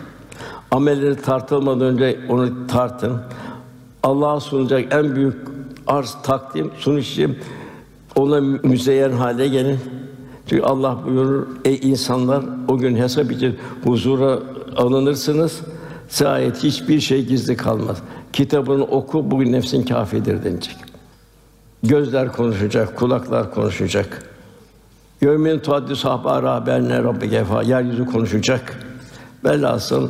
Amelleri 0.70 1.16
tartılmadan 1.16 1.80
önce 1.80 2.18
onu 2.28 2.66
tartın. 2.66 3.20
Allah'a 4.02 4.40
sunacak 4.40 4.94
en 4.94 5.16
büyük 5.16 5.36
arz 5.86 6.16
takdim 6.22 6.70
sunuşu 6.78 7.30
ona 8.16 8.40
müzeyyen 8.40 9.12
hale 9.12 9.48
gelin. 9.48 9.78
Çünkü 10.46 10.62
Allah 10.62 10.98
buyurur, 11.06 11.46
ey 11.64 11.80
insanlar 11.82 12.44
o 12.68 12.78
gün 12.78 12.96
hesap 12.96 13.32
için 13.32 13.56
huzura 13.84 14.38
alınırsınız. 14.76 15.60
Size 16.08 16.52
hiçbir 16.62 17.00
şey 17.00 17.26
gizli 17.26 17.56
kalmaz. 17.56 17.98
Kitabını 18.32 18.84
oku, 18.84 19.30
bugün 19.30 19.52
nefsin 19.52 19.82
kâfidir 19.82 20.44
denecek. 20.44 20.76
Gözler 21.82 22.32
konuşacak, 22.32 22.96
kulaklar 22.96 23.54
konuşacak. 23.54 24.22
Yevmin 25.22 25.58
tuhaddis 25.58 26.04
habara 26.04 26.66
benne 26.66 27.02
rabbi 27.02 27.30
gefa 27.30 27.62
yeryüzü 27.62 28.06
konuşacak. 28.06 28.78
Velhasıl 29.44 30.08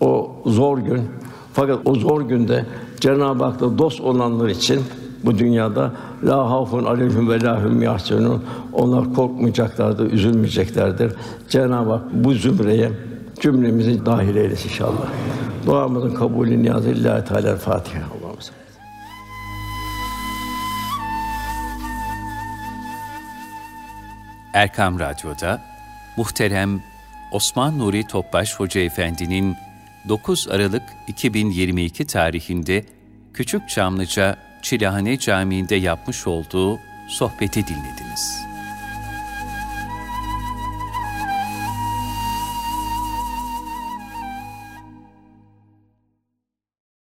o 0.00 0.36
zor 0.46 0.78
gün 0.78 1.02
fakat 1.52 1.78
o 1.84 1.94
zor 1.94 2.20
günde 2.20 2.66
Cenab-ı 3.00 3.44
Hak'la 3.44 3.78
dost 3.78 4.00
olanlar 4.00 4.48
için 4.48 4.80
bu 5.24 5.38
dünyada 5.38 5.92
la 6.24 6.50
hafun 6.50 6.84
aleyhim 6.84 7.30
ve 7.30 7.42
la 7.42 7.64
hum 7.64 7.82
yahzunun 7.82 8.44
onlar 8.72 9.14
korkmayacaklardır, 9.14 10.12
üzülmeyeceklerdir. 10.12 11.12
Cenab-ı 11.48 11.90
Hak 11.90 12.02
bu 12.12 12.34
zümreye 12.34 12.90
cümlemizi 13.40 14.06
dahil 14.06 14.36
eylesin 14.36 14.68
inşallah. 14.68 15.08
Duamızın 15.66 16.14
kabulü 16.14 16.62
niyazı 16.62 16.88
lillahi 16.88 17.24
teala 17.24 17.56
Fatiha. 17.56 18.04
Allah'ım 18.04 18.38
Erkam 24.54 24.98
Radyo'da 24.98 25.62
muhterem 26.16 26.80
Osman 27.32 27.78
Nuri 27.78 28.06
Topbaş 28.06 28.60
Hoca 28.60 28.80
Efendi'nin 28.80 29.56
9 30.08 30.48
Aralık 30.48 30.82
2022 31.08 32.06
tarihinde 32.06 32.84
Küçük 33.34 33.68
Çamlıca 33.68 34.36
Çilahane 34.62 35.18
Camii'nde 35.18 35.76
yapmış 35.76 36.26
olduğu 36.26 36.80
sohbeti 37.08 37.66
dinlediniz. 37.66 38.47